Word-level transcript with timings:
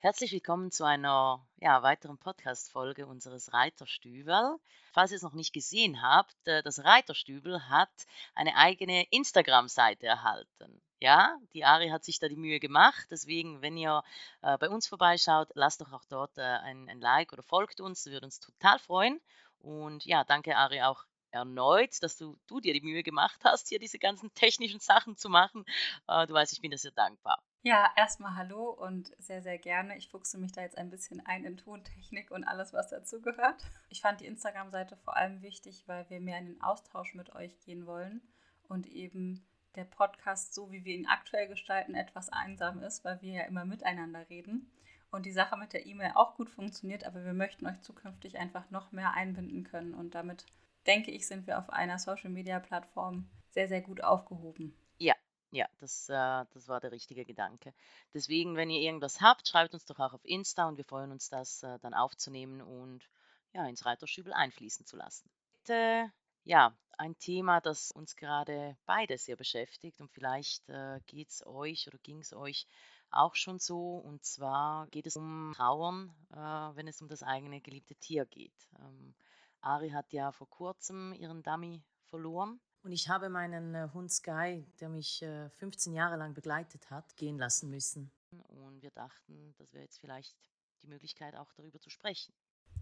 Herzlich 0.00 0.30
willkommen 0.30 0.70
zu 0.70 0.84
einer 0.84 1.44
ja, 1.56 1.82
weiteren 1.82 2.18
Podcast-Folge 2.18 3.08
unseres 3.08 3.52
Reiterstübel. 3.52 4.56
Falls 4.92 5.10
ihr 5.10 5.16
es 5.16 5.22
noch 5.22 5.32
nicht 5.32 5.52
gesehen 5.52 6.00
habt, 6.00 6.36
äh, 6.46 6.62
das 6.62 6.84
Reiterstübel 6.84 7.68
hat 7.68 7.90
eine 8.36 8.54
eigene 8.54 9.08
Instagram-Seite 9.10 10.06
erhalten. 10.06 10.80
Ja, 11.00 11.36
die 11.52 11.64
Ari 11.64 11.88
hat 11.88 12.04
sich 12.04 12.20
da 12.20 12.28
die 12.28 12.36
Mühe 12.36 12.60
gemacht. 12.60 13.08
Deswegen, 13.10 13.60
wenn 13.60 13.76
ihr 13.76 14.04
äh, 14.42 14.56
bei 14.58 14.68
uns 14.70 14.86
vorbeischaut, 14.86 15.48
lasst 15.54 15.80
doch 15.80 15.92
auch 15.92 16.04
dort 16.08 16.38
äh, 16.38 16.42
ein, 16.42 16.88
ein 16.88 17.00
Like 17.00 17.32
oder 17.32 17.42
folgt 17.42 17.80
uns. 17.80 18.04
Das 18.04 18.12
würde 18.12 18.26
uns 18.26 18.38
total 18.38 18.78
freuen. 18.78 19.20
Und 19.58 20.04
ja, 20.04 20.22
danke 20.22 20.56
Ari 20.56 20.80
auch 20.82 21.06
erneut, 21.30 22.02
dass 22.02 22.16
du, 22.16 22.38
du 22.46 22.60
dir 22.60 22.72
die 22.72 22.80
Mühe 22.80 23.02
gemacht 23.02 23.40
hast, 23.44 23.68
hier 23.68 23.78
diese 23.78 23.98
ganzen 23.98 24.32
technischen 24.34 24.80
Sachen 24.80 25.16
zu 25.16 25.28
machen. 25.28 25.64
Äh, 26.06 26.26
du 26.26 26.34
weißt, 26.34 26.52
ich 26.52 26.60
bin 26.60 26.70
dir 26.70 26.78
sehr 26.78 26.92
dankbar. 26.92 27.42
Ja, 27.62 27.90
erstmal 27.96 28.36
hallo 28.36 28.70
und 28.70 29.12
sehr, 29.18 29.42
sehr 29.42 29.58
gerne. 29.58 29.96
Ich 29.98 30.08
fuchse 30.08 30.38
mich 30.38 30.52
da 30.52 30.62
jetzt 30.62 30.78
ein 30.78 30.90
bisschen 30.90 31.24
ein 31.26 31.44
in 31.44 31.56
Tontechnik 31.56 32.30
und 32.30 32.44
alles, 32.44 32.72
was 32.72 32.88
dazu 32.88 33.20
gehört. 33.20 33.62
Ich 33.88 34.00
fand 34.00 34.20
die 34.20 34.26
Instagram-Seite 34.26 34.96
vor 34.96 35.16
allem 35.16 35.42
wichtig, 35.42 35.84
weil 35.86 36.08
wir 36.08 36.20
mehr 36.20 36.38
in 36.38 36.46
den 36.46 36.62
Austausch 36.62 37.14
mit 37.14 37.34
euch 37.34 37.58
gehen 37.60 37.86
wollen 37.86 38.22
und 38.68 38.86
eben 38.86 39.44
der 39.74 39.84
Podcast, 39.84 40.54
so 40.54 40.70
wie 40.70 40.84
wir 40.84 40.94
ihn 40.94 41.06
aktuell 41.06 41.48
gestalten, 41.48 41.94
etwas 41.94 42.28
einsam 42.28 42.80
ist, 42.80 43.04
weil 43.04 43.20
wir 43.22 43.32
ja 43.32 43.42
immer 43.42 43.64
miteinander 43.64 44.28
reden 44.28 44.70
und 45.10 45.26
die 45.26 45.32
Sache 45.32 45.56
mit 45.56 45.72
der 45.72 45.86
E-Mail 45.86 46.12
auch 46.14 46.34
gut 46.34 46.50
funktioniert, 46.50 47.04
aber 47.04 47.24
wir 47.24 47.32
möchten 47.32 47.66
euch 47.66 47.80
zukünftig 47.80 48.38
einfach 48.38 48.70
noch 48.70 48.92
mehr 48.92 49.14
einbinden 49.14 49.64
können 49.64 49.94
und 49.94 50.14
damit 50.14 50.44
denke 50.88 51.10
ich, 51.12 51.26
sind 51.26 51.46
wir 51.46 51.58
auf 51.58 51.70
einer 51.70 51.98
Social-Media-Plattform 51.98 53.28
sehr, 53.50 53.68
sehr 53.68 53.82
gut 53.82 54.02
aufgehoben. 54.02 54.74
Ja, 54.98 55.14
ja, 55.50 55.66
das, 55.78 56.08
äh, 56.08 56.44
das 56.52 56.66
war 56.66 56.80
der 56.80 56.92
richtige 56.92 57.24
Gedanke. 57.24 57.72
Deswegen, 58.14 58.56
wenn 58.56 58.70
ihr 58.70 58.80
irgendwas 58.80 59.20
habt, 59.20 59.46
schreibt 59.46 59.74
uns 59.74 59.84
doch 59.84 59.98
auch 59.98 60.14
auf 60.14 60.24
Insta 60.24 60.66
und 60.66 60.76
wir 60.76 60.84
freuen 60.84 61.12
uns, 61.12 61.28
das 61.28 61.62
äh, 61.62 61.78
dann 61.80 61.94
aufzunehmen 61.94 62.62
und 62.62 63.08
ja, 63.52 63.66
ins 63.66 63.86
Reiterstübel 63.86 64.32
einfließen 64.32 64.86
zu 64.86 64.96
lassen. 64.96 65.30
Bitte, 65.62 66.10
ja, 66.44 66.74
ein 66.96 67.18
Thema, 67.18 67.60
das 67.60 67.92
uns 67.92 68.16
gerade 68.16 68.76
beide 68.86 69.18
sehr 69.18 69.36
beschäftigt 69.36 70.00
und 70.00 70.10
vielleicht 70.10 70.68
äh, 70.68 71.00
geht 71.06 71.28
es 71.30 71.46
euch 71.46 71.86
oder 71.86 71.98
ging 71.98 72.20
es 72.20 72.32
euch 72.32 72.66
auch 73.10 73.34
schon 73.34 73.58
so. 73.58 73.96
Und 73.96 74.24
zwar 74.24 74.86
geht 74.88 75.06
es 75.06 75.16
um 75.16 75.52
Trauern, 75.54 76.14
äh, 76.32 76.36
wenn 76.36 76.88
es 76.88 77.00
um 77.00 77.08
das 77.08 77.22
eigene 77.22 77.60
geliebte 77.60 77.94
Tier 77.94 78.26
geht. 78.26 78.68
Ähm, 78.80 79.14
Ari 79.60 79.90
hat 79.90 80.12
ja 80.12 80.32
vor 80.32 80.48
kurzem 80.48 81.12
ihren 81.14 81.42
Dummy 81.42 81.82
verloren. 82.06 82.60
Und 82.82 82.92
ich 82.92 83.08
habe 83.08 83.28
meinen 83.28 83.74
äh, 83.74 83.88
Hund 83.92 84.10
Sky, 84.10 84.66
der 84.80 84.88
mich 84.88 85.22
äh, 85.22 85.50
15 85.50 85.92
Jahre 85.92 86.16
lang 86.16 86.34
begleitet 86.34 86.90
hat, 86.90 87.16
gehen 87.16 87.38
lassen 87.38 87.70
müssen. 87.70 88.10
Und 88.30 88.82
wir 88.82 88.90
dachten, 88.90 89.54
das 89.58 89.72
wäre 89.72 89.84
jetzt 89.84 89.98
vielleicht 89.98 90.36
die 90.82 90.86
Möglichkeit, 90.86 91.34
auch 91.34 91.52
darüber 91.54 91.80
zu 91.80 91.90
sprechen. 91.90 92.32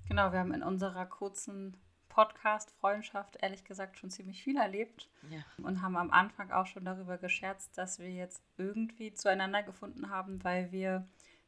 Genau, 0.08 0.32
wir 0.32 0.38
haben 0.40 0.52
in 0.52 0.62
unserer 0.62 1.06
kurzen 1.06 1.76
Podcast-Freundschaft 2.08 3.36
ehrlich 3.42 3.64
gesagt 3.64 3.98
schon 3.98 4.10
ziemlich 4.10 4.42
viel 4.42 4.56
erlebt 4.56 5.10
ja. 5.28 5.44
und 5.62 5.82
haben 5.82 5.96
am 5.96 6.10
Anfang 6.10 6.50
auch 6.50 6.66
schon 6.66 6.84
darüber 6.84 7.18
gescherzt, 7.18 7.76
dass 7.76 7.98
wir 7.98 8.10
jetzt 8.10 8.42
irgendwie 8.56 9.12
zueinander 9.12 9.62
gefunden 9.62 10.08
haben, 10.08 10.42
weil 10.44 10.72
wir 10.72 11.06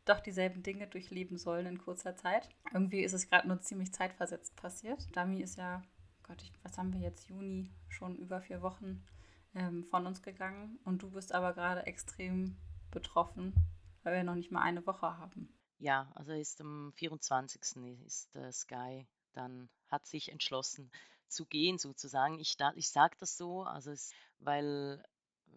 doch 0.08 0.20
dieselben 0.20 0.62
Dinge 0.62 0.86
durchleben 0.86 1.38
sollen 1.38 1.66
in 1.66 1.78
kurzer 1.78 2.16
Zeit. 2.16 2.48
Irgendwie 2.72 3.02
ist 3.02 3.12
es 3.12 3.28
gerade 3.28 3.48
nur 3.48 3.60
ziemlich 3.60 3.92
zeitversetzt 3.92 4.56
passiert. 4.56 5.06
Dami 5.16 5.40
ist 5.40 5.56
ja 5.56 5.82
Gott, 6.28 6.42
ich, 6.42 6.52
was 6.62 6.76
haben 6.76 6.92
wir 6.92 7.00
jetzt, 7.00 7.28
Juni, 7.28 7.70
schon 7.88 8.14
über 8.16 8.42
vier 8.42 8.60
Wochen 8.60 9.02
ähm, 9.54 9.84
von 9.84 10.06
uns 10.06 10.22
gegangen. 10.22 10.78
Und 10.84 11.02
du 11.02 11.10
bist 11.10 11.32
aber 11.32 11.54
gerade 11.54 11.86
extrem 11.86 12.56
betroffen, 12.90 13.54
weil 14.02 14.16
wir 14.16 14.24
noch 14.24 14.34
nicht 14.34 14.52
mal 14.52 14.60
eine 14.60 14.86
Woche 14.86 15.18
haben. 15.18 15.48
Ja, 15.78 16.12
also 16.14 16.32
ist 16.32 16.60
am 16.60 16.92
24. 16.96 17.62
ist 18.04 18.36
äh, 18.36 18.52
Sky 18.52 19.06
dann, 19.32 19.70
hat 19.86 20.06
sich 20.06 20.30
entschlossen 20.30 20.90
zu 21.28 21.46
gehen 21.46 21.78
sozusagen. 21.78 22.38
Ich, 22.38 22.56
ich 22.74 22.90
sage 22.90 23.16
das 23.18 23.38
so, 23.38 23.62
also 23.62 23.90
es, 23.90 24.12
weil 24.38 25.02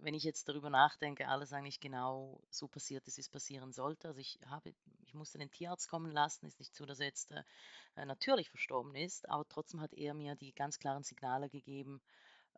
wenn 0.02 0.14
ich 0.14 0.24
jetzt 0.24 0.50
darüber 0.50 0.70
nachdenke, 0.70 1.28
alles 1.28 1.54
eigentlich 1.54 1.80
genau 1.80 2.42
so 2.50 2.68
passiert 2.68 3.08
ist, 3.08 3.18
wie 3.18 3.22
es 3.22 3.30
passieren 3.30 3.72
sollte. 3.72 4.08
Also 4.10 4.20
ich 4.20 4.40
habe, 4.48 4.74
ich 5.06 5.14
musste 5.14 5.38
den 5.38 5.52
Tierarzt 5.52 5.90
kommen 5.90 6.12
lassen. 6.12 6.46
Ist 6.46 6.60
nicht 6.60 6.76
so, 6.76 6.86
dass 6.86 7.00
er 7.00 7.08
jetzt 7.08 7.32
äh, 7.32 7.44
äh, 7.96 8.06
natürlich 8.06 8.50
verstorben 8.50 8.96
ist, 8.96 9.30
aber 9.30 9.48
trotzdem 9.48 9.82
hat 9.82 9.94
er 9.94 10.14
mir 10.14 10.36
die 10.36 10.54
ganz 10.54 10.80
klaren 10.80 11.04
Signale 11.04 11.50
gegeben, 11.50 12.02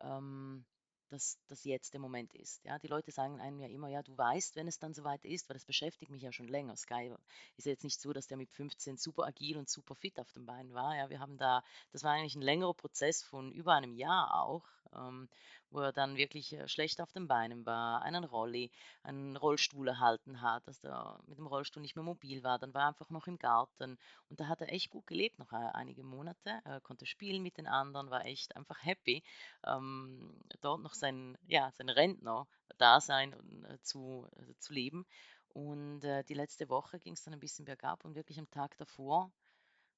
ähm, 0.00 0.64
dass 1.10 1.38
das 1.48 1.64
jetzt 1.64 1.92
der 1.92 2.00
Moment 2.00 2.34
ist. 2.34 2.64
Ja, 2.64 2.78
die 2.78 2.88
Leute 2.88 3.12
sagen 3.12 3.40
einem 3.40 3.60
ja 3.60 3.68
immer, 3.68 3.88
ja, 3.88 4.02
du 4.02 4.16
weißt, 4.16 4.56
wenn 4.56 4.66
es 4.66 4.78
dann 4.78 4.94
soweit 4.94 5.24
ist, 5.24 5.48
weil 5.48 5.54
das 5.54 5.64
beschäftigt 5.64 6.10
mich 6.10 6.22
ja 6.22 6.32
schon 6.32 6.48
länger. 6.48 6.76
Sky 6.76 7.14
ist 7.56 7.66
ja 7.66 7.72
jetzt 7.72 7.84
nicht 7.84 8.00
so, 8.00 8.12
dass 8.12 8.26
der 8.26 8.36
mit 8.36 8.50
15 8.50 8.96
super 8.96 9.24
agil 9.24 9.56
und 9.56 9.68
super 9.68 9.94
fit 9.94 10.18
auf 10.18 10.32
den 10.32 10.46
Beinen 10.46 10.72
war. 10.74 10.96
Ja, 10.96 11.10
wir 11.10 11.20
haben 11.20 11.36
da, 11.36 11.62
das 11.92 12.02
war 12.02 12.12
eigentlich 12.12 12.34
ein 12.34 12.42
längerer 12.42 12.74
Prozess 12.74 13.22
von 13.22 13.52
über 13.52 13.74
einem 13.74 13.92
Jahr 13.92 14.42
auch, 14.42 14.66
ähm, 14.96 15.28
wo 15.70 15.80
er 15.80 15.92
dann 15.92 16.16
wirklich 16.16 16.52
äh, 16.52 16.68
schlecht 16.68 17.00
auf 17.00 17.12
den 17.12 17.26
Beinen 17.26 17.66
war, 17.66 18.02
einen 18.02 18.24
Rolli, 18.24 18.70
einen 19.02 19.36
Rollstuhl 19.36 19.88
erhalten 19.88 20.40
hat, 20.40 20.66
dass 20.68 20.82
er 20.84 21.20
mit 21.26 21.38
dem 21.38 21.46
Rollstuhl 21.46 21.82
nicht 21.82 21.96
mehr 21.96 22.04
mobil 22.04 22.42
war. 22.42 22.58
Dann 22.58 22.72
war 22.72 22.82
er 22.82 22.88
einfach 22.88 23.10
noch 23.10 23.26
im 23.26 23.38
Garten 23.38 23.98
und 24.28 24.40
da 24.40 24.46
hat 24.46 24.60
er 24.60 24.72
echt 24.72 24.90
gut 24.90 25.06
gelebt, 25.06 25.38
noch 25.38 25.52
äh, 25.52 25.70
einige 25.74 26.04
Monate. 26.04 26.60
Er 26.64 26.80
konnte 26.80 27.06
spielen 27.06 27.42
mit 27.42 27.58
den 27.58 27.66
anderen, 27.66 28.10
war 28.10 28.24
echt 28.24 28.56
einfach 28.56 28.84
happy, 28.84 29.22
ähm, 29.66 30.40
dort 30.60 30.80
noch 30.80 30.94
sein, 30.94 31.36
ja, 31.46 31.70
sein 31.72 31.88
Rentner-Dasein 31.88 33.32
äh, 33.68 33.78
zu, 33.82 34.28
äh, 34.36 34.54
zu 34.58 34.72
leben. 34.72 35.06
Und 35.48 36.04
äh, 36.04 36.24
die 36.24 36.34
letzte 36.34 36.68
Woche 36.68 36.98
ging 36.98 37.14
es 37.14 37.22
dann 37.22 37.34
ein 37.34 37.40
bisschen 37.40 37.64
bergab 37.64 38.04
und 38.04 38.14
wirklich 38.14 38.38
am 38.38 38.50
Tag 38.50 38.76
davor, 38.78 39.30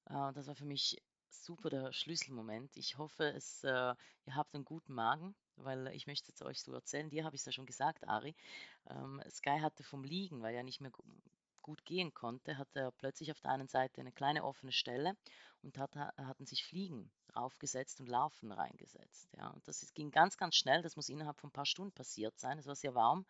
äh, 0.05 0.33
das 0.33 0.47
war 0.47 0.55
für 0.55 0.65
mich 0.65 1.01
super 1.43 1.69
der 1.69 1.93
Schlüsselmoment. 1.93 2.75
Ich 2.77 2.97
hoffe, 2.97 3.25
es, 3.33 3.63
äh, 3.63 3.95
ihr 4.25 4.35
habt 4.35 4.53
einen 4.53 4.65
guten 4.65 4.93
Magen, 4.93 5.35
weil 5.55 5.87
ich 5.87 6.07
möchte 6.07 6.31
es 6.31 6.41
euch 6.41 6.61
so 6.61 6.73
erzählen. 6.73 7.09
Dir 7.09 7.25
habe 7.25 7.35
ich 7.35 7.41
es 7.41 7.45
ja 7.45 7.51
schon 7.51 7.65
gesagt, 7.65 8.07
Ari. 8.07 8.35
Ähm, 8.89 9.21
Sky 9.29 9.59
hatte 9.59 9.83
vom 9.83 10.03
Liegen, 10.03 10.41
weil 10.41 10.55
er 10.55 10.63
nicht 10.63 10.81
mehr 10.81 10.91
gut 11.61 11.83
gehen 11.83 12.13
konnte, 12.13 12.57
hatte 12.57 12.79
er 12.79 12.91
plötzlich 12.91 13.31
auf 13.31 13.41
der 13.41 13.51
einen 13.51 13.67
Seite 13.67 13.99
eine 13.99 14.13
kleine 14.13 14.43
offene 14.45 14.71
Stelle 14.71 15.17
und 15.63 15.77
hat, 15.77 15.95
hatten 15.95 16.45
sich 16.45 16.63
Fliegen 16.63 17.11
draufgesetzt 17.27 17.99
und 17.99 18.07
Larven 18.07 18.51
reingesetzt. 18.51 19.33
Ja. 19.37 19.49
Und 19.49 19.67
das 19.67 19.93
ging 19.93 20.11
ganz, 20.11 20.37
ganz 20.37 20.55
schnell. 20.55 20.81
Das 20.81 20.95
muss 20.95 21.09
innerhalb 21.09 21.39
von 21.39 21.49
ein 21.49 21.53
paar 21.53 21.65
Stunden 21.65 21.91
passiert 21.91 22.39
sein. 22.39 22.57
Es 22.57 22.67
war 22.67 22.75
sehr 22.75 22.95
warm. 22.95 23.25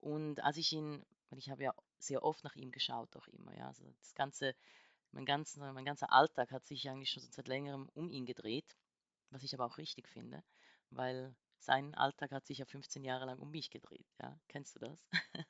Und 0.00 0.42
als 0.42 0.56
ich 0.56 0.72
ihn, 0.72 1.04
weil 1.28 1.38
ich 1.38 1.50
habe 1.50 1.62
ja 1.62 1.74
sehr 1.98 2.24
oft 2.24 2.42
nach 2.44 2.56
ihm 2.56 2.70
geschaut, 2.72 3.14
auch 3.16 3.28
immer, 3.28 3.56
ja, 3.56 3.68
also 3.68 3.84
das 4.00 4.14
ganze 4.14 4.54
mein 5.14 5.24
ganzer, 5.24 5.72
mein 5.72 5.84
ganzer 5.84 6.12
Alltag 6.12 6.50
hat 6.50 6.66
sich 6.66 6.88
eigentlich 6.88 7.10
schon 7.10 7.22
seit 7.30 7.48
längerem 7.48 7.88
um 7.94 8.10
ihn 8.10 8.26
gedreht, 8.26 8.76
was 9.30 9.42
ich 9.42 9.54
aber 9.54 9.64
auch 9.64 9.78
richtig 9.78 10.08
finde, 10.08 10.42
weil 10.90 11.34
sein 11.58 11.94
Alltag 11.94 12.32
hat 12.32 12.46
sich 12.46 12.58
ja 12.58 12.66
15 12.66 13.04
Jahre 13.04 13.24
lang 13.24 13.38
um 13.38 13.50
mich 13.50 13.70
gedreht. 13.70 14.06
Ja, 14.20 14.38
kennst 14.48 14.74
du 14.74 14.80
das? 14.80 14.98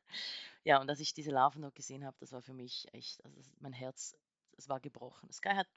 ja, 0.64 0.80
und 0.80 0.88
als 0.88 1.00
ich 1.00 1.12
diese 1.14 1.30
Larven 1.30 1.62
noch 1.62 1.74
gesehen 1.74 2.04
habe, 2.04 2.16
das 2.20 2.32
war 2.32 2.42
für 2.42 2.52
mich 2.52 2.86
echt, 2.92 3.24
also 3.24 3.40
mein 3.58 3.72
Herz, 3.72 4.16
es 4.56 4.68
war 4.68 4.80
gebrochen. 4.80 5.32
Sky 5.32 5.54
hat, 5.54 5.68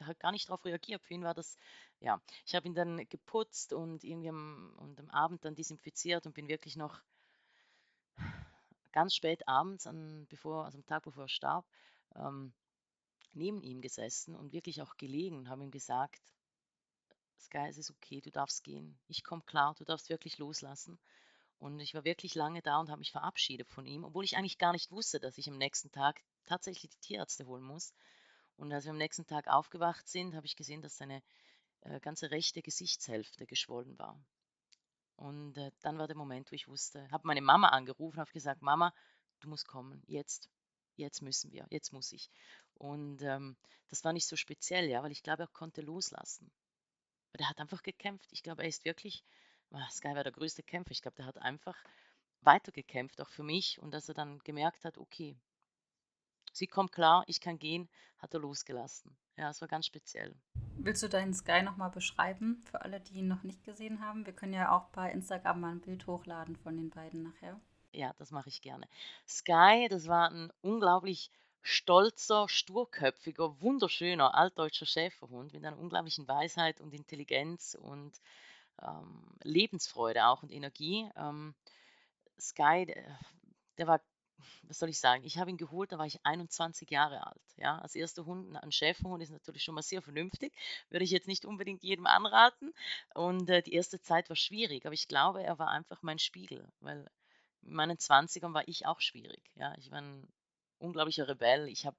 hat 0.00 0.20
gar 0.20 0.32
nicht 0.32 0.48
darauf 0.48 0.64
reagiert. 0.64 1.02
Für 1.02 1.14
ihn 1.14 1.24
war 1.24 1.34
das, 1.34 1.56
ja, 1.98 2.22
ich 2.46 2.54
habe 2.54 2.68
ihn 2.68 2.74
dann 2.74 3.08
geputzt 3.08 3.72
und 3.72 4.04
irgendwie 4.04 4.28
am, 4.28 4.74
und 4.78 5.00
am 5.00 5.10
Abend 5.10 5.44
dann 5.44 5.56
desinfiziert 5.56 6.26
und 6.26 6.34
bin 6.34 6.46
wirklich 6.46 6.76
noch 6.76 7.02
ganz 8.92 9.14
spät 9.14 9.48
abends, 9.48 9.86
an, 9.86 10.26
bevor, 10.28 10.66
also 10.66 10.78
am 10.78 10.86
Tag 10.86 11.02
bevor 11.02 11.24
er 11.24 11.28
starb, 11.28 11.66
ähm, 12.14 12.52
neben 13.32 13.62
ihm 13.62 13.80
gesessen 13.80 14.34
und 14.34 14.52
wirklich 14.52 14.82
auch 14.82 14.96
gelegen 14.96 15.36
und 15.38 15.48
habe 15.48 15.62
ihm 15.62 15.70
gesagt, 15.70 16.20
Sky, 17.38 17.66
es 17.68 17.78
ist 17.78 17.90
okay, 17.90 18.20
du 18.20 18.30
darfst 18.30 18.64
gehen. 18.64 18.98
Ich 19.08 19.24
komme 19.24 19.42
klar, 19.42 19.74
du 19.78 19.84
darfst 19.84 20.08
wirklich 20.08 20.38
loslassen. 20.38 20.98
Und 21.58 21.78
ich 21.80 21.94
war 21.94 22.04
wirklich 22.04 22.34
lange 22.34 22.62
da 22.62 22.78
und 22.78 22.88
habe 22.88 23.00
mich 23.00 23.12
verabschiedet 23.12 23.68
von 23.68 23.86
ihm, 23.86 24.04
obwohl 24.04 24.24
ich 24.24 24.36
eigentlich 24.36 24.58
gar 24.58 24.72
nicht 24.72 24.90
wusste, 24.90 25.20
dass 25.20 25.36
ich 25.36 25.48
am 25.48 25.58
nächsten 25.58 25.90
Tag 25.90 26.22
tatsächlich 26.46 26.90
die 26.90 27.00
Tierärzte 27.00 27.46
holen 27.46 27.62
muss. 27.62 27.92
Und 28.56 28.72
als 28.72 28.84
wir 28.84 28.92
am 28.92 28.98
nächsten 28.98 29.26
Tag 29.26 29.46
aufgewacht 29.46 30.08
sind, 30.08 30.34
habe 30.34 30.46
ich 30.46 30.56
gesehen, 30.56 30.80
dass 30.80 30.96
seine 30.96 31.22
äh, 31.82 32.00
ganze 32.00 32.30
rechte 32.30 32.62
Gesichtshälfte 32.62 33.46
geschwollen 33.46 33.98
war. 33.98 34.18
Und 35.16 35.58
äh, 35.58 35.70
dann 35.80 35.98
war 35.98 36.06
der 36.06 36.16
Moment, 36.16 36.50
wo 36.50 36.54
ich 36.54 36.68
wusste, 36.68 37.10
habe 37.10 37.26
meine 37.26 37.42
Mama 37.42 37.68
angerufen, 37.68 38.20
habe 38.20 38.32
gesagt, 38.32 38.62
Mama, 38.62 38.94
du 39.40 39.48
musst 39.48 39.68
kommen, 39.68 40.02
jetzt, 40.06 40.48
jetzt 40.96 41.20
müssen 41.20 41.52
wir, 41.52 41.66
jetzt 41.70 41.92
muss 41.92 42.12
ich. 42.12 42.30
Und 42.80 43.20
ähm, 43.22 43.56
das 43.88 44.04
war 44.04 44.14
nicht 44.14 44.26
so 44.26 44.36
speziell, 44.36 44.88
ja, 44.88 45.02
weil 45.02 45.12
ich 45.12 45.22
glaube, 45.22 45.42
er 45.42 45.48
konnte 45.48 45.82
loslassen. 45.82 46.50
Aber 47.32 47.42
er 47.42 47.50
hat 47.50 47.60
einfach 47.60 47.82
gekämpft. 47.82 48.32
Ich 48.32 48.42
glaube, 48.42 48.62
er 48.62 48.68
ist 48.68 48.86
wirklich, 48.86 49.22
oh, 49.70 49.78
Sky 49.90 50.14
war 50.14 50.24
der 50.24 50.32
größte 50.32 50.62
Kämpfer. 50.62 50.92
Ich 50.92 51.02
glaube, 51.02 51.16
der 51.16 51.26
hat 51.26 51.36
einfach 51.38 51.76
weitergekämpft, 52.40 53.20
auch 53.20 53.28
für 53.28 53.42
mich. 53.42 53.78
Und 53.82 53.92
dass 53.92 54.08
er 54.08 54.14
dann 54.14 54.38
gemerkt 54.40 54.86
hat, 54.86 54.96
okay, 54.96 55.36
sie 56.54 56.66
kommt 56.66 56.92
klar, 56.92 57.22
ich 57.26 57.42
kann 57.42 57.58
gehen, 57.58 57.90
hat 58.18 58.32
er 58.32 58.40
losgelassen. 58.40 59.14
Ja, 59.36 59.50
es 59.50 59.60
war 59.60 59.68
ganz 59.68 59.84
speziell. 59.84 60.34
Willst 60.76 61.02
du 61.02 61.08
deinen 61.10 61.34
Sky 61.34 61.60
nochmal 61.60 61.90
beschreiben, 61.90 62.62
für 62.70 62.80
alle, 62.80 63.00
die 63.00 63.18
ihn 63.18 63.28
noch 63.28 63.42
nicht 63.42 63.62
gesehen 63.62 64.00
haben? 64.00 64.24
Wir 64.24 64.32
können 64.32 64.54
ja 64.54 64.72
auch 64.72 64.88
bei 64.88 65.12
Instagram 65.12 65.60
mal 65.60 65.72
ein 65.72 65.82
Bild 65.82 66.06
hochladen 66.06 66.56
von 66.56 66.78
den 66.78 66.88
beiden 66.88 67.24
nachher. 67.24 67.60
Ja, 67.92 68.14
das 68.16 68.30
mache 68.30 68.48
ich 68.48 68.62
gerne. 68.62 68.88
Sky, 69.28 69.88
das 69.90 70.08
war 70.08 70.30
ein 70.30 70.50
unglaublich 70.62 71.30
stolzer, 71.62 72.48
sturköpfiger, 72.48 73.60
wunderschöner 73.60 74.34
altdeutscher 74.34 74.86
Schäferhund 74.86 75.52
mit 75.52 75.64
einer 75.64 75.78
unglaublichen 75.78 76.26
Weisheit 76.26 76.80
und 76.80 76.94
Intelligenz 76.94 77.76
und 77.80 78.20
ähm, 78.82 79.22
Lebensfreude 79.42 80.26
auch 80.26 80.42
und 80.42 80.52
Energie. 80.52 81.10
Ähm, 81.16 81.54
Sky, 82.38 82.86
der, 82.86 83.18
der 83.78 83.86
war 83.86 84.00
was 84.62 84.78
soll 84.78 84.88
ich 84.88 84.98
sagen, 84.98 85.24
ich 85.24 85.38
habe 85.38 85.50
ihn 85.50 85.56
geholt, 85.56 85.92
da 85.92 85.98
war 85.98 86.06
ich 86.06 86.24
21 86.24 86.90
Jahre 86.90 87.26
alt. 87.26 87.42
Ja, 87.56 87.78
als 87.78 87.94
erster 87.94 88.24
Hund, 88.24 88.56
ein 88.56 88.72
Schäferhund 88.72 89.22
ist 89.22 89.30
natürlich 89.30 89.62
schon 89.62 89.74
mal 89.74 89.82
sehr 89.82 90.02
vernünftig, 90.02 90.52
würde 90.88 91.04
ich 91.04 91.10
jetzt 91.10 91.28
nicht 91.28 91.44
unbedingt 91.44 91.82
jedem 91.82 92.06
anraten. 92.06 92.72
Und 93.14 93.48
äh, 93.50 93.62
die 93.62 93.74
erste 93.74 94.00
Zeit 94.00 94.28
war 94.28 94.36
schwierig, 94.36 94.86
aber 94.86 94.94
ich 94.94 95.08
glaube, 95.08 95.42
er 95.42 95.58
war 95.58 95.68
einfach 95.68 96.02
mein 96.02 96.18
Spiegel, 96.18 96.66
weil 96.80 97.06
in 97.62 97.74
meinen 97.74 97.98
20ern 97.98 98.54
war 98.54 98.66
ich 98.68 98.86
auch 98.86 99.00
schwierig. 99.00 99.42
Ja, 99.56 99.74
ich 99.76 99.90
war 99.90 99.98
ein 100.00 100.26
unglaublicher 100.80 101.28
Rebell. 101.28 101.68
Ich 101.68 101.86
habe 101.86 101.96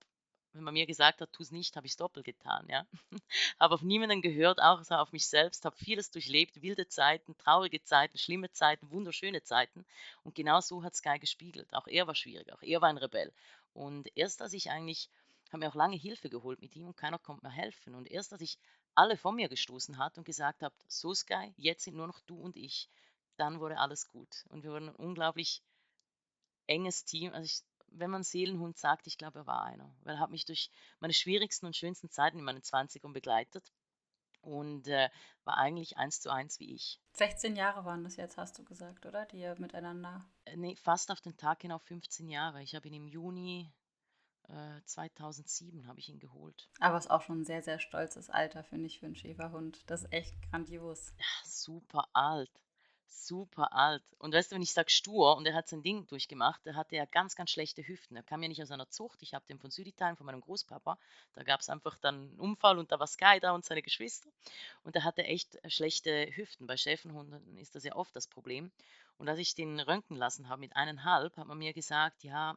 wenn 0.53 0.63
man 0.63 0.73
mir 0.73 0.85
gesagt 0.85 1.21
hat, 1.21 1.31
tu 1.31 1.43
es 1.43 1.51
nicht, 1.51 1.75
habe 1.75 1.85
ich 1.87 1.93
es 1.93 1.97
doppelt 1.97 2.25
getan, 2.25 2.65
ja. 2.67 2.85
habe 3.59 3.73
auf 3.73 3.81
niemanden 3.81 4.21
gehört, 4.21 4.61
auch 4.61 4.81
auf 4.91 5.11
mich 5.13 5.27
selbst, 5.27 5.63
habe 5.65 5.75
vieles 5.77 6.11
durchlebt, 6.11 6.61
wilde 6.61 6.87
Zeiten, 6.87 7.37
traurige 7.37 7.81
Zeiten, 7.83 8.17
schlimme 8.17 8.51
Zeiten, 8.51 8.91
wunderschöne 8.91 9.43
Zeiten. 9.43 9.85
Und 10.23 10.35
genau 10.35 10.59
so 10.59 10.83
hat 10.83 10.95
Sky 10.95 11.19
gespiegelt. 11.19 11.73
Auch 11.73 11.87
er 11.87 12.07
war 12.07 12.15
schwierig, 12.15 12.51
auch 12.51 12.61
er 12.61 12.81
war 12.81 12.89
ein 12.89 12.97
Rebell. 12.97 13.31
Und 13.73 14.09
erst 14.15 14.41
als 14.41 14.53
ich 14.53 14.69
eigentlich, 14.69 15.09
habe 15.49 15.59
mir 15.59 15.69
auch 15.69 15.75
lange 15.75 15.97
Hilfe 15.97 16.29
geholt 16.29 16.61
mit 16.61 16.75
ihm 16.75 16.87
und 16.87 16.97
keiner 16.97 17.19
konnte 17.19 17.45
mir 17.45 17.51
helfen. 17.51 17.95
Und 17.95 18.09
erst 18.09 18.33
als 18.33 18.41
ich 18.41 18.57
alle 18.95 19.17
von 19.17 19.35
mir 19.35 19.47
gestoßen 19.47 19.97
hat 19.97 20.17
und 20.17 20.25
gesagt 20.25 20.63
habe, 20.63 20.75
so 20.87 21.13
Sky, 21.13 21.53
jetzt 21.57 21.83
sind 21.83 21.95
nur 21.95 22.07
noch 22.07 22.19
du 22.21 22.37
und 22.37 22.57
ich, 22.57 22.89
dann 23.37 23.59
wurde 23.59 23.77
alles 23.77 24.07
gut. 24.07 24.45
Und 24.49 24.63
wir 24.63 24.71
wurden 24.71 24.89
ein 24.89 24.95
unglaublich 24.95 25.61
enges 26.67 27.05
Team. 27.05 27.33
Also 27.33 27.45
ich 27.45 27.61
wenn 27.91 28.09
man 28.09 28.23
Seelenhund 28.23 28.77
sagt, 28.77 29.07
ich 29.07 29.17
glaube, 29.17 29.39
er 29.39 29.47
war 29.47 29.63
einer. 29.63 29.93
Weil 30.03 30.15
er 30.15 30.19
hat 30.19 30.31
mich 30.31 30.45
durch 30.45 30.69
meine 30.99 31.13
schwierigsten 31.13 31.65
und 31.65 31.75
schönsten 31.75 32.09
Zeiten 32.09 32.39
in 32.39 32.45
meinen 32.45 32.61
20ern 32.61 33.13
begleitet 33.13 33.71
und 34.41 34.87
äh, 34.87 35.09
war 35.43 35.57
eigentlich 35.57 35.97
eins 35.97 36.19
zu 36.19 36.31
eins 36.31 36.59
wie 36.59 36.73
ich. 36.73 36.99
16 37.13 37.55
Jahre 37.55 37.85
waren 37.85 38.03
das 38.03 38.15
jetzt, 38.15 38.37
hast 38.37 38.57
du 38.57 38.63
gesagt, 38.63 39.05
oder? 39.05 39.25
Die 39.25 39.39
ihr 39.39 39.55
miteinander. 39.59 40.25
Äh, 40.45 40.57
nee, 40.57 40.75
fast 40.75 41.11
auf 41.11 41.21
den 41.21 41.37
Tag 41.37 41.59
genau 41.59 41.79
15 41.79 42.29
Jahre. 42.29 42.63
Ich 42.63 42.75
habe 42.75 42.87
ihn 42.87 42.95
im 42.95 43.07
Juni 43.07 43.71
äh, 44.47 44.81
2007 44.85 45.87
habe 45.87 45.99
ich 45.99 46.09
ihn 46.09 46.19
geholt. 46.19 46.69
Aber 46.79 46.97
es 46.97 47.05
ist 47.05 47.11
auch 47.11 47.21
schon 47.21 47.41
ein 47.41 47.45
sehr, 47.45 47.61
sehr 47.61 47.79
stolzes 47.79 48.29
Alter, 48.29 48.63
finde 48.63 48.87
ich, 48.87 48.99
für 48.99 49.05
einen 49.05 49.15
Schäferhund. 49.15 49.83
Das 49.87 50.03
ist 50.03 50.11
echt 50.11 50.35
grandios. 50.49 51.13
Ja, 51.17 51.25
super 51.45 52.07
alt 52.13 52.51
super 53.11 53.73
alt. 53.73 54.03
Und 54.17 54.33
weißt 54.33 54.51
du, 54.51 54.55
wenn 54.55 54.61
ich 54.61 54.73
sage 54.73 54.89
stur 54.89 55.35
und 55.37 55.45
er 55.45 55.53
hat 55.53 55.67
sein 55.67 55.83
Ding 55.83 56.07
durchgemacht, 56.07 56.61
da 56.63 56.75
hatte 56.75 56.95
er 56.95 57.05
ganz, 57.05 57.35
ganz 57.35 57.51
schlechte 57.51 57.85
Hüften. 57.87 58.15
Er 58.15 58.23
kam 58.23 58.41
ja 58.41 58.49
nicht 58.49 58.61
aus 58.61 58.71
einer 58.71 58.89
Zucht. 58.89 59.21
Ich 59.21 59.33
habe 59.33 59.45
den 59.47 59.59
von 59.59 59.71
Süditalien, 59.71 60.15
von 60.15 60.25
meinem 60.25 60.41
Großpapa. 60.41 60.97
Da 61.33 61.43
gab 61.43 61.59
es 61.59 61.69
einfach 61.69 61.97
dann 61.97 62.15
einen 62.15 62.39
Unfall 62.39 62.77
und 62.77 62.91
da 62.91 62.99
war 62.99 63.07
Sky 63.07 63.39
da 63.41 63.51
und 63.51 63.65
seine 63.65 63.81
Geschwister. 63.81 64.29
Und 64.83 64.95
er 64.95 65.03
hatte 65.03 65.23
echt 65.23 65.57
schlechte 65.67 66.29
Hüften. 66.35 66.67
Bei 66.67 66.77
Schäferhunden 66.77 67.57
ist 67.57 67.75
das 67.75 67.83
ja 67.83 67.95
oft 67.95 68.15
das 68.15 68.27
Problem. 68.27 68.71
Und 69.17 69.29
als 69.29 69.39
ich 69.39 69.53
den 69.53 69.79
röntgen 69.79 70.17
lassen 70.17 70.49
habe 70.49 70.61
mit 70.61 70.75
eineinhalb, 70.75 71.37
hat 71.37 71.47
man 71.47 71.57
mir 71.57 71.73
gesagt, 71.73 72.23
ja, 72.23 72.55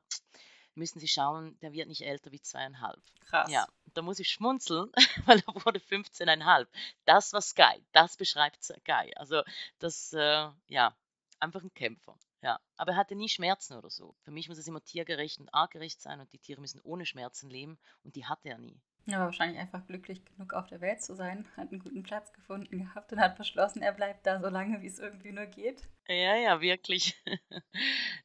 müssen 0.75 1.01
Sie 1.01 1.09
schauen, 1.09 1.59
der 1.61 1.73
wird 1.73 1.89
nicht 1.89 2.03
älter 2.03 2.33
wie 2.33 2.41
zweieinhalb. 2.41 3.01
Krass. 3.27 3.51
Ja, 3.51 3.67
da 3.95 4.03
muss 4.03 4.19
ich 4.19 4.29
schmunzeln, 4.31 4.91
weil 5.27 5.43
er 5.47 5.65
wurde 5.65 5.79
15,5. 5.79 6.67
Das 7.05 7.33
war 7.33 7.41
Sky, 7.41 7.85
das 7.93 8.17
beschreibt 8.17 8.63
Sky. 8.63 9.13
Also 9.17 9.43
das, 9.79 10.13
äh, 10.13 10.49
ja, 10.69 10.97
einfach 11.41 11.63
ein 11.63 11.75
Kämpfer. 11.75 12.19
Ja, 12.43 12.61
aber 12.77 12.93
er 12.93 12.99
hatte 12.99 13.15
nie 13.15 13.31
Schmerzen 13.31 13.75
oder 13.75 13.89
so. 13.89 14.15
Für 14.23 14.31
mich 14.31 14.49
muss 14.51 14.59
es 14.59 14.69
immer 14.69 14.85
tiergerecht 14.85 15.41
und 15.41 15.53
artgerecht 15.55 16.03
sein 16.03 16.21
und 16.21 16.31
die 16.33 16.39
Tiere 16.39 16.61
müssen 16.61 16.81
ohne 16.83 17.07
Schmerzen 17.07 17.49
leben 17.49 17.79
und 18.03 18.17
die 18.17 18.27
hatte 18.27 18.51
er 18.51 18.59
nie. 18.59 18.79
Ja, 19.07 19.21
wahrscheinlich 19.21 19.59
einfach 19.59 19.87
glücklich 19.87 20.25
genug 20.25 20.55
auf 20.55 20.67
der 20.67 20.81
Welt 20.81 21.03
zu 21.03 21.15
sein, 21.15 21.47
hat 21.57 21.71
einen 21.71 21.81
guten 21.81 22.03
Platz 22.03 22.33
gefunden 22.33 22.79
gehabt 22.79 23.13
und 23.13 23.21
hat 23.21 23.37
beschlossen, 23.37 23.83
er 23.83 23.93
bleibt 23.93 24.27
da 24.27 24.41
so 24.41 24.49
lange, 24.49 24.81
wie 24.83 24.87
es 24.87 24.99
irgendwie 24.99 25.33
nur 25.33 25.47
geht. 25.47 25.89
Ja, 26.09 26.37
ja, 26.37 26.61
wirklich. 26.61 27.15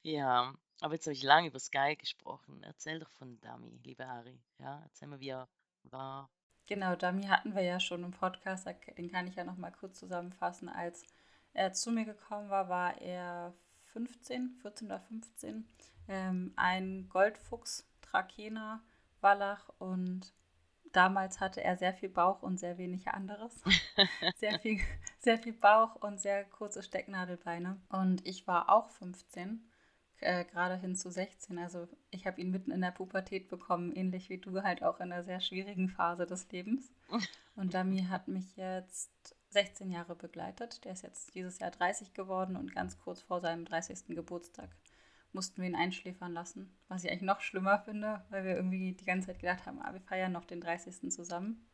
ja, 0.04 0.54
aber 0.82 0.94
jetzt 0.94 1.06
habe 1.06 1.14
ich 1.14 1.24
lange 1.24 1.48
über 1.48 1.60
Sky 1.60 1.96
gesprochen. 1.96 2.62
Erzähl 2.64 3.00
doch 3.00 3.10
von 3.12 3.40
Dami, 3.42 3.80
liebe 3.84 4.06
Ari. 4.06 4.40
Ja, 4.60 4.82
erzähl 4.84 5.08
mal, 5.08 5.20
wie 5.20 5.30
er 5.30 5.48
war. 5.84 6.30
Genau, 6.68 6.96
Dami 6.96 7.24
hatten 7.24 7.56
wir 7.56 7.64
ja 7.64 7.80
schon 7.80 8.04
im 8.04 8.12
Podcast, 8.12 8.68
den 8.98 9.12
kann 9.12 9.28
ich 9.28 9.36
ja 9.36 9.44
nochmal 9.44 9.72
kurz 9.72 9.98
zusammenfassen. 10.00 10.70
Als 10.70 11.04
er 11.54 11.74
zu 11.74 11.92
mir 11.92 12.06
gekommen 12.06 12.50
war, 12.50 12.70
war 12.70 13.02
er 13.02 13.54
15, 13.86 14.60
14 14.62 14.88
oder 14.88 15.00
15. 15.00 15.68
Ähm, 16.08 16.54
ein 16.56 17.10
Goldfuchs, 17.10 17.88
Trakehner, 18.02 18.82
Wallach 19.22 19.70
und 19.80 20.34
damals 20.92 21.40
hatte 21.40 21.64
er 21.64 21.78
sehr 21.78 21.94
viel 21.94 22.10
Bauch 22.10 22.42
und 22.42 22.60
sehr 22.60 22.78
wenig 22.78 23.08
anderes. 23.08 23.64
sehr, 24.36 24.60
viel, 24.60 24.80
sehr 25.18 25.38
viel 25.38 25.54
Bauch 25.54 25.96
und 25.96 26.20
sehr 26.20 26.46
kurze 26.46 26.84
Stecknadelbeine. 26.84 27.82
Und 27.90 28.26
ich 28.28 28.48
war 28.48 28.70
auch 28.70 28.90
15 28.90 29.70
äh, 30.22 30.46
gerade 30.46 30.78
hin 30.78 30.96
zu 30.96 31.10
16. 31.10 31.58
Also 31.58 31.88
ich 32.12 32.26
habe 32.28 32.42
ihn 32.42 32.52
mitten 32.52 32.72
in 32.72 32.82
der 32.82 32.92
Pubertät 32.92 33.50
bekommen, 33.50 33.92
ähnlich 33.96 34.30
wie 34.30 34.38
du 34.38 34.62
halt 34.64 34.84
auch 34.84 35.00
in 35.00 35.12
einer 35.12 35.24
sehr 35.24 35.42
schwierigen 35.42 35.90
Phase 35.90 36.26
des 36.26 36.52
Lebens. 36.52 36.92
Und 37.56 37.74
Dami 37.74 38.04
hat 38.04 38.28
mich 38.28 38.56
jetzt 38.56 39.36
16 39.50 39.92
Jahre 39.92 40.16
begleitet. 40.16 40.84
Der 40.86 40.94
ist 40.94 41.04
jetzt 41.04 41.36
dieses 41.36 41.60
Jahr 41.60 41.72
30 41.72 42.14
geworden 42.14 42.56
und 42.56 42.74
ganz 42.74 42.98
kurz 43.00 43.22
vor 43.22 43.42
seinem 43.42 43.66
30. 43.66 44.16
Geburtstag 44.16 44.70
mussten 45.34 45.62
wir 45.62 45.70
ihn 45.70 45.76
einschläfern 45.76 46.34
lassen. 46.34 46.76
Was 46.88 47.04
ich 47.04 47.12
eigentlich 47.12 47.24
noch 47.24 47.42
schlimmer 47.42 47.80
finde, 47.80 48.24
weil 48.30 48.46
wir 48.46 48.56
irgendwie 48.56 48.94
die 48.94 49.06
ganze 49.06 49.28
Zeit 49.28 49.40
gedacht 49.40 49.66
haben, 49.66 49.82
ah, 49.82 49.94
wir 49.94 50.02
feiern 50.02 50.32
noch 50.32 50.46
den 50.46 50.62
30. 50.62 51.12
zusammen. 51.12 51.69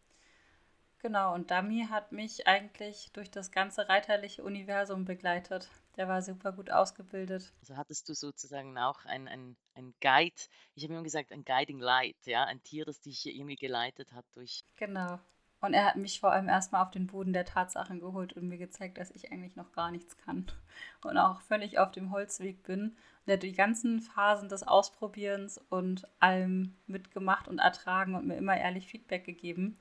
Genau, 1.05 1.35
und 1.35 1.51
Dami 1.51 1.85
hat 1.87 2.11
mich 2.11 2.47
eigentlich 2.47 3.11
durch 3.13 3.29
das 3.29 3.51
ganze 3.51 3.87
reiterliche 3.87 4.43
Universum 4.43 5.05
begleitet. 5.05 5.69
Der 5.97 6.07
war 6.07 6.23
super 6.23 6.51
gut 6.51 6.71
ausgebildet. 6.71 7.53
Also 7.61 7.77
hattest 7.77 8.09
du 8.09 8.15
sozusagen 8.15 8.75
auch 8.79 9.05
ein, 9.05 9.27
ein, 9.27 9.55
ein 9.75 9.93
Guide, 10.01 10.41
ich 10.73 10.83
habe 10.83 10.95
immer 10.95 11.03
gesagt, 11.03 11.31
ein 11.31 11.45
Guiding 11.45 11.77
Light, 11.77 12.15
ja, 12.25 12.45
ein 12.45 12.63
Tier, 12.63 12.85
das 12.85 13.01
dich 13.01 13.23
irgendwie 13.27 13.55
geleitet 13.55 14.13
hat 14.13 14.25
durch. 14.33 14.63
Genau. 14.77 15.19
Und 15.61 15.75
er 15.75 15.85
hat 15.85 15.95
mich 15.95 16.19
vor 16.19 16.31
allem 16.31 16.49
erstmal 16.49 16.81
auf 16.81 16.89
den 16.89 17.05
Boden 17.05 17.33
der 17.33 17.45
Tatsachen 17.45 17.99
geholt 17.99 18.33
und 18.33 18.47
mir 18.47 18.57
gezeigt, 18.57 18.97
dass 18.97 19.11
ich 19.11 19.31
eigentlich 19.31 19.55
noch 19.55 19.73
gar 19.73 19.91
nichts 19.91 20.17
kann 20.17 20.47
und 21.03 21.19
auch 21.19 21.39
völlig 21.41 21.77
auf 21.77 21.91
dem 21.91 22.09
Holzweg 22.09 22.63
bin. 22.63 22.81
Und 22.81 23.27
er 23.27 23.33
hat 23.33 23.43
die 23.43 23.53
ganzen 23.53 23.99
Phasen 23.99 24.49
des 24.49 24.63
Ausprobierens 24.63 25.59
und 25.69 26.07
allem 26.19 26.75
mitgemacht 26.87 27.47
und 27.47 27.59
ertragen 27.59 28.15
und 28.15 28.25
mir 28.25 28.37
immer 28.37 28.57
ehrlich 28.57 28.87
Feedback 28.87 29.23
gegeben. 29.23 29.77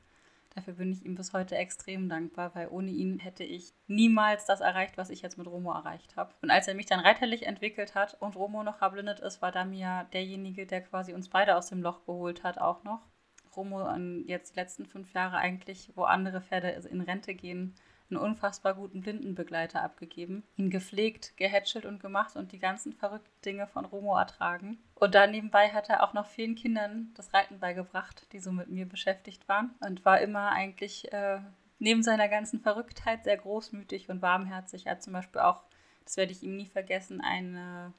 Dafür 0.54 0.74
bin 0.74 0.92
ich 0.92 1.04
ihm 1.04 1.16
bis 1.16 1.32
heute 1.32 1.56
extrem 1.56 2.08
dankbar, 2.08 2.54
weil 2.54 2.68
ohne 2.68 2.90
ihn 2.90 3.18
hätte 3.18 3.42
ich 3.42 3.74
niemals 3.88 4.46
das 4.46 4.60
erreicht, 4.60 4.96
was 4.96 5.10
ich 5.10 5.20
jetzt 5.20 5.36
mit 5.36 5.48
Romo 5.48 5.72
erreicht 5.72 6.16
habe. 6.16 6.32
Und 6.42 6.50
als 6.50 6.68
er 6.68 6.74
mich 6.74 6.86
dann 6.86 7.00
reiterlich 7.00 7.46
entwickelt 7.46 7.96
hat 7.96 8.16
und 8.20 8.36
Romo 8.36 8.62
noch 8.62 8.80
erblindet 8.80 9.18
ist, 9.18 9.42
war 9.42 9.50
Damia 9.50 10.04
derjenige, 10.12 10.66
der 10.66 10.82
quasi 10.82 11.12
uns 11.12 11.28
beide 11.28 11.56
aus 11.56 11.70
dem 11.70 11.82
Loch 11.82 12.06
geholt 12.06 12.44
hat, 12.44 12.58
auch 12.58 12.84
noch. 12.84 13.08
Romo 13.56 13.92
jetzt 14.26 14.54
die 14.54 14.60
letzten 14.60 14.86
fünf 14.86 15.12
Jahre 15.12 15.38
eigentlich, 15.38 15.92
wo 15.96 16.04
andere 16.04 16.40
Pferde 16.40 16.68
in 16.68 17.00
Rente 17.00 17.34
gehen, 17.34 17.74
einen 18.10 18.20
unfassbar 18.20 18.74
guten 18.74 19.00
Blindenbegleiter 19.00 19.82
abgegeben, 19.82 20.44
ihn 20.56 20.70
gepflegt, 20.70 21.36
gehätschelt 21.36 21.86
und 21.86 22.00
gemacht 22.00 22.36
und 22.36 22.52
die 22.52 22.58
ganzen 22.58 22.92
verrückten 22.92 23.42
Dinge 23.44 23.66
von 23.66 23.84
Romo 23.84 24.16
ertragen. 24.16 24.78
Und 24.94 25.14
dann 25.14 25.30
nebenbei 25.30 25.70
hat 25.70 25.88
er 25.88 26.02
auch 26.02 26.12
noch 26.12 26.26
vielen 26.26 26.54
Kindern 26.54 27.12
das 27.14 27.32
Reiten 27.32 27.58
beigebracht, 27.58 28.26
die 28.32 28.40
so 28.40 28.52
mit 28.52 28.68
mir 28.68 28.86
beschäftigt 28.86 29.48
waren 29.48 29.74
und 29.80 30.04
war 30.04 30.20
immer 30.20 30.52
eigentlich 30.52 31.12
äh, 31.12 31.40
neben 31.78 32.02
seiner 32.02 32.28
ganzen 32.28 32.60
Verrücktheit 32.60 33.24
sehr 33.24 33.36
großmütig 33.36 34.08
und 34.08 34.22
warmherzig. 34.22 34.86
Er 34.86 34.92
hat 34.92 35.02
zum 35.02 35.12
Beispiel 35.12 35.40
auch, 35.40 35.62
das 36.04 36.16
werde 36.16 36.32
ich 36.32 36.42
ihm 36.42 36.56
nie 36.56 36.68
vergessen, 36.68 37.20
eine 37.20 37.92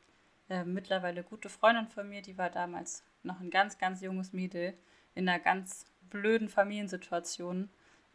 äh, 0.49 0.63
mittlerweile 0.63 1.23
gute 1.23 1.49
Freundin 1.49 1.87
von 1.87 2.07
mir, 2.07 2.21
die 2.21 2.37
war 2.37 2.49
damals 2.49 3.03
noch 3.23 3.39
ein 3.39 3.49
ganz, 3.49 3.77
ganz 3.77 4.01
junges 4.01 4.33
Mädel 4.33 4.75
in 5.15 5.27
einer 5.27 5.39
ganz 5.39 5.85
blöden 6.09 6.49
Familiensituation 6.49 7.69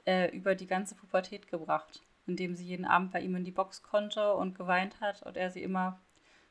äh, 0.06 0.34
über 0.34 0.54
die 0.54 0.66
ganze 0.66 0.94
Pubertät 0.94 1.48
gebracht, 1.48 2.02
indem 2.26 2.54
sie 2.54 2.66
jeden 2.66 2.84
Abend 2.84 3.12
bei 3.12 3.20
ihm 3.20 3.34
in 3.36 3.44
die 3.44 3.50
Box 3.50 3.82
konnte 3.82 4.34
und 4.34 4.54
geweint 4.54 5.00
hat 5.00 5.22
und 5.22 5.36
er 5.36 5.50
sie 5.50 5.62
immer 5.62 6.00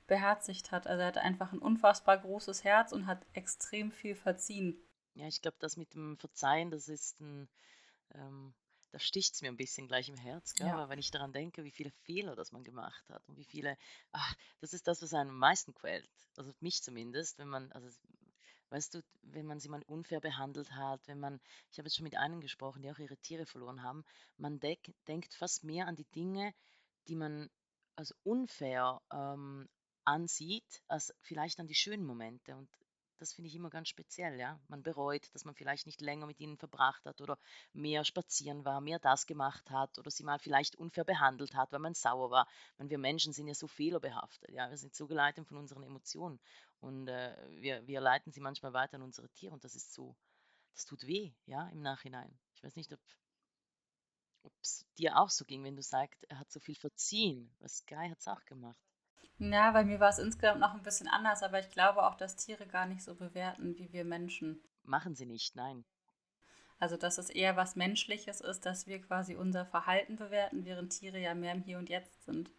beherzigt 0.07 0.71
hat. 0.71 0.87
Also 0.87 1.01
er 1.01 1.07
hatte 1.07 1.21
einfach 1.21 1.53
ein 1.53 1.59
unfassbar 1.59 2.17
großes 2.17 2.63
Herz 2.63 2.91
und 2.91 3.07
hat 3.07 3.25
extrem 3.33 3.91
viel 3.91 4.15
verziehen. 4.15 4.77
Ja, 5.13 5.27
ich 5.27 5.41
glaube, 5.41 5.57
das 5.59 5.77
mit 5.77 5.93
dem 5.93 6.17
Verzeihen, 6.17 6.71
das 6.71 6.87
ist 6.87 7.19
ein, 7.21 7.47
ähm, 8.13 8.53
da 8.91 8.99
sticht 8.99 9.35
es 9.35 9.41
mir 9.41 9.49
ein 9.49 9.57
bisschen 9.57 9.87
gleich 9.87 10.09
im 10.09 10.17
Herz, 10.17 10.55
gell? 10.55 10.67
Ja. 10.67 10.89
wenn 10.89 10.99
ich 10.99 11.11
daran 11.11 11.31
denke, 11.31 11.63
wie 11.63 11.71
viele 11.71 11.91
Fehler 11.91 12.35
das 12.35 12.51
man 12.51 12.63
gemacht 12.63 13.07
hat 13.09 13.27
und 13.27 13.37
wie 13.37 13.45
viele, 13.45 13.77
ach, 14.11 14.35
das 14.61 14.73
ist 14.73 14.87
das, 14.87 15.01
was 15.01 15.13
einen 15.13 15.29
am 15.29 15.37
meisten 15.37 15.73
quält. 15.73 16.09
Also 16.37 16.51
mich 16.59 16.81
zumindest, 16.81 17.37
wenn 17.37 17.49
man, 17.49 17.71
also 17.71 17.87
Weißt 18.69 18.93
du, 18.93 19.01
wenn 19.23 19.45
man 19.45 19.59
sie 19.59 19.69
mal 19.69 19.81
unfair 19.83 20.21
behandelt 20.21 20.71
hat, 20.71 21.07
wenn 21.07 21.19
man, 21.19 21.39
ich 21.71 21.79
habe 21.79 21.87
jetzt 21.87 21.95
schon 21.95 22.03
mit 22.03 22.17
einem 22.17 22.39
gesprochen, 22.39 22.81
die 22.81 22.91
auch 22.91 22.99
ihre 22.99 23.17
Tiere 23.17 23.45
verloren 23.45 23.83
haben, 23.83 24.03
man 24.37 24.59
denk, 24.59 24.79
denkt 25.07 25.33
fast 25.33 25.63
mehr 25.63 25.87
an 25.87 25.95
die 25.95 26.09
Dinge, 26.15 26.53
die 27.07 27.15
man 27.15 27.49
als 27.95 28.13
unfair 28.23 29.01
ähm, 29.11 29.67
ansieht, 30.05 30.83
als 30.87 31.13
vielleicht 31.21 31.59
an 31.59 31.67
die 31.67 31.75
schönen 31.75 32.05
Momente. 32.05 32.55
Und 32.55 32.69
das 33.19 33.33
finde 33.33 33.49
ich 33.49 33.55
immer 33.55 33.69
ganz 33.69 33.89
speziell, 33.89 34.39
ja. 34.39 34.59
Man 34.67 34.81
bereut, 34.81 35.33
dass 35.33 35.45
man 35.45 35.55
vielleicht 35.55 35.85
nicht 35.85 36.01
länger 36.01 36.25
mit 36.25 36.39
ihnen 36.39 36.57
verbracht 36.57 37.05
hat 37.05 37.21
oder 37.21 37.37
mehr 37.73 38.03
spazieren 38.05 38.65
war, 38.65 38.81
mehr 38.81 38.99
das 38.99 39.27
gemacht 39.27 39.69
hat 39.69 39.99
oder 39.99 40.09
sie 40.09 40.23
mal 40.23 40.39
vielleicht 40.39 40.75
unfair 40.75 41.03
behandelt 41.03 41.53
hat, 41.53 41.71
weil 41.71 41.79
man 41.79 41.93
sauer 41.93 42.31
war. 42.31 42.47
Meine, 42.77 42.89
wir 42.89 42.97
Menschen 42.97 43.33
sind 43.33 43.47
ja 43.47 43.53
so 43.53 43.67
fehlerbehaftet, 43.67 44.51
ja. 44.51 44.69
Wir 44.69 44.77
sind 44.77 44.95
so 44.95 45.07
geleitet 45.07 45.47
von 45.47 45.57
unseren 45.57 45.83
Emotionen 45.83 46.39
und 46.79 47.07
äh, 47.07 47.35
wir, 47.61 47.85
wir 47.87 48.01
leiten 48.01 48.31
sie 48.31 48.41
manchmal 48.41 48.73
weiter 48.73 48.95
an 48.95 49.03
unsere 49.03 49.29
Tiere 49.29 49.53
und 49.53 49.63
das 49.63 49.75
ist 49.75 49.93
so, 49.93 50.15
das 50.73 50.85
tut 50.85 51.05
weh, 51.05 51.33
ja, 51.45 51.67
im 51.69 51.81
Nachhinein. 51.81 52.37
Ich 52.55 52.63
weiß 52.63 52.75
nicht, 52.75 52.91
ob 52.91 52.99
es 54.61 54.85
dir 54.97 55.17
auch 55.17 55.29
so 55.29 55.45
ging, 55.45 55.63
wenn 55.63 55.75
du 55.75 55.81
sagst, 55.81 56.23
er 56.29 56.39
hat 56.39 56.51
so 56.51 56.59
viel 56.59 56.75
verziehen. 56.75 57.53
Was 57.59 57.85
Guy 57.85 58.09
hat 58.09 58.19
es 58.19 58.27
auch 58.27 58.43
gemacht. 58.45 58.88
Ja, 59.39 59.71
bei 59.71 59.85
mir 59.85 60.01
war 60.01 60.09
es 60.09 60.19
insgesamt 60.19 60.59
noch 60.59 60.73
ein 60.73 60.83
bisschen 60.83 61.07
anders, 61.07 61.43
aber 61.43 61.59
ich 61.59 61.69
glaube 61.71 62.05
auch, 62.05 62.15
dass 62.15 62.35
Tiere 62.35 62.67
gar 62.67 62.85
nicht 62.85 63.01
so 63.01 63.15
bewerten 63.15 63.77
wie 63.77 63.91
wir 63.93 64.03
Menschen. 64.03 64.61
Machen 64.83 65.15
sie 65.15 65.25
nicht, 65.25 65.55
nein. 65.55 65.85
Also, 66.77 66.97
dass 66.97 67.17
es 67.17 67.29
eher 67.29 67.55
was 67.55 67.77
Menschliches 67.77 68.41
ist, 68.41 68.65
dass 68.65 68.85
wir 68.85 69.01
quasi 69.01 69.35
unser 69.35 69.65
Verhalten 69.65 70.17
bewerten, 70.17 70.65
während 70.65 70.91
Tiere 70.91 71.19
ja 71.19 71.33
mehr 71.35 71.53
im 71.53 71.61
Hier 71.61 71.77
und 71.77 71.89
Jetzt 71.89 72.25
sind. 72.25 72.51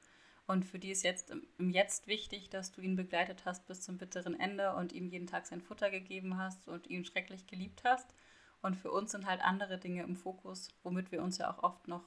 Und 0.47 0.65
für 0.65 0.79
die 0.79 0.91
ist 0.91 1.05
jetzt 1.05 1.31
im 1.59 1.71
Jetzt 1.71 2.07
wichtig, 2.07 2.49
dass 2.49 2.73
du 2.73 2.81
ihn 2.81 2.97
begleitet 2.97 3.45
hast 3.45 3.67
bis 3.67 3.83
zum 3.83 3.99
bitteren 3.99 4.39
Ende 4.39 4.75
und 4.75 4.93
ihm 4.93 5.07
jeden 5.07 5.27
Tag 5.27 5.47
sein 5.47 5.61
Futter 5.61 5.91
gegeben 5.91 6.39
hast 6.39 6.67
und 6.67 6.89
ihn 6.89 7.05
schrecklich 7.05 7.47
geliebt 7.47 7.83
hast. 7.85 8.15
Und 8.63 8.75
für 8.75 8.91
uns 8.91 9.13
sind 9.13 9.27
halt 9.27 9.43
andere 9.43 9.79
Dinge 9.79 10.03
im 10.03 10.17
Fokus, 10.17 10.69
womit 10.83 11.13
wir 11.13 11.23
uns 11.23 11.37
ja 11.39 11.51
auch 11.51 11.63
oft 11.63 11.89
noch 11.89 12.05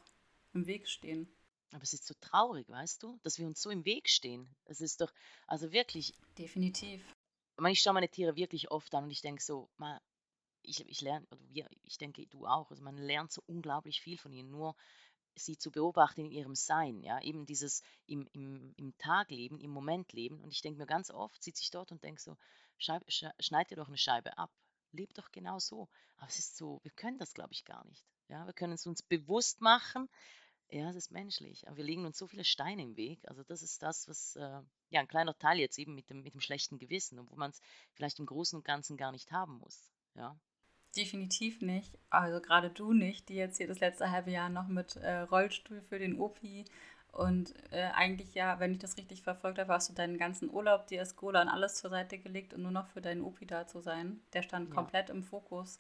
im 0.54 0.66
Weg 0.66 0.88
stehen. 0.88 1.28
Aber 1.74 1.84
es 1.84 1.94
ist 1.94 2.06
so 2.06 2.14
traurig, 2.22 2.70
weißt 2.70 3.02
du, 3.02 3.20
dass 3.24 3.40
wir 3.40 3.48
uns 3.48 3.62
so 3.62 3.70
im 3.70 3.84
Weg 3.86 4.10
stehen. 4.10 4.48
Es 4.66 4.80
ist 4.80 5.02
doch, 5.02 5.12
also 5.48 5.72
wirklich. 5.72 6.14
Definitiv. 6.38 7.02
Ich 7.68 7.82
schaue 7.82 7.94
meine 7.94 8.10
Tiere 8.10 8.36
wirklich 8.36 8.72
oft 8.72 8.94
an 8.96 9.06
und 9.06 9.12
ich 9.12 9.22
denke 9.22 9.42
so, 9.42 9.70
mal, 9.78 10.00
ich, 10.62 10.88
ich 10.88 11.02
lerne, 11.02 11.26
oder 11.30 11.42
wir, 11.50 11.70
ich 11.84 11.98
denke 11.98 12.26
du 12.28 12.46
auch, 12.46 12.72
also 12.72 12.84
man 12.84 12.98
lernt 12.98 13.32
so 13.32 13.44
unglaublich 13.46 14.02
viel 14.02 14.18
von 14.18 14.32
ihnen, 14.34 14.50
nur 14.50 14.76
sie 15.36 15.58
zu 15.58 15.72
beobachten 15.72 16.22
in 16.22 16.32
ihrem 16.32 16.56
Sein, 16.56 17.02
ja, 17.02 17.20
eben 17.22 17.46
dieses 17.46 17.82
im, 18.06 18.28
im, 18.34 18.74
im 18.78 18.96
Tagleben, 18.98 19.60
im 19.60 19.72
Momentleben. 19.72 20.42
Und 20.42 20.52
ich 20.54 20.62
denke 20.62 20.80
mir 20.80 20.86
ganz 20.86 21.10
oft, 21.10 21.44
sitze 21.44 21.64
ich 21.64 21.72
dort 21.72 21.92
und 21.92 22.04
denke 22.04 22.22
so, 22.22 22.38
Scheibe, 22.78 23.06
schneid 23.10 23.72
dir 23.72 23.76
doch 23.76 23.88
eine 23.88 23.98
Scheibe 23.98 24.38
ab, 24.38 24.52
leb 24.92 25.14
doch 25.14 25.32
genau 25.32 25.60
so. 25.60 25.90
Aber 26.18 26.28
es 26.28 26.40
ist 26.40 26.58
so, 26.58 26.80
wir 26.84 26.92
können 26.92 27.18
das, 27.18 27.34
glaube 27.34 27.54
ich, 27.54 27.66
gar 27.66 27.84
nicht. 27.86 28.06
Ja, 28.30 28.46
wir 28.46 28.54
können 28.54 28.74
es 28.74 28.86
uns 28.86 29.02
bewusst 29.02 29.62
machen, 29.62 30.10
ja, 30.74 30.90
es 30.90 30.96
ist 30.96 31.12
menschlich, 31.12 31.68
aber 31.68 31.78
wir 31.78 31.84
legen 31.84 32.06
uns 32.06 32.18
so 32.18 32.28
viele 32.28 32.44
Steine 32.44 32.82
im 32.82 32.98
Weg. 32.98 33.20
Also 33.28 33.44
das 33.44 33.62
ist 33.62 33.84
das, 33.84 34.08
was 34.08 34.36
äh, 34.36 34.62
ja 34.90 35.00
ein 35.00 35.08
kleiner 35.08 35.38
Teil 35.38 35.60
jetzt 35.60 35.78
eben 35.78 35.94
mit 35.94 36.10
dem, 36.10 36.24
mit 36.24 36.34
dem 36.34 36.42
schlechten 36.42 36.80
Gewissen, 36.80 37.20
obwohl 37.20 37.38
man 37.38 37.52
es 37.52 37.62
vielleicht 37.94 38.20
im 38.20 38.26
Großen 38.26 38.58
und 38.58 38.66
Ganzen 38.66 38.98
gar 38.98 39.12
nicht 39.12 39.32
haben 39.32 39.60
muss. 39.60 39.92
Ja. 40.16 40.36
Definitiv 40.96 41.62
nicht. 41.62 41.98
Also 42.10 42.42
gerade 42.42 42.70
du 42.70 42.94
nicht, 42.94 43.30
die 43.30 43.36
jetzt 43.36 43.58
hier 43.58 43.68
das 43.68 43.80
letzte 43.80 44.12
halbe 44.12 44.32
Jahr 44.32 44.50
noch 44.50 44.68
mit 44.68 44.96
äh, 44.96 45.20
Rollstuhl 45.20 45.82
für 45.82 46.00
den 46.00 46.20
Opi 46.20 46.66
und 47.12 47.54
äh, 47.72 47.92
eigentlich 47.94 48.34
ja, 48.34 48.60
wenn 48.60 48.72
ich 48.72 48.80
das 48.80 48.98
richtig 48.98 49.22
verfolgt 49.22 49.60
habe, 49.60 49.72
hast 49.72 49.90
du 49.90 49.94
deinen 49.94 50.18
ganzen 50.18 50.50
Urlaub, 50.50 50.88
die 50.88 50.98
Escola 50.98 51.44
und 51.44 51.50
alles 51.50 51.76
zur 51.76 51.92
Seite 51.92 52.18
gelegt 52.18 52.56
und 52.56 52.64
nur 52.64 52.72
noch 52.72 52.88
für 52.88 53.02
deinen 53.02 53.22
Opi 53.22 53.46
da 53.46 53.68
zu 53.68 53.82
sein. 53.82 54.22
Der 54.34 54.42
stand 54.42 54.70
ja. 54.70 54.76
komplett 54.76 55.12
im 55.12 55.24
Fokus. 55.24 55.78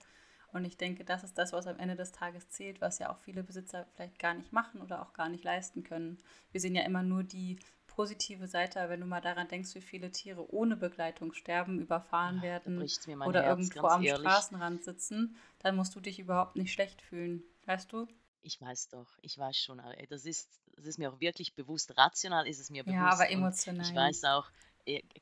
Und 0.54 0.66
ich 0.66 0.78
denke, 0.78 1.04
das 1.04 1.24
ist 1.24 1.38
das, 1.38 1.52
was 1.52 1.68
am 1.68 1.80
Ende 1.80 1.96
des 1.96 2.12
Tages 2.12 2.48
zählt, 2.50 2.80
was 2.80 3.00
ja 3.00 3.12
auch 3.12 3.18
viele 3.18 3.44
Besitzer 3.44 3.88
vielleicht 3.96 4.20
gar 4.20 4.36
nicht 4.36 4.54
machen 4.54 4.82
oder 4.82 5.02
auch 5.02 5.14
gar 5.14 5.28
nicht 5.28 5.44
leisten 5.44 5.84
können. 5.84 6.20
Wir 6.52 6.62
sehen 6.62 6.76
ja 6.76 6.84
immer 6.84 7.02
nur 7.02 7.24
die 7.24 7.58
positive 7.88 8.48
Seite, 8.48 8.88
wenn 8.90 9.02
du 9.02 9.06
mal 9.06 9.22
daran 9.22 9.48
denkst, 9.48 9.74
wie 9.76 9.82
viele 9.82 10.12
Tiere 10.12 10.52
ohne 10.54 10.76
Begleitung 10.76 11.34
sterben, 11.34 11.80
überfahren 11.80 12.38
Ach, 12.40 12.44
werden 12.44 12.80
oder 13.26 13.44
Herz, 13.44 13.60
irgendwo 13.60 13.88
am 13.88 14.04
ehrlich. 14.04 14.22
Straßenrand 14.22 14.84
sitzen, 14.84 15.36
dann 15.60 15.76
musst 15.76 15.96
du 15.96 16.00
dich 16.00 16.20
überhaupt 16.20 16.56
nicht 16.56 16.72
schlecht 16.72 17.02
fühlen. 17.02 17.44
Weißt 17.66 17.92
du? 17.92 18.08
Ich 18.42 18.60
weiß 18.62 18.90
doch, 18.90 19.08
ich 19.22 19.38
weiß 19.38 19.58
schon, 19.58 19.82
das 20.10 20.26
ist, 20.26 20.60
das 20.76 20.86
ist 20.86 21.00
mir 21.00 21.12
auch 21.12 21.20
wirklich 21.20 21.56
bewusst. 21.56 21.98
Rational 21.98 22.48
ist 22.48 22.60
es 22.60 22.70
mir 22.70 22.84
bewusst. 22.84 23.00
Ja, 23.00 23.10
aber 23.10 23.30
emotional. 23.30 23.86
Ich 23.86 23.96
weiß 23.96 24.24
auch, 24.26 24.50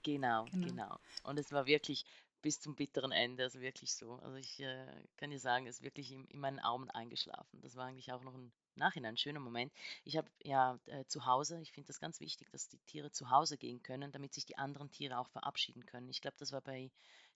genau, 0.04 0.46
genau, 0.46 0.68
genau. 0.68 1.00
Und 1.24 1.38
es 1.38 1.52
war 1.52 1.68
wirklich 1.68 2.06
bis 2.42 2.60
zum 2.60 2.76
bitteren 2.76 3.12
Ende, 3.12 3.44
also 3.44 3.62
wirklich 3.62 3.94
so. 3.94 4.16
Also 4.16 4.38
ich 4.38 4.60
äh, 4.60 4.88
kann 5.18 5.30
dir 5.30 5.40
sagen, 5.40 5.68
ist 5.68 5.84
wirklich 5.84 6.12
in, 6.12 6.26
in, 6.26 6.40
meinen 6.40 6.60
Armen 6.60 6.90
eingeschlafen. 6.90 7.62
Das 7.62 7.76
war 7.76 7.86
eigentlich 7.86 8.12
auch 8.12 8.24
noch 8.24 8.34
ein 8.34 8.52
Nachhinein 8.76 9.14
ein 9.14 9.18
schöner 9.18 9.40
Moment. 9.40 9.72
Ich 10.04 10.18
habe 10.18 10.30
ja 10.44 10.80
äh, 10.86 11.06
zu 11.06 11.26
Hause, 11.26 11.60
ich 11.62 11.72
finde 11.72 11.88
das 11.88 12.00
ganz 12.00 12.20
wichtig, 12.20 12.50
dass 12.52 12.70
die 12.70 12.80
Tiere 12.80 13.12
zu 13.12 13.30
Hause 13.30 13.58
gehen 13.58 13.84
können, 13.84 14.12
damit 14.12 14.34
sich 14.34 14.46
die 14.46 14.58
anderen 14.58 14.92
Tiere 14.92 15.20
auch 15.20 15.30
verabschieden 15.30 15.86
können. 15.86 16.10
Ich 16.10 16.22
glaube, 16.22 16.38
das 16.40 16.52
war 16.52 16.62
bei 16.62 16.92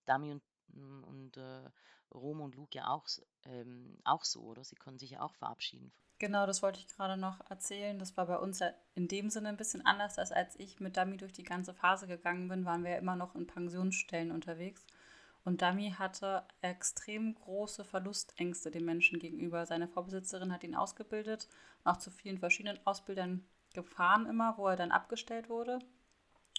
Dami 0.06 0.32
und, 0.32 0.44
mm, 0.70 1.04
und 1.04 1.38
äh, 1.38 1.70
Rom 2.14 2.42
und 2.42 2.56
Luke 2.56 2.78
ja 2.78 2.88
auch, 2.88 3.08
ähm, 3.46 3.98
auch 4.04 4.24
so, 4.24 4.42
oder? 4.42 4.64
Sie 4.64 4.76
konnten 4.76 5.00
sich 5.00 5.12
ja 5.12 5.22
auch 5.22 5.34
verabschieden. 5.36 5.92
Genau, 6.18 6.46
das 6.46 6.64
wollte 6.64 6.80
ich 6.80 6.88
gerade 6.88 7.18
noch 7.18 7.42
erzählen. 7.50 8.00
Das 8.00 8.16
war 8.16 8.26
bei 8.28 8.38
uns 8.38 8.60
ja 8.60 8.74
in 8.94 9.10
dem 9.10 9.30
Sinne 9.30 9.50
ein 9.50 9.58
bisschen 9.58 9.86
anders, 9.86 10.18
als 10.18 10.32
als 10.32 10.58
ich 10.58 10.80
mit 10.80 10.96
Dami 10.96 11.18
durch 11.18 11.34
die 11.34 11.44
ganze 11.44 11.74
Phase 11.74 12.08
gegangen 12.08 12.48
bin, 12.48 12.64
waren 12.64 12.86
wir 12.86 12.92
ja 12.92 12.98
immer 12.98 13.18
noch 13.18 13.36
in 13.36 13.48
Pensionsstellen 13.48 14.32
unterwegs. 14.32 14.86
Und 15.46 15.62
Dami 15.62 15.92
hatte 15.92 16.44
extrem 16.62 17.36
große 17.36 17.86
Verlustängste 17.86 18.72
den 18.72 18.84
Menschen 18.84 19.20
gegenüber. 19.20 19.66
Seine 19.68 19.88
Vorbesitzerin 19.88 20.52
hat 20.52 20.64
ihn 20.64 20.76
ausgebildet, 20.76 21.48
auch 21.84 21.98
zu 21.98 22.10
vielen 22.10 22.40
verschiedenen 22.40 22.80
Ausbildern 22.86 23.46
gefahren 23.74 24.26
immer, 24.26 24.58
wo 24.58 24.68
er 24.68 24.76
dann 24.76 24.92
abgestellt 24.92 25.48
wurde. 25.48 25.80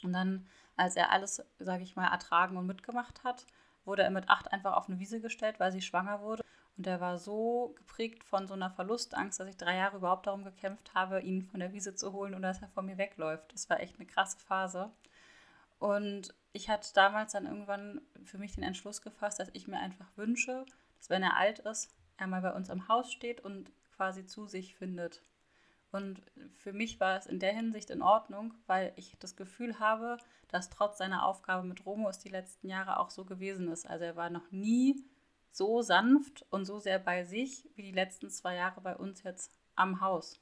Und 0.04 0.12
dann, 0.12 0.46
als 0.76 0.94
er 0.94 1.10
alles, 1.10 1.42
sage 1.58 1.82
ich 1.82 1.96
mal, 1.96 2.06
ertragen 2.06 2.56
und 2.56 2.66
mitgemacht 2.66 3.24
hat, 3.24 3.44
wurde 3.84 4.04
er 4.04 4.10
mit 4.10 4.28
acht 4.28 4.52
einfach 4.52 4.74
auf 4.74 4.88
eine 4.88 5.00
Wiese 5.00 5.20
gestellt, 5.20 5.58
weil 5.58 5.72
sie 5.72 5.82
schwanger 5.82 6.20
wurde. 6.20 6.44
Und 6.76 6.86
er 6.86 7.00
war 7.00 7.18
so 7.18 7.74
geprägt 7.76 8.22
von 8.22 8.46
so 8.46 8.54
einer 8.54 8.70
Verlustangst, 8.70 9.40
dass 9.40 9.48
ich 9.48 9.56
drei 9.56 9.76
Jahre 9.76 9.96
überhaupt 9.96 10.26
darum 10.26 10.44
gekämpft 10.44 10.94
habe, 10.94 11.20
ihn 11.20 11.42
von 11.42 11.58
der 11.58 11.72
Wiese 11.72 11.96
zu 11.96 12.12
holen 12.12 12.34
und 12.34 12.42
dass 12.42 12.62
er 12.62 12.68
von 12.68 12.86
mir 12.86 12.98
wegläuft. 12.98 13.52
Das 13.52 13.68
war 13.68 13.80
echt 13.80 13.96
eine 13.96 14.06
krasse 14.06 14.38
Phase. 14.38 14.92
Und 15.78 16.34
ich 16.52 16.68
hatte 16.70 16.88
damals 16.94 17.32
dann 17.32 17.46
irgendwann 17.46 18.00
für 18.24 18.38
mich 18.38 18.54
den 18.54 18.64
Entschluss 18.64 19.02
gefasst, 19.02 19.38
dass 19.38 19.50
ich 19.52 19.68
mir 19.68 19.78
einfach 19.78 20.08
wünsche, 20.16 20.64
dass 20.98 21.10
wenn 21.10 21.22
er 21.22 21.36
alt 21.36 21.58
ist, 21.60 21.94
er 22.16 22.26
mal 22.26 22.40
bei 22.40 22.52
uns 22.52 22.70
am 22.70 22.88
Haus 22.88 23.12
steht 23.12 23.40
und 23.40 23.70
quasi 23.94 24.26
zu 24.26 24.46
sich 24.46 24.76
findet. 24.76 25.22
Und 25.92 26.22
für 26.52 26.72
mich 26.72 27.00
war 27.00 27.16
es 27.16 27.26
in 27.26 27.38
der 27.38 27.54
Hinsicht 27.54 27.90
in 27.90 28.02
Ordnung, 28.02 28.54
weil 28.66 28.92
ich 28.96 29.16
das 29.18 29.36
Gefühl 29.36 29.78
habe, 29.78 30.18
dass 30.48 30.70
trotz 30.70 30.98
seiner 30.98 31.24
Aufgabe 31.24 31.66
mit 31.66 31.86
Romo 31.86 32.08
es 32.08 32.18
die 32.18 32.28
letzten 32.28 32.68
Jahre 32.68 32.98
auch 32.98 33.10
so 33.10 33.24
gewesen 33.24 33.68
ist. 33.68 33.86
Also 33.86 34.04
er 34.04 34.16
war 34.16 34.30
noch 34.30 34.50
nie 34.50 35.04
so 35.50 35.80
sanft 35.82 36.44
und 36.50 36.64
so 36.66 36.78
sehr 36.78 36.98
bei 36.98 37.24
sich 37.24 37.68
wie 37.76 37.82
die 37.82 37.92
letzten 37.92 38.30
zwei 38.30 38.56
Jahre 38.56 38.80
bei 38.80 38.96
uns 38.96 39.22
jetzt 39.22 39.50
am 39.74 40.00
Haus. 40.00 40.40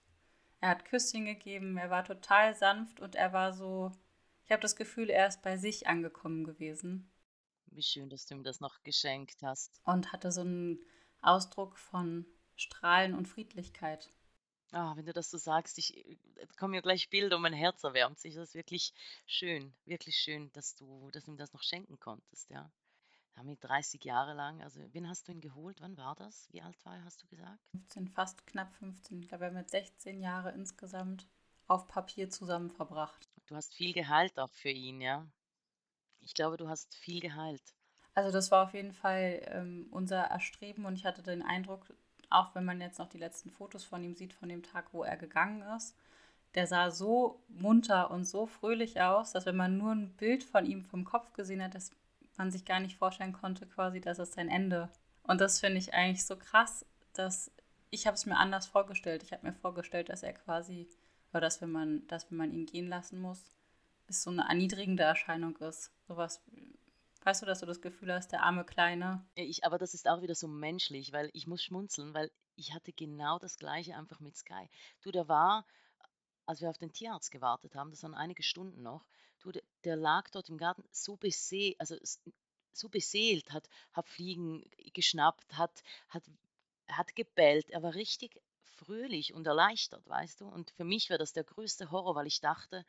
Er 0.60 0.70
hat 0.70 0.84
Küsschen 0.86 1.24
gegeben, 1.24 1.76
er 1.76 1.90
war 1.90 2.04
total 2.04 2.54
sanft 2.54 3.00
und 3.00 3.14
er 3.14 3.32
war 3.32 3.52
so, 3.52 3.92
ich 4.44 4.52
habe 4.52 4.62
das 4.62 4.76
Gefühl, 4.76 5.10
er 5.10 5.26
ist 5.26 5.42
bei 5.42 5.56
sich 5.56 5.86
angekommen 5.86 6.44
gewesen. 6.44 7.10
Wie 7.66 7.82
schön, 7.82 8.10
dass 8.10 8.26
du 8.26 8.34
ihm 8.34 8.44
das 8.44 8.60
noch 8.60 8.82
geschenkt 8.82 9.42
hast. 9.42 9.80
Und 9.84 10.12
hatte 10.12 10.30
so 10.30 10.42
einen 10.42 10.78
Ausdruck 11.22 11.78
von 11.78 12.26
Strahlen 12.56 13.14
und 13.14 13.26
Friedlichkeit. 13.26 14.12
Ah, 14.70 14.96
wenn 14.96 15.06
du 15.06 15.12
das 15.12 15.30
so 15.30 15.38
sagst, 15.38 15.78
ich 15.78 15.96
äh, 15.96 16.16
kommen 16.58 16.72
mir 16.72 16.82
gleich 16.82 17.08
Bilder 17.08 17.36
und 17.36 17.42
mein 17.42 17.52
Herz 17.52 17.84
erwärmt 17.84 18.18
sich. 18.18 18.34
Das 18.34 18.50
ist 18.50 18.54
wirklich 18.54 18.92
schön, 19.26 19.72
wirklich 19.84 20.16
schön, 20.16 20.50
dass 20.52 20.74
du, 20.74 21.10
dass 21.12 21.24
du 21.24 21.32
ihm 21.32 21.36
das 21.36 21.52
noch 21.52 21.62
schenken 21.62 21.98
konntest, 22.00 22.50
ja. 22.50 22.70
Damit 23.34 23.62
30 23.64 24.04
Jahre 24.04 24.34
lang, 24.34 24.62
also 24.62 24.80
wen 24.92 25.08
hast 25.08 25.26
du 25.26 25.32
ihn 25.32 25.40
geholt? 25.40 25.80
Wann 25.80 25.96
war 25.96 26.14
das? 26.14 26.48
Wie 26.52 26.62
alt 26.62 26.84
war 26.84 26.96
er, 26.96 27.04
hast 27.04 27.22
du 27.22 27.26
gesagt? 27.26 27.58
15, 27.72 28.08
fast 28.08 28.46
knapp 28.46 28.72
15. 28.74 29.20
Ich 29.20 29.28
glaube, 29.28 29.44
er 29.44 29.50
mit 29.50 29.70
16 29.70 30.20
Jahre 30.20 30.52
insgesamt 30.52 31.26
auf 31.66 31.88
Papier 31.88 32.30
zusammen 32.30 32.70
verbracht. 32.70 33.28
Du 33.46 33.56
hast 33.56 33.74
viel 33.74 33.92
geheilt 33.92 34.38
auch 34.38 34.50
für 34.50 34.70
ihn, 34.70 35.00
ja? 35.00 35.26
Ich 36.20 36.34
glaube, 36.34 36.56
du 36.56 36.68
hast 36.68 36.94
viel 36.94 37.20
geheilt. 37.20 37.74
Also 38.14 38.30
das 38.30 38.50
war 38.50 38.64
auf 38.64 38.74
jeden 38.74 38.92
Fall 38.92 39.42
ähm, 39.46 39.88
unser 39.90 40.22
Erstreben 40.22 40.86
und 40.86 40.94
ich 40.94 41.04
hatte 41.04 41.22
den 41.22 41.42
Eindruck, 41.42 41.92
auch 42.30 42.54
wenn 42.54 42.64
man 42.64 42.80
jetzt 42.80 42.98
noch 42.98 43.08
die 43.08 43.18
letzten 43.18 43.50
Fotos 43.50 43.84
von 43.84 44.02
ihm 44.02 44.14
sieht, 44.14 44.32
von 44.32 44.48
dem 44.48 44.62
Tag, 44.62 44.86
wo 44.92 45.02
er 45.02 45.16
gegangen 45.16 45.62
ist, 45.76 45.96
der 46.54 46.66
sah 46.66 46.90
so 46.90 47.42
munter 47.48 48.10
und 48.10 48.24
so 48.24 48.46
fröhlich 48.46 49.00
aus, 49.00 49.32
dass 49.32 49.46
wenn 49.46 49.56
man 49.56 49.76
nur 49.76 49.92
ein 49.92 50.16
Bild 50.16 50.44
von 50.44 50.64
ihm 50.64 50.84
vom 50.84 51.04
Kopf 51.04 51.32
gesehen 51.32 51.62
hat, 51.62 51.74
dass 51.74 51.90
man 52.36 52.50
sich 52.50 52.64
gar 52.64 52.80
nicht 52.80 52.96
vorstellen 52.96 53.32
konnte, 53.32 53.66
quasi, 53.66 54.00
dass 54.00 54.18
es 54.18 54.32
sein 54.32 54.48
Ende. 54.48 54.88
Und 55.24 55.40
das 55.40 55.60
finde 55.60 55.78
ich 55.78 55.94
eigentlich 55.94 56.24
so 56.24 56.36
krass, 56.36 56.86
dass 57.12 57.50
ich 57.90 58.06
habe 58.06 58.14
es 58.14 58.26
mir 58.26 58.36
anders 58.36 58.66
vorgestellt. 58.66 59.22
Ich 59.22 59.32
habe 59.32 59.46
mir 59.46 59.52
vorgestellt, 59.52 60.08
dass 60.08 60.22
er 60.22 60.32
quasi 60.32 60.88
aber 61.34 61.40
dass, 61.40 61.60
wenn 61.60 61.72
man, 61.72 62.06
dass, 62.06 62.30
wenn 62.30 62.38
man 62.38 62.52
ihn 62.52 62.64
gehen 62.64 62.86
lassen 62.86 63.20
muss, 63.20 63.42
es 64.06 64.22
so 64.22 64.30
eine 64.30 64.42
erniedrigende 64.42 65.02
Erscheinung 65.02 65.56
ist. 65.56 65.90
Sowas, 66.06 66.40
weißt 67.24 67.42
du, 67.42 67.46
dass 67.46 67.58
du 67.58 67.66
das 67.66 67.80
Gefühl 67.80 68.12
hast, 68.12 68.30
der 68.30 68.44
arme 68.44 68.64
Kleine. 68.64 69.26
Ja, 69.36 69.42
ich, 69.42 69.64
aber 69.64 69.76
das 69.76 69.94
ist 69.94 70.06
auch 70.06 70.22
wieder 70.22 70.36
so 70.36 70.46
menschlich, 70.46 71.12
weil 71.12 71.30
ich 71.32 71.48
muss 71.48 71.64
schmunzeln, 71.64 72.14
weil 72.14 72.30
ich 72.54 72.72
hatte 72.72 72.92
genau 72.92 73.40
das 73.40 73.58
Gleiche 73.58 73.96
einfach 73.96 74.20
mit 74.20 74.36
Sky. 74.36 74.70
Du, 75.00 75.10
der 75.10 75.26
war, 75.26 75.66
als 76.46 76.60
wir 76.60 76.70
auf 76.70 76.78
den 76.78 76.92
Tierarzt 76.92 77.32
gewartet 77.32 77.74
haben, 77.74 77.90
das 77.90 78.04
waren 78.04 78.14
einige 78.14 78.44
Stunden 78.44 78.82
noch, 78.82 79.04
du, 79.40 79.50
der, 79.50 79.64
der 79.82 79.96
lag 79.96 80.30
dort 80.30 80.48
im 80.50 80.56
Garten 80.56 80.84
so 80.92 81.16
besehen, 81.16 81.74
also 81.80 81.96
so 82.72 82.88
beseelt, 82.88 83.52
hat, 83.52 83.68
hat 83.92 84.08
Fliegen 84.08 84.70
geschnappt, 84.92 85.58
hat, 85.58 85.82
hat, 86.10 86.22
hat 86.86 87.16
gebellt. 87.16 87.70
Er 87.70 87.82
war 87.82 87.96
richtig 87.96 88.40
fröhlich 88.76 89.34
und 89.34 89.46
erleichtert, 89.46 90.06
weißt 90.08 90.40
du. 90.40 90.48
Und 90.48 90.70
für 90.72 90.84
mich 90.84 91.10
war 91.10 91.18
das 91.18 91.32
der 91.32 91.44
größte 91.44 91.90
Horror, 91.90 92.14
weil 92.14 92.26
ich 92.26 92.40
dachte, 92.40 92.84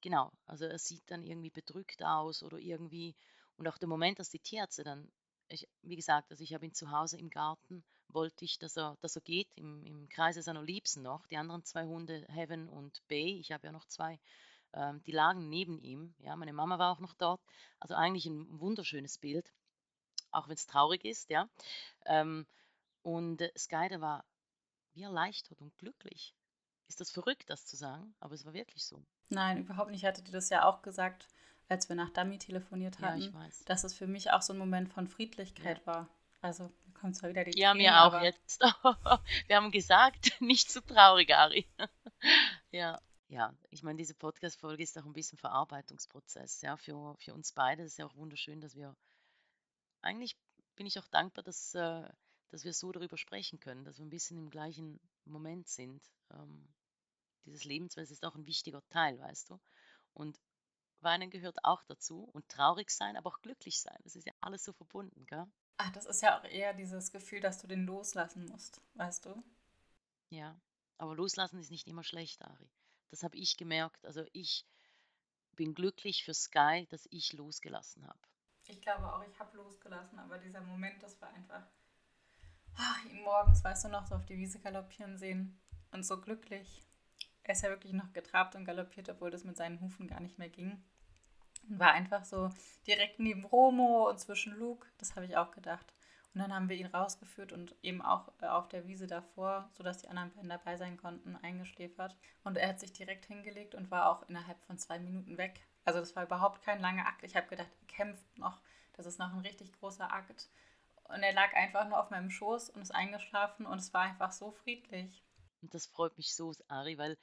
genau, 0.00 0.32
also 0.46 0.64
er 0.66 0.78
sieht 0.78 1.10
dann 1.10 1.24
irgendwie 1.24 1.50
bedrückt 1.50 2.02
aus 2.02 2.42
oder 2.42 2.58
irgendwie. 2.58 3.14
Und 3.56 3.68
auch 3.68 3.78
der 3.78 3.88
Moment, 3.88 4.18
dass 4.18 4.30
die 4.30 4.38
Tierärzte 4.38 4.84
dann, 4.84 5.10
ich, 5.48 5.68
wie 5.82 5.96
gesagt, 5.96 6.30
also 6.30 6.44
ich 6.44 6.54
habe 6.54 6.66
ihn 6.66 6.74
zu 6.74 6.90
Hause 6.90 7.18
im 7.18 7.30
Garten, 7.30 7.84
wollte 8.08 8.44
ich, 8.44 8.58
dass 8.58 8.76
er, 8.76 8.96
dass 9.00 9.16
er 9.16 9.22
geht, 9.22 9.48
im, 9.54 9.84
im 9.84 10.08
Kreise 10.08 10.42
seiner 10.42 10.62
Liebsten 10.62 11.02
noch. 11.02 11.26
Die 11.26 11.36
anderen 11.36 11.64
zwei 11.64 11.84
Hunde, 11.84 12.26
Heaven 12.28 12.68
und 12.68 13.02
Bay, 13.08 13.38
ich 13.38 13.52
habe 13.52 13.66
ja 13.66 13.72
noch 13.72 13.84
zwei, 13.86 14.18
ähm, 14.72 15.02
die 15.04 15.12
lagen 15.12 15.48
neben 15.48 15.78
ihm. 15.80 16.14
Ja, 16.18 16.36
meine 16.36 16.52
Mama 16.52 16.78
war 16.78 16.92
auch 16.92 17.00
noch 17.00 17.14
dort. 17.14 17.40
Also 17.80 17.94
eigentlich 17.94 18.26
ein 18.26 18.60
wunderschönes 18.60 19.18
Bild, 19.18 19.52
auch 20.30 20.48
wenn 20.48 20.54
es 20.54 20.66
traurig 20.66 21.04
ist, 21.04 21.30
ja. 21.30 21.48
Ähm, 22.06 22.46
und 23.02 23.40
äh, 23.40 23.52
Sky, 23.56 23.88
der 23.88 24.00
war 24.00 24.24
wie 24.98 25.04
erleichtert 25.04 25.60
und 25.60 25.76
glücklich. 25.78 26.34
Ist 26.88 27.00
das 27.00 27.10
verrückt, 27.10 27.48
das 27.50 27.66
zu 27.66 27.76
sagen? 27.76 28.14
Aber 28.18 28.34
es 28.34 28.44
war 28.44 28.52
wirklich 28.52 28.84
so. 28.84 29.04
Nein, 29.28 29.58
überhaupt 29.58 29.90
nicht. 29.90 30.02
Ich 30.02 30.06
hatte 30.06 30.22
dir 30.22 30.32
das 30.32 30.50
ja 30.50 30.64
auch 30.64 30.82
gesagt, 30.82 31.28
als 31.68 31.88
wir 31.88 31.96
nach 31.96 32.10
Dummy 32.10 32.38
telefoniert 32.38 32.98
hatten, 33.00 33.20
ja, 33.20 33.48
dass 33.66 33.84
es 33.84 33.94
für 33.94 34.06
mich 34.06 34.32
auch 34.32 34.42
so 34.42 34.52
ein 34.52 34.58
Moment 34.58 34.88
von 34.88 35.06
Friedlichkeit 35.06 35.78
ja. 35.80 35.86
war. 35.86 36.08
Also 36.40 36.72
kommt 36.94 37.14
zwar 37.14 37.30
wieder 37.30 37.44
die 37.44 37.58
Ja, 37.58 37.72
Tränen, 37.72 37.86
mir 37.86 38.02
auch 38.02 38.22
jetzt. 38.22 38.60
wir 39.46 39.56
haben 39.56 39.70
gesagt, 39.70 40.32
nicht 40.40 40.70
zu 40.70 40.82
traurig, 40.82 41.32
Ari. 41.34 41.66
ja. 42.70 43.00
Ja, 43.28 43.54
ich 43.68 43.82
meine, 43.82 43.98
diese 43.98 44.14
Podcast-Folge 44.14 44.82
ist 44.82 44.98
auch 44.98 45.04
ein 45.04 45.12
bisschen 45.12 45.36
Verarbeitungsprozess, 45.36 46.62
ja, 46.62 46.78
für, 46.78 47.14
für 47.18 47.34
uns 47.34 47.52
beide. 47.52 47.82
Es 47.82 47.92
ist 47.92 47.98
ja 47.98 48.06
auch 48.06 48.16
wunderschön, 48.16 48.62
dass 48.62 48.74
wir, 48.74 48.96
eigentlich 50.00 50.38
bin 50.76 50.86
ich 50.86 50.98
auch 50.98 51.06
dankbar, 51.08 51.44
dass, 51.44 51.74
äh, 51.74 52.08
dass 52.50 52.64
wir 52.64 52.72
so 52.72 52.92
darüber 52.92 53.16
sprechen 53.16 53.60
können, 53.60 53.84
dass 53.84 53.98
wir 53.98 54.06
ein 54.06 54.10
bisschen 54.10 54.38
im 54.38 54.50
gleichen 54.50 55.00
Moment 55.24 55.68
sind. 55.68 56.02
Ähm, 56.30 56.68
dieses 57.44 57.64
Lebensweise 57.64 58.12
ist 58.12 58.24
auch 58.24 58.34
ein 58.34 58.46
wichtiger 58.46 58.86
Teil, 58.88 59.18
weißt 59.18 59.50
du. 59.50 59.60
Und 60.14 60.38
Weinen 61.00 61.30
gehört 61.30 61.58
auch 61.62 61.82
dazu 61.84 62.28
und 62.32 62.48
traurig 62.48 62.90
sein, 62.90 63.16
aber 63.16 63.30
auch 63.30 63.40
glücklich 63.40 63.80
sein. 63.80 63.98
Das 64.02 64.16
ist 64.16 64.26
ja 64.26 64.32
alles 64.40 64.64
so 64.64 64.72
verbunden, 64.72 65.26
gell? 65.26 65.46
Ach, 65.76 65.90
das 65.92 66.06
ist 66.06 66.22
ja 66.22 66.38
auch 66.38 66.44
eher 66.44 66.74
dieses 66.74 67.12
Gefühl, 67.12 67.40
dass 67.40 67.58
du 67.58 67.68
den 67.68 67.86
loslassen 67.86 68.46
musst, 68.46 68.80
weißt 68.94 69.26
du? 69.26 69.42
Ja, 70.30 70.60
aber 70.98 71.14
loslassen 71.14 71.60
ist 71.60 71.70
nicht 71.70 71.86
immer 71.86 72.02
schlecht, 72.02 72.42
Ari. 72.42 72.68
Das 73.10 73.22
habe 73.22 73.36
ich 73.36 73.56
gemerkt. 73.56 74.04
Also 74.04 74.24
ich 74.32 74.66
bin 75.52 75.74
glücklich 75.74 76.24
für 76.24 76.34
Sky, 76.34 76.86
dass 76.90 77.06
ich 77.10 77.32
losgelassen 77.32 78.06
habe. 78.06 78.18
Ich 78.66 78.80
glaube 78.80 79.12
auch, 79.12 79.22
ich 79.22 79.38
habe 79.38 79.56
losgelassen, 79.56 80.18
aber 80.18 80.38
dieser 80.38 80.60
Moment, 80.60 81.02
das 81.02 81.20
war 81.20 81.30
einfach, 81.30 81.66
ach, 82.78 83.04
ihn 83.04 83.22
morgens, 83.22 83.62
weißt 83.62 83.84
du 83.84 83.88
noch, 83.88 84.06
so 84.06 84.14
auf 84.14 84.26
die 84.26 84.38
Wiese 84.38 84.60
galoppieren 84.60 85.18
sehen 85.18 85.58
und 85.92 86.04
so 86.04 86.20
glücklich. 86.20 86.82
Er 87.42 87.52
ist 87.52 87.62
ja 87.62 87.70
wirklich 87.70 87.92
noch 87.92 88.12
getrabt 88.12 88.54
und 88.54 88.64
galoppiert, 88.64 89.08
obwohl 89.08 89.30
das 89.30 89.44
mit 89.44 89.56
seinen 89.56 89.80
Hufen 89.80 90.06
gar 90.06 90.20
nicht 90.20 90.38
mehr 90.38 90.48
ging. 90.48 90.82
Und 91.68 91.78
war 91.78 91.92
einfach 91.92 92.24
so 92.24 92.50
direkt 92.86 93.18
neben 93.18 93.44
Romo 93.44 94.08
und 94.08 94.18
zwischen 94.18 94.56
Luke, 94.56 94.86
das 94.98 95.16
habe 95.16 95.26
ich 95.26 95.36
auch 95.36 95.50
gedacht. 95.50 95.92
Und 96.34 96.42
dann 96.42 96.54
haben 96.54 96.68
wir 96.68 96.76
ihn 96.76 96.86
rausgeführt 96.86 97.52
und 97.52 97.74
eben 97.82 98.02
auch 98.02 98.30
äh, 98.42 98.46
auf 98.46 98.68
der 98.68 98.86
Wiese 98.86 99.06
davor, 99.06 99.70
sodass 99.72 99.98
die 99.98 100.08
anderen 100.08 100.30
beiden 100.32 100.50
dabei 100.50 100.76
sein 100.76 100.96
konnten, 100.96 101.36
eingeschläfert. 101.36 102.16
Und 102.44 102.58
er 102.58 102.68
hat 102.68 102.80
sich 102.80 102.92
direkt 102.92 103.26
hingelegt 103.26 103.74
und 103.74 103.90
war 103.90 104.10
auch 104.10 104.28
innerhalb 104.28 104.62
von 104.64 104.78
zwei 104.78 104.98
Minuten 104.98 105.38
weg. 105.38 105.66
Also 105.84 106.00
das 106.00 106.14
war 106.14 106.24
überhaupt 106.24 106.62
kein 106.62 106.80
langer 106.80 107.06
Akt. 107.06 107.24
Ich 107.24 107.34
habe 107.34 107.48
gedacht, 107.48 107.70
er 107.80 107.86
kämpft 107.86 108.38
noch. 108.38 108.60
Das 108.92 109.06
ist 109.06 109.18
noch 109.18 109.32
ein 109.32 109.40
richtig 109.40 109.72
großer 109.72 110.12
Akt. 110.12 110.50
Und 111.08 111.22
er 111.22 111.32
lag 111.32 111.54
einfach 111.54 111.88
nur 111.88 111.98
auf 111.98 112.10
meinem 112.10 112.30
Schoß 112.30 112.70
und 112.70 112.82
ist 112.82 112.94
eingeschlafen 112.94 113.66
und 113.66 113.78
es 113.78 113.92
war 113.94 114.02
einfach 114.02 114.32
so 114.32 114.52
friedlich. 114.52 115.24
Und 115.62 115.74
das 115.74 115.86
freut 115.86 116.16
mich 116.16 116.34
so, 116.34 116.52
Ari, 116.68 116.98
weil 116.98 117.16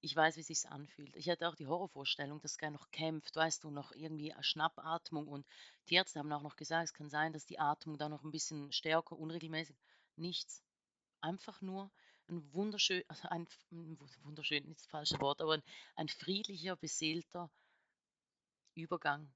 ich 0.00 0.16
weiß, 0.16 0.36
wie 0.36 0.42
sich's 0.42 0.66
anfühlt. 0.66 1.14
Ich 1.16 1.28
hatte 1.28 1.48
auch 1.48 1.54
die 1.54 1.66
Horrorvorstellung, 1.66 2.40
dass 2.40 2.54
Sky 2.54 2.70
noch 2.70 2.90
kämpft, 2.90 3.36
weißt 3.36 3.62
du, 3.64 3.70
noch 3.70 3.92
irgendwie 3.92 4.34
Schnappatmung 4.40 5.28
und 5.28 5.46
die 5.88 5.94
Ärzte 5.94 6.18
haben 6.18 6.32
auch 6.32 6.42
noch 6.42 6.56
gesagt, 6.56 6.84
es 6.84 6.94
kann 6.94 7.10
sein, 7.10 7.32
dass 7.32 7.46
die 7.46 7.58
Atmung 7.58 7.98
da 7.98 8.08
noch 8.08 8.24
ein 8.24 8.30
bisschen 8.30 8.72
stärker, 8.72 9.16
unregelmäßig. 9.16 9.76
Nichts. 10.16 10.62
Einfach 11.20 11.60
nur 11.60 11.90
ein 12.28 12.52
wunderschön, 12.52 13.04
also 13.08 13.28
ein, 13.28 13.46
wunderschön, 14.22 14.64
nicht 14.66 14.80
das 14.80 14.86
falsche 14.86 15.20
Wort, 15.20 15.40
aber 15.40 15.54
ein, 15.54 15.62
ein 15.96 16.08
friedlicher, 16.08 16.76
beseelter 16.76 17.50
Übergang. 18.74 19.32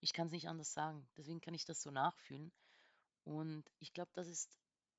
Ich 0.00 0.12
kann 0.12 0.26
es 0.26 0.32
nicht 0.32 0.48
anders 0.48 0.72
sagen. 0.72 1.08
Deswegen 1.16 1.40
kann 1.40 1.54
ich 1.54 1.64
das 1.64 1.82
so 1.82 1.90
nachfühlen. 1.90 2.52
Und 3.24 3.64
ich 3.78 3.92
glaube, 3.92 4.10
das 4.14 4.26
ist 4.26 4.50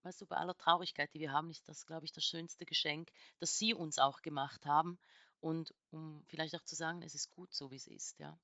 weißt 0.03 0.21
du, 0.21 0.25
bei 0.25 0.37
aller 0.37 0.57
Traurigkeit, 0.57 1.13
die 1.13 1.19
wir 1.19 1.31
haben, 1.31 1.49
ist 1.49 1.67
das, 1.67 1.85
glaube 1.85 2.05
ich, 2.05 2.11
das 2.11 2.23
schönste 2.23 2.65
Geschenk, 2.65 3.11
das 3.39 3.57
Sie 3.57 3.73
uns 3.73 3.99
auch 3.99 4.21
gemacht 4.21 4.65
haben. 4.65 4.97
Und 5.41 5.73
um 5.91 6.23
vielleicht 6.27 6.55
auch 6.55 6.63
zu 6.63 6.75
sagen, 6.75 7.01
es 7.01 7.15
ist 7.15 7.31
gut 7.31 7.53
so, 7.53 7.71
wie 7.71 7.77
es 7.77 7.87
ist, 7.87 8.19
ja. 8.19 8.37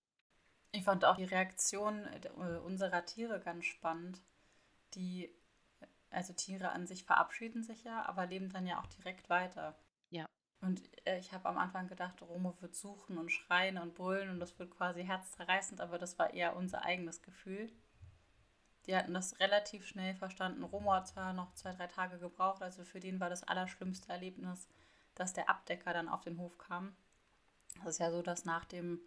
Ich 0.72 0.84
fand 0.84 1.06
auch 1.06 1.18
die 1.18 1.26
Reaktion 1.26 2.06
äh, 2.06 2.30
unserer 2.64 3.06
Tiere 3.06 3.40
ganz 3.40 3.66
spannend. 3.66 4.22
Die, 4.94 5.34
also 6.10 6.34
Tiere 6.34 6.72
an 6.72 6.88
sich 6.88 7.06
verabschieden 7.06 7.64
sich 7.64 7.84
ja, 7.84 8.06
aber 8.06 8.26
leben 8.26 8.50
dann 8.50 8.66
ja 8.66 8.80
auch 8.80 8.88
direkt 8.88 9.30
weiter. 9.30 9.78
Ja. 10.10 10.26
Und 10.62 10.82
äh, 11.06 11.20
ich 11.20 11.32
habe 11.32 11.48
am 11.48 11.58
Anfang 11.58 11.88
gedacht, 11.88 12.22
Romo 12.22 12.56
wird 12.62 12.76
suchen 12.76 13.18
und 13.18 13.32
schreien 13.32 13.78
und 13.78 13.96
brüllen 13.96 14.30
und 14.30 14.40
das 14.40 14.58
wird 14.58 14.72
quasi 14.72 15.04
herzzerreißend, 15.04 15.82
aber 15.82 15.98
das 15.98 16.18
war 16.18 16.34
eher 16.34 16.56
unser 16.56 16.84
eigenes 16.84 17.22
Gefühl. 17.22 17.72
Die 18.88 18.96
hatten 18.96 19.14
das 19.14 19.40
relativ 19.40 19.86
schnell 19.86 20.16
verstanden. 20.16 20.64
Romo 20.64 20.94
hat 20.94 21.08
zwar 21.08 21.34
noch 21.34 21.54
zwei, 21.54 21.74
drei 21.74 21.88
Tage 21.88 22.20
gebraucht, 22.20 22.62
also 22.62 22.84
für 22.84 23.00
den 23.00 23.20
war 23.20 23.30
das 23.30 23.44
allerschlimmste 23.44 24.10
Erlebnis, 24.10 24.68
dass 25.16 25.34
der 25.34 25.50
Abdecker 25.50 25.94
dann 25.94 26.10
auf 26.10 26.22
den 26.22 26.38
Hof 26.38 26.58
kam. 26.58 26.96
Das 27.84 27.96
ist 27.96 28.00
ja 28.00 28.12
so, 28.12 28.22
dass 28.22 28.46
nach 28.46 28.66
dem 28.66 29.00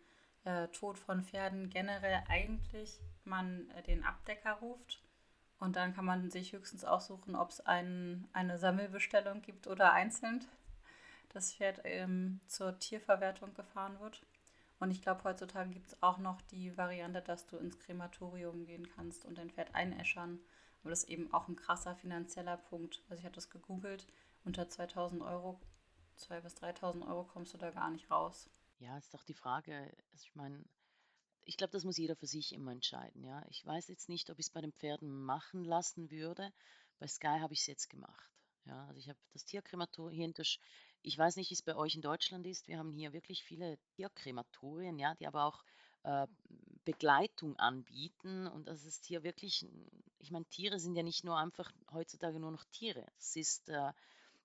äh, 0.44 0.68
Tod 0.68 0.98
von 0.98 1.22
Pferden 1.22 1.70
generell 1.70 2.22
eigentlich 2.28 3.00
man 3.24 3.70
äh, 3.70 3.82
den 3.82 4.04
Abdecker 4.04 4.54
ruft. 4.54 5.02
Und 5.58 5.76
dann 5.76 5.94
kann 5.94 6.04
man 6.04 6.30
sich 6.30 6.52
höchstens 6.52 6.84
aussuchen, 6.84 7.34
ob 7.34 7.50
es 7.50 7.60
ein, 7.60 8.28
eine 8.32 8.58
Sammelbestellung 8.58 9.42
gibt 9.42 9.66
oder 9.66 9.92
einzeln 9.92 10.44
das 11.30 11.52
Pferd 11.52 11.80
ähm, 11.84 12.40
zur 12.46 12.78
Tierverwertung 12.78 13.54
gefahren 13.54 13.98
wird. 14.00 14.24
Und 14.80 14.90
ich 14.90 15.02
glaube, 15.02 15.24
heutzutage 15.24 15.70
gibt 15.70 15.88
es 15.88 16.02
auch 16.02 16.18
noch 16.18 16.40
die 16.42 16.76
Variante, 16.76 17.20
dass 17.20 17.46
du 17.46 17.56
ins 17.56 17.78
Krematorium 17.78 18.64
gehen 18.64 18.88
kannst 18.88 19.24
und 19.24 19.38
dein 19.38 19.50
Pferd 19.50 19.74
einäschern. 19.74 20.40
Aber 20.80 20.90
das 20.90 21.04
ist 21.04 21.08
eben 21.08 21.32
auch 21.32 21.48
ein 21.48 21.56
krasser 21.56 21.96
finanzieller 21.96 22.56
Punkt. 22.56 23.02
Also 23.08 23.20
ich 23.20 23.24
habe 23.24 23.34
das 23.34 23.50
gegoogelt, 23.50 24.06
unter 24.44 24.68
2000 24.68 25.22
Euro, 25.22 25.60
2.000 26.16 26.40
bis 26.40 26.54
3.000 26.56 27.08
Euro 27.08 27.24
kommst 27.24 27.54
du 27.54 27.58
da 27.58 27.70
gar 27.70 27.90
nicht 27.90 28.10
raus. 28.10 28.48
Ja, 28.78 28.96
ist 28.96 29.12
doch 29.12 29.24
die 29.24 29.34
Frage, 29.34 29.74
also 30.12 30.24
ich 30.24 30.34
meine, 30.36 30.64
ich 31.44 31.56
glaube, 31.56 31.72
das 31.72 31.84
muss 31.84 31.96
jeder 31.96 32.14
für 32.14 32.26
sich 32.26 32.52
immer 32.52 32.72
entscheiden. 32.72 33.24
Ja? 33.24 33.42
Ich 33.48 33.64
weiß 33.64 33.88
jetzt 33.88 34.08
nicht, 34.08 34.30
ob 34.30 34.38
ich 34.38 34.46
es 34.46 34.50
bei 34.50 34.60
den 34.60 34.72
Pferden 34.72 35.10
machen 35.24 35.64
lassen 35.64 36.10
würde. 36.10 36.52
Bei 36.98 37.06
Sky 37.06 37.38
habe 37.40 37.54
ich 37.54 37.60
es 37.60 37.66
jetzt 37.66 37.88
gemacht. 37.88 38.30
Ja? 38.66 38.86
Also 38.86 39.00
ich 39.00 39.08
habe 39.08 39.18
das 39.32 39.44
Tierkrematorium 39.44 40.14
hier 40.14 40.26
in 40.26 40.34
der 40.34 40.44
ich 41.02 41.16
weiß 41.16 41.37
nicht, 41.37 41.50
wie 41.50 41.54
es 41.54 41.62
bei 41.62 41.76
euch 41.76 41.94
in 41.94 42.02
Deutschland 42.02 42.46
ist. 42.46 42.68
Wir 42.68 42.78
haben 42.78 42.92
hier 42.92 43.12
wirklich 43.12 43.44
viele 43.44 43.78
Tierkrematorien, 43.96 44.98
ja, 44.98 45.14
die 45.14 45.26
aber 45.26 45.44
auch 45.44 45.62
äh, 46.02 46.26
Begleitung 46.84 47.56
anbieten. 47.56 48.46
Und 48.46 48.68
das 48.68 48.84
ist 48.84 49.04
hier 49.04 49.22
wirklich, 49.22 49.66
ich 50.18 50.30
meine, 50.30 50.46
Tiere 50.46 50.78
sind 50.78 50.94
ja 50.94 51.02
nicht 51.02 51.24
nur 51.24 51.37
einfach 51.37 51.70
heutzutage 51.92 52.40
nur 52.40 52.50
noch 52.50 52.64
Tiere. 52.72 53.06
Das 53.16 53.37
ist, 53.37 53.68
äh, 53.68 53.92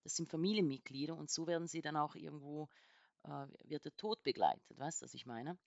das 0.03 0.15
sind 0.15 0.29
Familienmitglieder 0.29 1.15
und 1.15 1.29
so 1.29 1.47
werden 1.47 1.67
sie 1.67 1.81
dann 1.81 1.97
auch 1.97 2.15
irgendwo, 2.15 2.69
äh, 3.23 3.47
wird 3.63 3.85
der 3.85 3.95
Tod 3.95 4.21
begleitet, 4.23 4.77
weißt 4.77 5.01
du, 5.01 5.05
was 5.05 5.13
ich 5.13 5.25
meine? 5.25 5.57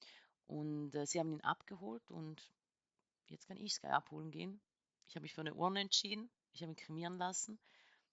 Und 0.46 0.94
äh, 0.94 1.07
sie 1.07 1.18
haben 1.18 1.33
ihn 1.33 1.40
abgeholt 1.40 2.11
und 2.11 2.51
jetzt 3.27 3.49
kann 3.49 3.57
ich 3.57 3.75
Sky 3.75 3.88
abholen 3.88 4.31
gehen. 4.31 4.61
Ich 5.09 5.16
habe 5.16 5.22
mich 5.22 5.35
für 5.35 5.40
eine 5.40 5.55
Urne 5.55 5.81
entschieden. 5.81 6.31
Ich 6.53 6.62
habe 6.62 6.72
ihn 6.72 6.77
kremieren 6.77 7.18
lassen. 7.18 7.59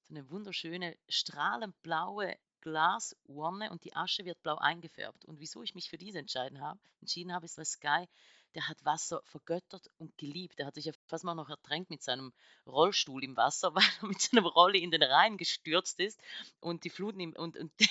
So 0.02 0.14
eine 0.14 0.30
wunderschöne, 0.30 0.98
strahlend 1.08 1.82
blaue 1.82 2.36
Glasurne 2.64 3.70
und 3.72 3.84
die 3.84 3.94
Asche 3.94 4.24
wird 4.24 4.42
blau 4.42 4.56
eingefärbt. 4.56 5.26
Und 5.26 5.42
wieso 5.42 5.64
ich 5.64 5.76
mich 5.76 5.90
für 5.90 5.98
diese 5.98 6.20
entschieden 6.20 6.62
habe, 6.62 6.80
entschieden 7.02 7.34
habe, 7.34 7.46
ist, 7.46 7.58
weil 7.58 7.66
Sky, 7.66 8.08
der 8.56 8.70
hat 8.70 8.86
Wasser 8.86 9.22
vergöttert 9.26 9.90
und 9.98 10.18
geliebt. 10.18 10.58
Der 10.60 10.66
hat 10.66 10.76
sich 10.76 10.86
ja 10.86 10.94
fast 11.08 11.26
mal 11.26 11.36
noch 11.36 11.50
ertränkt 11.50 11.90
mit 11.90 12.02
seinem 12.02 12.32
Rollstuhl 12.66 13.22
im 13.22 13.36
Wasser, 13.36 13.76
weil 13.76 13.84
er 14.02 14.08
mit 14.08 14.22
seinem 14.22 14.46
Rolli 14.46 14.80
in 14.82 14.92
den 14.92 15.04
Rhein 15.04 15.38
gestürzt 15.38 16.00
ist 16.00 16.22
und 16.62 16.86
die 16.86 16.90
Fluten 16.90 17.20
ihm, 17.20 17.34
und, 17.34 17.58
und 17.58 17.72
die, 17.80 17.90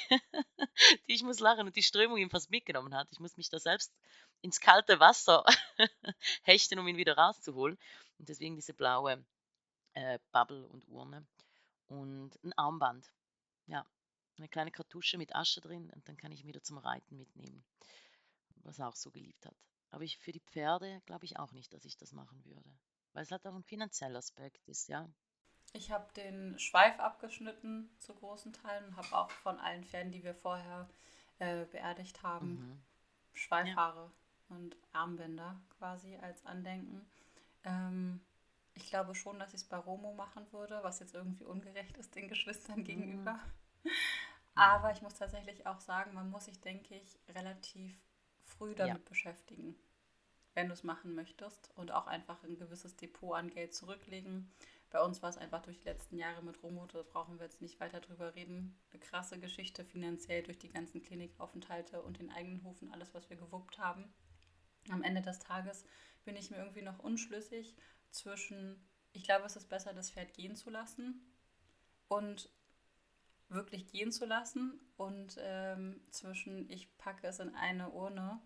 ich 1.07 1.23
muss 1.23 1.41
lachen 1.41 1.67
und 1.67 1.77
die 1.77 1.83
Strömung 1.83 2.17
ihm 2.17 2.31
fast 2.31 2.51
mitgenommen 2.51 2.95
hat. 2.95 3.09
Ich 3.11 3.21
muss 3.21 3.37
mich 3.37 3.51
da 3.51 3.59
selbst 3.59 3.93
ins 4.41 4.59
kalte 4.59 5.01
Wasser 5.01 5.45
hechten, 6.45 6.79
um 6.79 6.89
ihn 6.89 6.97
wieder 6.97 7.19
rauszuholen. 7.19 7.79
Und 8.19 8.29
deswegen 8.31 8.57
diese 8.57 8.73
blaue 8.73 9.23
äh, 9.93 10.19
Bubble 10.33 10.67
und 10.69 10.89
Urne 10.89 11.27
und 11.89 12.33
ein 12.43 12.55
Armband. 12.55 13.11
Ja, 13.67 13.85
eine 14.43 14.49
kleine 14.49 14.71
Kartusche 14.71 15.19
mit 15.19 15.35
Asche 15.35 15.61
drin 15.61 15.91
und 15.91 16.09
dann 16.09 16.17
kann 16.17 16.33
ich 16.33 16.41
ihn 16.41 16.49
wieder 16.49 16.63
zum 16.63 16.79
Reiten 16.79 17.17
mitnehmen, 17.17 17.65
was 18.57 18.79
er 18.79 18.89
auch 18.89 18.97
so 18.97 19.11
geliebt 19.11 19.47
hat. 19.47 19.57
Aber 19.91 20.05
ich, 20.05 20.19
für 20.19 20.33
die 20.33 20.41
Pferde 20.41 21.01
glaube 21.07 21.25
ich 21.25 21.39
auch 21.39 21.53
nicht, 21.53 21.73
dass 21.73 21.85
ich 21.85 21.97
das 21.97 22.13
machen 22.13 22.45
würde. 22.45 22.71
Weil 23.13 23.23
es 23.23 23.31
halt 23.31 23.47
auch 23.47 23.55
ein 23.55 23.63
finanzieller 23.63 24.19
Aspekt 24.19 24.67
ist, 24.69 24.89
ja. 24.89 25.09
Ich 25.75 25.91
habe 25.91 26.13
den 26.15 26.59
Schweif 26.59 26.99
abgeschnitten 26.99 27.89
zu 27.99 28.15
großen 28.15 28.53
Teilen 28.53 28.87
und 28.87 28.97
habe 28.97 29.17
auch 29.17 29.31
von 29.31 29.59
allen 29.59 29.85
Pferden, 29.85 30.13
die 30.13 30.25
wir 30.25 30.35
vorher 30.35 30.89
äh, 31.39 31.65
beerdigt 31.67 32.23
haben, 32.23 32.55
mhm. 32.55 32.83
Schweifhaare 33.35 34.11
ja. 34.51 34.57
und 34.57 34.77
Armbänder 34.93 35.61
quasi 35.79 36.17
als 36.17 36.45
Andenken. 36.45 37.07
Ähm, 37.65 38.21
ich 38.75 38.89
glaube 38.89 39.15
schon, 39.15 39.39
dass 39.39 39.51
ich 39.51 39.61
es 39.61 39.65
bei 39.65 39.77
Romo 39.77 40.15
machen 40.15 40.51
würde, 40.53 40.81
was 40.83 41.01
jetzt 41.01 41.15
irgendwie 41.15 41.45
ungerecht 41.45 41.97
ist 41.99 42.15
den 42.15 42.29
Geschwistern 42.29 42.81
mhm. 42.81 42.85
gegenüber. 42.85 43.41
Aber 44.55 44.93
ich 44.93 45.03
muss 45.03 45.15
tatsächlich 45.15 45.67
auch 45.67 45.81
sagen, 45.81 46.15
man 46.15 46.31
muss 46.31 46.45
sich, 46.45 46.61
denke 46.61 46.95
ich, 46.95 47.19
relativ 47.35 47.99
früh 48.45 48.75
damit 48.75 49.03
ja. 49.03 49.09
beschäftigen, 49.09 49.77
wenn 50.55 50.69
du 50.69 50.75
es 50.75 50.85
machen 50.85 51.15
möchtest 51.15 51.71
und 51.77 51.91
auch 51.91 52.07
einfach 52.07 52.43
ein 52.45 52.57
gewisses 52.57 52.97
Depot 52.97 53.37
an 53.37 53.51
Geld 53.51 53.75
zurücklegen. 53.75 54.53
Bei 54.91 55.01
uns 55.01 55.23
war 55.23 55.31
es 55.31 55.39
einfach 55.39 55.63
durch 55.63 55.79
die 55.79 55.89
letzten 55.89 56.19
Jahre 56.19 56.43
mit 56.43 56.63
Romo, 56.63 56.85
da 56.87 57.03
brauchen 57.03 57.39
wir 57.39 57.47
jetzt 57.47 57.63
nicht 57.63 57.81
weiter 57.81 58.01
drüber 58.01 58.35
reden. 58.35 58.79
Eine 58.91 59.01
krasse 59.01 59.41
Geschichte 59.41 59.85
finanziell 59.85 60.43
durch 60.43 60.59
die 60.59 60.69
ganzen 60.69 61.01
Klinikaufenthalte 61.01 62.03
und 62.03 62.19
den 62.19 62.31
eigenen 62.31 62.63
Hofen, 62.63 62.93
alles, 62.93 63.15
was 63.15 63.31
wir 63.31 63.39
gewuppt 63.39 63.79
haben. 63.79 64.13
Am 64.91 65.03
Ende 65.03 65.23
des 65.23 65.39
Tages 65.39 65.87
bin 66.25 66.37
ich 66.37 66.51
mir 66.51 66.59
irgendwie 66.59 66.83
noch 66.83 66.99
unschlüssig 66.99 67.75
zwischen, 68.11 68.87
ich 69.13 69.25
glaube, 69.25 69.47
es 69.47 69.57
ist 69.57 69.71
besser, 69.71 69.95
das 69.95 70.11
Pferd 70.11 70.35
gehen 70.35 70.57
zu 70.57 70.69
lassen 70.69 71.23
und 72.09 72.51
wirklich 73.53 73.87
gehen 73.87 74.13
zu 74.13 74.25
lassen 74.27 74.81
und 74.97 75.37
ähm, 75.41 76.01
zwischen 76.11 76.69
ich 76.71 76.97
packe 76.99 77.27
es 77.27 77.39
in 77.39 77.55
eine 77.55 77.91
Urne, 77.91 78.41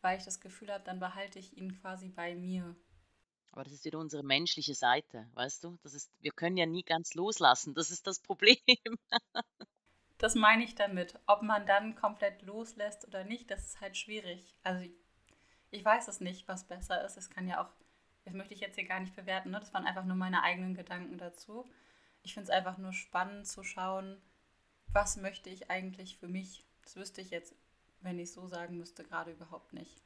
weil 0.00 0.18
ich 0.18 0.24
das 0.24 0.40
Gefühl 0.40 0.72
habe, 0.72 0.84
dann 0.84 1.00
behalte 1.00 1.38
ich 1.38 1.56
ihn 1.56 1.80
quasi 1.80 2.08
bei 2.08 2.34
mir. 2.34 2.76
Aber 3.56 3.64
das 3.64 3.72
ist 3.72 3.84
wieder 3.86 3.98
unsere 3.98 4.22
menschliche 4.22 4.74
Seite, 4.74 5.26
weißt 5.32 5.64
du? 5.64 5.78
Das 5.82 5.94
ist, 5.94 6.12
wir 6.20 6.30
können 6.30 6.58
ja 6.58 6.66
nie 6.66 6.82
ganz 6.82 7.14
loslassen. 7.14 7.74
Das 7.74 7.90
ist 7.90 8.06
das 8.06 8.20
Problem. 8.20 8.58
das 10.18 10.34
meine 10.34 10.62
ich 10.62 10.74
damit. 10.74 11.18
Ob 11.26 11.40
man 11.40 11.66
dann 11.66 11.94
komplett 11.94 12.42
loslässt 12.42 13.08
oder 13.08 13.24
nicht, 13.24 13.50
das 13.50 13.64
ist 13.64 13.80
halt 13.80 13.96
schwierig. 13.96 14.54
Also 14.62 14.86
ich, 15.70 15.82
weiß 15.82 16.06
es 16.08 16.20
nicht, 16.20 16.46
was 16.48 16.68
besser 16.68 17.02
ist. 17.02 17.16
Es 17.16 17.30
kann 17.30 17.48
ja 17.48 17.64
auch, 17.64 17.70
das 18.24 18.34
möchte 18.34 18.52
ich 18.52 18.60
jetzt 18.60 18.74
hier 18.74 18.86
gar 18.86 19.00
nicht 19.00 19.16
bewerten, 19.16 19.50
ne? 19.50 19.58
das 19.58 19.72
waren 19.72 19.86
einfach 19.86 20.04
nur 20.04 20.16
meine 20.16 20.42
eigenen 20.42 20.74
Gedanken 20.74 21.16
dazu. 21.16 21.64
Ich 22.22 22.34
finde 22.34 22.50
es 22.50 22.50
einfach 22.50 22.76
nur 22.76 22.92
spannend 22.92 23.46
zu 23.46 23.62
schauen, 23.62 24.20
was 24.96 25.18
möchte 25.18 25.50
ich 25.50 25.70
eigentlich 25.70 26.16
für 26.16 26.26
mich? 26.26 26.64
Das 26.82 26.96
wüsste 26.96 27.20
ich 27.20 27.28
jetzt, 27.28 27.54
wenn 28.00 28.18
ich 28.18 28.32
so 28.32 28.46
sagen 28.46 28.78
müsste, 28.78 29.04
gerade 29.04 29.30
überhaupt 29.30 29.74
nicht. 29.74 30.02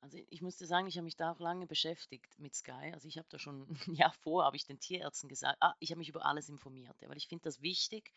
Also 0.00 0.18
ich 0.30 0.40
musste 0.40 0.66
sagen, 0.66 0.86
ich 0.86 0.96
habe 0.96 1.04
mich 1.04 1.16
da 1.16 1.32
auch 1.32 1.40
lange 1.40 1.66
beschäftigt 1.66 2.38
mit 2.38 2.54
Sky. 2.54 2.92
Also 2.92 3.08
ich 3.08 3.18
habe 3.18 3.26
da 3.28 3.40
schon 3.40 3.66
ein 3.88 3.94
Jahr 3.94 4.12
vor, 4.12 4.44
habe 4.44 4.54
ich 4.54 4.64
den 4.64 4.78
Tierärzten 4.78 5.28
gesagt, 5.28 5.58
ah, 5.60 5.74
ich 5.80 5.90
habe 5.90 5.98
mich 5.98 6.08
über 6.08 6.24
alles 6.24 6.48
informiert, 6.48 6.94
weil 7.08 7.16
ich 7.16 7.26
finde 7.26 7.42
das 7.42 7.60
wichtig, 7.60 8.12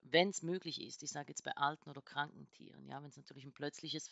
wenn 0.00 0.30
es 0.30 0.40
möglich 0.40 0.80
ist. 0.80 1.02
Ich 1.02 1.10
sage 1.10 1.28
jetzt 1.28 1.44
bei 1.44 1.54
alten 1.54 1.90
oder 1.90 2.00
kranken 2.00 2.48
Tieren, 2.52 2.86
ja, 2.86 3.02
wenn 3.02 3.10
es 3.10 3.18
natürlich 3.18 3.44
ein 3.44 3.52
plötzliches 3.52 4.10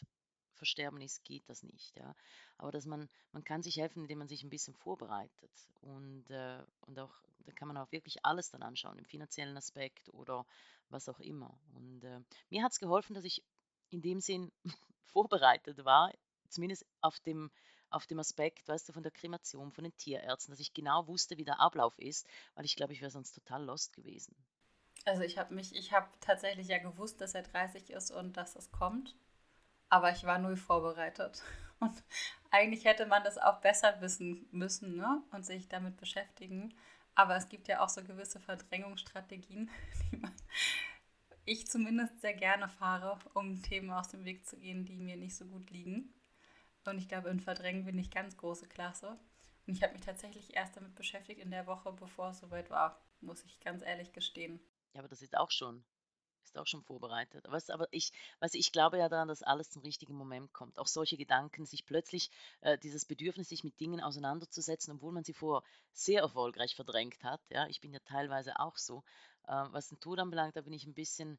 Versterben 0.55 1.01
ist, 1.01 1.25
geht 1.25 1.49
das 1.49 1.63
nicht, 1.63 1.97
ja. 1.97 2.15
Aber 2.57 2.73
dass 2.73 2.87
man, 2.87 3.09
man 3.33 3.45
kann 3.45 3.63
sich 3.63 3.77
helfen, 3.77 4.03
indem 4.03 4.19
man 4.19 4.29
sich 4.29 4.43
ein 4.43 4.51
bisschen 4.51 4.75
vorbereitet 4.75 5.51
und, 5.81 6.31
äh, 6.31 6.63
und 6.83 6.99
auch, 6.99 7.15
da 7.47 7.53
kann 7.53 7.69
man 7.69 7.77
auch 7.77 7.91
wirklich 7.93 8.25
alles 8.25 8.51
dann 8.51 8.63
anschauen, 8.63 8.99
im 8.99 9.05
finanziellen 9.05 9.57
Aspekt 9.57 10.13
oder 10.13 10.45
was 10.91 11.09
auch 11.09 11.21
immer. 11.21 11.59
Und 11.75 12.05
äh, 12.05 12.21
mir 12.51 12.63
hat 12.63 12.73
es 12.73 12.81
geholfen, 12.81 13.15
dass 13.15 13.25
ich 13.25 13.43
in 13.91 14.03
dem 14.03 14.21
Sinn 14.21 14.53
vorbereitet 15.05 15.85
war, 15.85 16.13
zumindest 16.49 16.87
auf 17.01 17.21
dem, 17.21 17.51
auf 17.91 18.07
dem 18.07 18.19
Aspekt, 18.19 18.69
weißt 18.69 18.89
du, 18.89 18.93
von 18.93 19.03
der 19.03 19.13
Kremation, 19.13 19.73
von 19.73 19.85
den 19.85 19.97
Tierärzten, 19.97 20.53
dass 20.53 20.61
ich 20.61 20.75
genau 20.75 21.07
wusste, 21.07 21.39
wie 21.39 21.45
der 21.45 21.61
Ablauf 21.61 21.99
ist, 21.99 22.27
weil 22.55 22.65
ich 22.65 22.77
glaube, 22.77 22.93
ich 22.93 23.01
wäre 23.01 23.11
sonst 23.11 23.33
total 23.33 23.65
lost 23.65 23.93
gewesen. 23.93 24.37
Also 25.05 25.23
ich 25.23 25.39
habe 25.39 25.55
mich, 25.55 25.75
ich 25.75 25.93
habe 25.93 26.09
tatsächlich 26.21 26.69
ja 26.69 26.79
gewusst, 26.79 27.21
dass 27.21 27.35
er 27.35 27.43
30 27.43 27.91
ist 27.91 28.11
und 28.11 28.37
dass 28.37 28.57
es 28.57 28.71
kommt, 28.71 29.17
aber 29.89 30.13
ich 30.13 30.25
war 30.25 30.39
null 30.39 30.57
vorbereitet. 30.57 31.43
Und 31.81 32.03
eigentlich 32.51 32.85
hätte 32.85 33.07
man 33.07 33.23
das 33.23 33.39
auch 33.39 33.61
besser 33.61 34.01
wissen 34.01 34.49
müssen 34.51 34.97
ne? 34.97 35.23
und 35.31 35.47
sich 35.47 35.69
damit 35.69 35.97
beschäftigen. 35.97 36.75
Aber 37.15 37.37
es 37.37 37.49
gibt 37.49 37.69
ja 37.69 37.81
auch 37.81 37.89
so 37.89 38.03
gewisse 38.03 38.41
Verdrängungsstrategien, 38.41 39.71
die 40.11 40.17
man, 40.17 40.33
ich 41.45 41.69
zumindest 41.69 42.21
sehr 42.21 42.35
gerne 42.35 42.69
fahre, 42.69 43.19
um 43.35 43.63
Themen 43.63 43.91
aus 43.91 44.09
dem 44.09 44.25
Weg 44.25 44.45
zu 44.45 44.59
gehen, 44.59 44.85
die 44.85 44.97
mir 44.97 45.17
nicht 45.17 45.37
so 45.37 45.45
gut 45.45 45.71
liegen. 45.71 46.13
Und 46.85 46.99
ich 46.99 47.09
glaube, 47.09 47.29
in 47.29 47.39
Verdrängen 47.39 47.85
bin 47.85 47.99
ich 47.99 48.11
ganz 48.11 48.37
große 48.37 48.67
Klasse. 48.67 49.19
Und 49.67 49.75
ich 49.75 49.83
habe 49.83 49.93
mich 49.93 50.03
tatsächlich 50.03 50.57
erst 50.57 50.77
damit 50.77 50.95
beschäftigt 50.95 51.41
in 51.41 51.51
der 51.51 51.67
Woche, 51.67 51.93
bevor 51.93 52.31
es 52.31 52.39
soweit 52.39 52.71
war, 52.71 53.01
muss 53.21 53.45
ich 53.45 53.61
ganz 53.61 53.83
ehrlich 53.83 54.13
gestehen. 54.13 54.59
Ja, 54.95 55.01
aber 55.01 55.09
das 55.09 55.23
ist 55.23 55.37
auch 55.37 55.51
schon 55.51 55.85
ist 56.49 56.59
auch 56.59 56.67
schon 56.67 56.83
vorbereitet. 56.83 57.45
Was, 57.49 57.71
aber 57.71 57.89
ich, 57.91 58.13
was 58.41 58.55
ich 58.55 58.73
glaube 58.73 58.99
ja 58.99 59.09
daran, 59.09 59.29
dass 59.29 59.43
alles 59.43 59.71
zum 59.71 59.83
richtigen 59.83 60.15
Moment 60.15 60.53
kommt. 60.53 60.79
Auch 60.79 60.87
solche 60.87 61.17
Gedanken, 61.17 61.67
sich 61.67 61.85
plötzlich 61.87 62.31
äh, 62.61 62.79
dieses 62.79 63.05
Bedürfnis, 63.05 63.49
sich 63.49 63.65
mit 63.65 63.79
Dingen 63.81 64.01
auseinanderzusetzen, 64.01 64.95
obwohl 64.95 65.13
man 65.13 65.25
sie 65.25 65.33
vorher 65.35 65.67
sehr 65.93 66.23
erfolgreich 66.23 66.75
verdrängt 66.75 67.23
hat. 67.25 67.41
Ja, 67.51 67.67
ich 67.69 67.81
bin 67.81 67.93
ja 67.93 68.01
teilweise 68.01 68.59
auch 68.59 68.77
so. 68.77 69.05
Äh, 69.47 69.65
was 69.71 69.89
den 69.89 70.01
Tod 70.01 70.19
anbelangt, 70.19 70.57
da 70.57 70.63
bin 70.63 70.73
ich 70.73 70.87
ein 70.87 70.95
bisschen, 70.95 71.39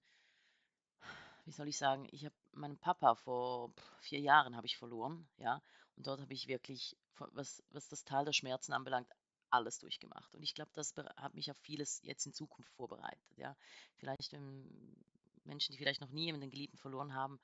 wie 1.45 1.51
soll 1.51 1.67
ich 1.67 1.77
sagen, 1.77 2.07
ich 2.11 2.25
habe 2.25 2.35
meinen 2.51 2.77
Papa 2.77 3.15
vor 3.15 3.73
vier 3.99 4.19
Jahren 4.19 4.55
habe 4.55 4.67
ich 4.67 4.77
verloren, 4.77 5.27
ja, 5.37 5.61
und 5.95 6.07
dort 6.07 6.21
habe 6.21 6.33
ich 6.33 6.47
wirklich, 6.47 6.95
was, 7.17 7.63
was 7.71 7.89
das 7.89 8.03
Tal 8.05 8.25
der 8.25 8.33
Schmerzen 8.33 8.73
anbelangt, 8.73 9.09
alles 9.51 9.79
durchgemacht. 9.79 10.33
Und 10.35 10.43
ich 10.43 10.53
glaube, 10.53 10.71
das 10.73 10.95
hat 10.95 11.33
mich 11.33 11.49
auf 11.51 11.57
vieles 11.57 12.01
jetzt 12.03 12.25
in 12.25 12.33
Zukunft 12.33 12.71
vorbereitet. 12.73 13.37
Ja. 13.37 13.55
Vielleicht, 13.97 14.31
wenn 14.33 14.95
Menschen, 15.43 15.71
die 15.71 15.77
vielleicht 15.77 16.01
noch 16.01 16.09
nie 16.09 16.25
jemanden 16.25 16.51
Geliebten 16.51 16.77
verloren 16.77 17.13
haben, 17.13 17.39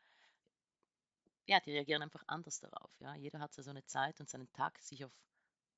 ja, 1.47 1.59
die 1.59 1.71
reagieren 1.71 2.01
einfach 2.01 2.23
anders 2.27 2.59
darauf. 2.59 2.91
Ja. 2.99 3.15
Jeder 3.15 3.39
hat 3.39 3.53
so 3.53 3.67
eine 3.69 3.85
Zeit 3.85 4.19
und 4.19 4.29
seinen 4.29 4.51
Tag, 4.53 4.79
sich 4.81 5.05
auf 5.05 5.11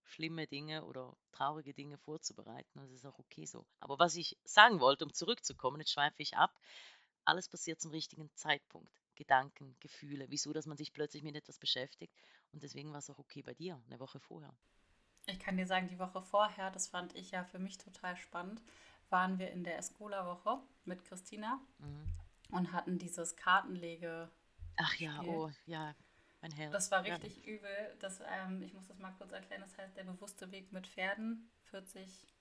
schlimme 0.03 0.47
Dinge 0.47 0.85
oder 0.85 1.15
traurige 1.31 1.73
Dinge 1.73 1.97
vorzubereiten. 1.97 2.79
Das 2.79 2.91
ist 2.91 3.05
auch 3.05 3.19
okay 3.19 3.45
so. 3.45 3.65
Aber 3.79 3.99
was 3.99 4.15
ich 4.15 4.37
sagen 4.45 4.79
wollte, 4.79 5.05
um 5.05 5.13
zurückzukommen, 5.13 5.81
jetzt 5.81 5.91
schweife 5.91 6.21
ich 6.21 6.37
ab, 6.37 6.57
alles 7.25 7.49
passiert 7.49 7.81
zum 7.81 7.91
richtigen 7.91 8.29
Zeitpunkt. 8.35 8.91
Gedanken, 9.15 9.75
Gefühle, 9.79 10.27
wieso, 10.29 10.53
dass 10.53 10.65
man 10.65 10.77
sich 10.77 10.93
plötzlich 10.93 11.23
mit 11.23 11.35
etwas 11.35 11.59
beschäftigt. 11.59 12.13
Und 12.53 12.63
deswegen 12.63 12.91
war 12.91 12.99
es 12.99 13.09
auch 13.09 13.19
okay 13.19 13.41
bei 13.41 13.53
dir, 13.53 13.81
eine 13.87 13.99
Woche 13.99 14.19
vorher. 14.19 14.55
Ich 15.27 15.39
kann 15.39 15.57
dir 15.57 15.67
sagen, 15.67 15.89
die 15.89 15.99
Woche 15.99 16.21
vorher, 16.21 16.71
das 16.71 16.87
fand 16.87 17.13
ich 17.15 17.31
ja 17.31 17.43
für 17.43 17.59
mich 17.59 17.77
total 17.77 18.15
spannend, 18.15 18.61
waren 19.09 19.39
wir 19.39 19.51
in 19.51 19.63
der 19.63 19.77
Escola-Woche 19.77 20.59
mit 20.85 21.03
Christina 21.03 21.59
mhm. 21.79 22.55
und 22.55 22.71
hatten 22.71 22.97
dieses 22.97 23.35
Kartenlege. 23.35 24.29
Ach 24.77 24.95
ja, 24.95 25.21
oh 25.23 25.51
ja, 25.65 25.93
mein 26.41 26.51
Herr. 26.51 26.71
Das 26.71 26.91
war 26.91 27.03
richtig 27.03 27.45
ja. 27.45 27.53
übel. 27.53 27.97
Das, 27.99 28.21
ähm, 28.21 28.61
ich 28.63 28.73
muss 28.73 28.87
das 28.87 28.99
mal 28.99 29.11
kurz 29.17 29.33
erklären. 29.33 29.61
Das 29.61 29.77
heißt, 29.77 29.97
der 29.97 30.05
bewusste 30.05 30.49
Weg 30.51 30.71
mit 30.71 30.87
Pferden, 30.87 31.51
40, 31.71 32.33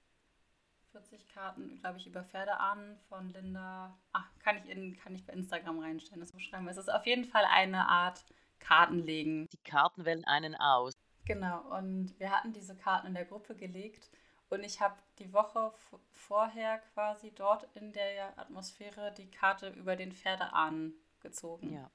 40 0.92 1.28
Karten, 1.28 1.80
glaube 1.80 1.98
ich, 1.98 2.06
über 2.06 2.22
Pferdeahnen 2.22 2.98
von 3.08 3.30
Linda. 3.30 3.98
Ach, 4.12 4.28
kann 4.38 4.58
ich, 4.58 4.70
in, 4.70 4.96
kann 4.96 5.14
ich 5.14 5.26
bei 5.26 5.32
Instagram 5.32 5.80
reinstellen, 5.80 6.20
das 6.20 6.32
beschreiben. 6.32 6.68
Es 6.68 6.76
ist 6.76 6.92
auf 6.92 7.04
jeden 7.06 7.24
Fall 7.24 7.44
eine 7.46 7.88
Art 7.88 8.24
Kartenlegen. 8.60 9.48
Die 9.52 9.62
Karten 9.64 10.04
wählen 10.04 10.24
einen 10.24 10.54
aus. 10.54 10.94
Genau, 11.26 11.60
und 11.76 12.18
wir 12.18 12.30
hatten 12.30 12.52
diese 12.52 12.76
Karten 12.76 13.08
in 13.08 13.14
der 13.14 13.24
Gruppe 13.24 13.56
gelegt 13.56 14.10
und 14.48 14.62
ich 14.62 14.80
habe 14.80 14.96
die 15.18 15.32
Woche 15.32 15.72
vorher 16.12 16.78
quasi 16.94 17.32
dort 17.34 17.68
in 17.74 17.92
der 17.92 18.38
Atmosphäre 18.38 19.12
die 19.12 19.30
Karte 19.30 19.70
über 19.70 19.96
den 19.96 20.12
Pferdeahnen 20.12 20.94
gezogen. 21.20 21.72
Ja. 21.72 21.90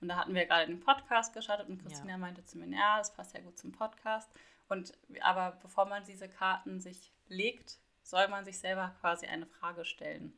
Und 0.00 0.08
da 0.08 0.16
hatten 0.16 0.34
wir 0.34 0.44
gerade 0.44 0.66
den 0.66 0.80
Podcast 0.80 1.32
gestartet 1.32 1.68
und 1.68 1.82
Christina 1.82 2.12
ja. 2.12 2.18
meinte 2.18 2.44
zu 2.44 2.58
mir, 2.58 2.66
ja, 2.66 2.98
das 2.98 3.14
passt 3.14 3.34
ja 3.34 3.40
gut 3.40 3.56
zum 3.56 3.72
Podcast. 3.72 4.30
Und 4.68 4.92
aber 5.22 5.58
bevor 5.62 5.86
man 5.86 6.04
diese 6.04 6.28
Karten 6.28 6.80
sich 6.80 7.10
legt, 7.28 7.78
soll 8.02 8.28
man 8.28 8.44
sich 8.44 8.58
selber 8.58 8.94
quasi 9.00 9.26
eine 9.26 9.46
Frage 9.46 9.86
stellen. 9.86 10.36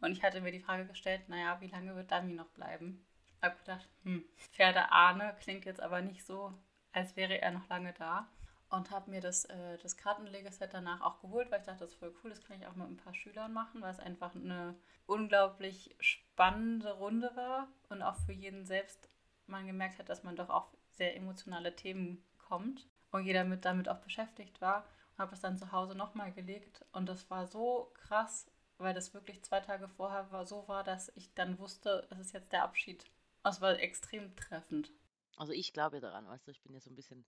Und 0.00 0.12
ich 0.12 0.22
hatte 0.22 0.40
mir 0.40 0.52
die 0.52 0.60
Frage 0.60 0.86
gestellt, 0.86 1.28
naja, 1.28 1.60
wie 1.60 1.68
lange 1.68 1.94
wird 1.94 2.10
Dami 2.10 2.32
noch 2.32 2.48
bleiben? 2.48 3.04
Ich 3.26 3.42
habe 3.42 3.56
gedacht, 3.58 3.88
hm, 4.04 4.24
Pferdeahne 4.52 5.36
klingt 5.40 5.66
jetzt 5.66 5.80
aber 5.80 6.00
nicht 6.00 6.24
so 6.24 6.54
als 6.96 7.14
wäre 7.14 7.40
er 7.40 7.52
noch 7.52 7.68
lange 7.68 7.92
da. 7.92 8.26
Und 8.68 8.90
habe 8.90 9.10
mir 9.10 9.20
das, 9.20 9.44
äh, 9.44 9.78
das 9.78 9.96
Kartenlegeset 9.96 10.74
danach 10.74 11.00
auch 11.00 11.20
geholt, 11.20 11.50
weil 11.50 11.60
ich 11.60 11.66
dachte, 11.66 11.80
das 11.80 11.92
ist 11.92 11.98
voll 11.98 12.12
cool, 12.24 12.30
das 12.30 12.42
kann 12.42 12.60
ich 12.60 12.66
auch 12.66 12.74
mit 12.74 12.88
ein 12.88 12.96
paar 12.96 13.14
Schülern 13.14 13.52
machen, 13.52 13.80
weil 13.80 13.92
es 13.92 14.00
einfach 14.00 14.34
eine 14.34 14.74
unglaublich 15.06 15.94
spannende 16.00 16.92
Runde 16.94 17.30
war 17.36 17.68
und 17.90 18.02
auch 18.02 18.16
für 18.26 18.32
jeden 18.32 18.64
selbst 18.64 19.08
man 19.46 19.68
gemerkt 19.68 20.00
hat, 20.00 20.08
dass 20.08 20.24
man 20.24 20.34
doch 20.34 20.50
auch 20.50 20.70
sehr 20.90 21.14
emotionale 21.14 21.76
Themen 21.76 22.24
kommt 22.38 22.88
und 23.12 23.24
jeder 23.24 23.44
mit 23.44 23.64
damit 23.64 23.88
auch 23.88 23.98
beschäftigt 23.98 24.60
war. 24.60 24.84
Und 25.12 25.18
habe 25.22 25.34
es 25.34 25.40
dann 25.40 25.56
zu 25.56 25.70
Hause 25.70 25.94
nochmal 25.94 26.32
gelegt 26.32 26.84
und 26.90 27.08
das 27.08 27.30
war 27.30 27.46
so 27.46 27.92
krass, 27.94 28.50
weil 28.78 28.94
das 28.94 29.14
wirklich 29.14 29.44
zwei 29.44 29.60
Tage 29.60 29.86
vorher 29.86 30.32
war, 30.32 30.44
so 30.44 30.66
war, 30.66 30.82
dass 30.82 31.12
ich 31.14 31.32
dann 31.34 31.60
wusste, 31.60 32.08
es 32.10 32.18
ist 32.18 32.32
jetzt 32.32 32.52
der 32.52 32.64
Abschied. 32.64 33.04
Das 33.44 33.60
war 33.60 33.78
extrem 33.78 34.34
treffend. 34.34 34.90
Also 35.36 35.52
ich 35.52 35.72
glaube 35.72 36.00
daran, 36.00 36.26
weißt 36.26 36.46
du, 36.46 36.50
ich 36.50 36.62
bin 36.62 36.72
ja 36.72 36.80
so 36.80 36.90
ein 36.90 36.96
bisschen, 36.96 37.24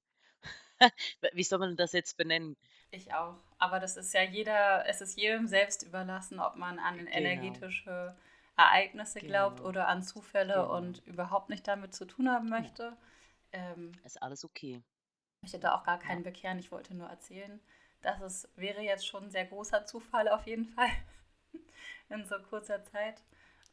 wie 1.32 1.44
soll 1.44 1.58
man 1.58 1.76
das 1.76 1.92
jetzt 1.92 2.16
benennen? 2.16 2.56
Ich 2.90 3.12
auch. 3.12 3.36
Aber 3.58 3.80
das 3.80 3.96
ist 3.96 4.14
ja 4.14 4.22
jeder, 4.22 4.86
es 4.86 5.00
ist 5.00 5.18
jedem 5.18 5.46
selbst 5.46 5.82
überlassen, 5.82 6.40
ob 6.40 6.56
man 6.56 6.78
an 6.78 6.98
genau. 6.98 7.10
energetische 7.10 8.16
Ereignisse 8.56 9.20
genau. 9.20 9.30
glaubt 9.30 9.60
oder 9.60 9.88
an 9.88 10.02
Zufälle 10.02 10.54
genau. 10.54 10.76
und 10.76 11.06
überhaupt 11.06 11.50
nicht 11.50 11.66
damit 11.68 11.94
zu 11.94 12.06
tun 12.06 12.30
haben 12.30 12.48
möchte. 12.48 12.96
Ja. 13.52 13.72
Ähm, 13.72 13.92
ist 14.04 14.22
alles 14.22 14.44
okay. 14.44 14.82
Ich 15.42 15.52
hätte 15.52 15.72
auch 15.72 15.84
gar 15.84 15.98
keinen 15.98 16.24
ja. 16.24 16.30
bekehren, 16.30 16.58
ich 16.58 16.72
wollte 16.72 16.94
nur 16.94 17.08
erzählen, 17.08 17.60
dass 18.02 18.20
es 18.20 18.48
wäre 18.56 18.80
jetzt 18.80 19.06
schon 19.06 19.24
ein 19.24 19.30
sehr 19.30 19.46
großer 19.46 19.84
Zufall 19.84 20.28
auf 20.28 20.46
jeden 20.46 20.66
Fall 20.74 20.90
in 22.08 22.26
so 22.26 22.36
kurzer 22.40 22.82
Zeit. 22.84 23.22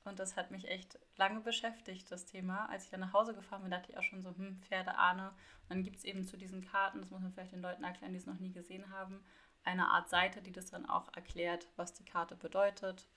Und 0.06 0.20
das 0.20 0.38
hat 0.38 0.52
mich 0.52 0.68
echt 0.68 1.00
lange 1.18 1.42
beschäftigt, 1.42 2.12
das 2.12 2.26
Thema. 2.26 2.70
Als 2.70 2.86
ich 2.86 2.92
dann 2.92 3.00
nach 3.00 3.14
Hause 3.14 3.34
gefahren 3.34 3.64
bin, 3.64 3.72
dachte 3.72 3.92
ich 3.92 3.98
auch 3.98 4.04
schon 4.04 4.22
so, 4.22 4.30
hm, 4.30 4.58
Pferdeahne. 4.60 5.30
Und 5.30 5.70
dann 5.70 5.84
gibt 5.84 5.98
es 5.98 6.04
eben 6.04 6.24
zu 6.24 6.38
diesen 6.38 6.64
Karten, 6.64 7.02
das 7.02 7.10
muss 7.10 7.22
man 7.22 7.34
vielleicht 7.34 7.54
den 7.54 7.62
Leuten 7.62 7.84
erklären, 7.84 8.14
die 8.14 8.20
es 8.20 8.28
noch 8.28 8.40
nie 8.40 8.52
gesehen 8.52 8.92
haben, 8.92 9.24
eine 9.64 9.88
Art 9.90 10.10
Seite, 10.10 10.44
die 10.44 10.52
das 10.52 10.68
dann 10.68 10.86
auch 10.86 11.12
erklärt, 11.16 11.68
was 11.76 11.94
die 11.94 12.06
Karte 12.06 12.36
bedeutet 12.36 13.08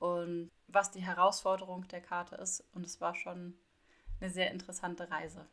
und 0.00 0.50
was 0.66 0.90
die 0.90 1.02
Herausforderung 1.02 1.86
der 1.86 2.00
Karte 2.00 2.34
ist. 2.34 2.60
Und 2.72 2.84
es 2.84 3.00
war 3.00 3.14
schon 3.14 3.56
eine 4.20 4.28
sehr 4.28 4.50
interessante 4.50 5.08
Reise. 5.10 5.48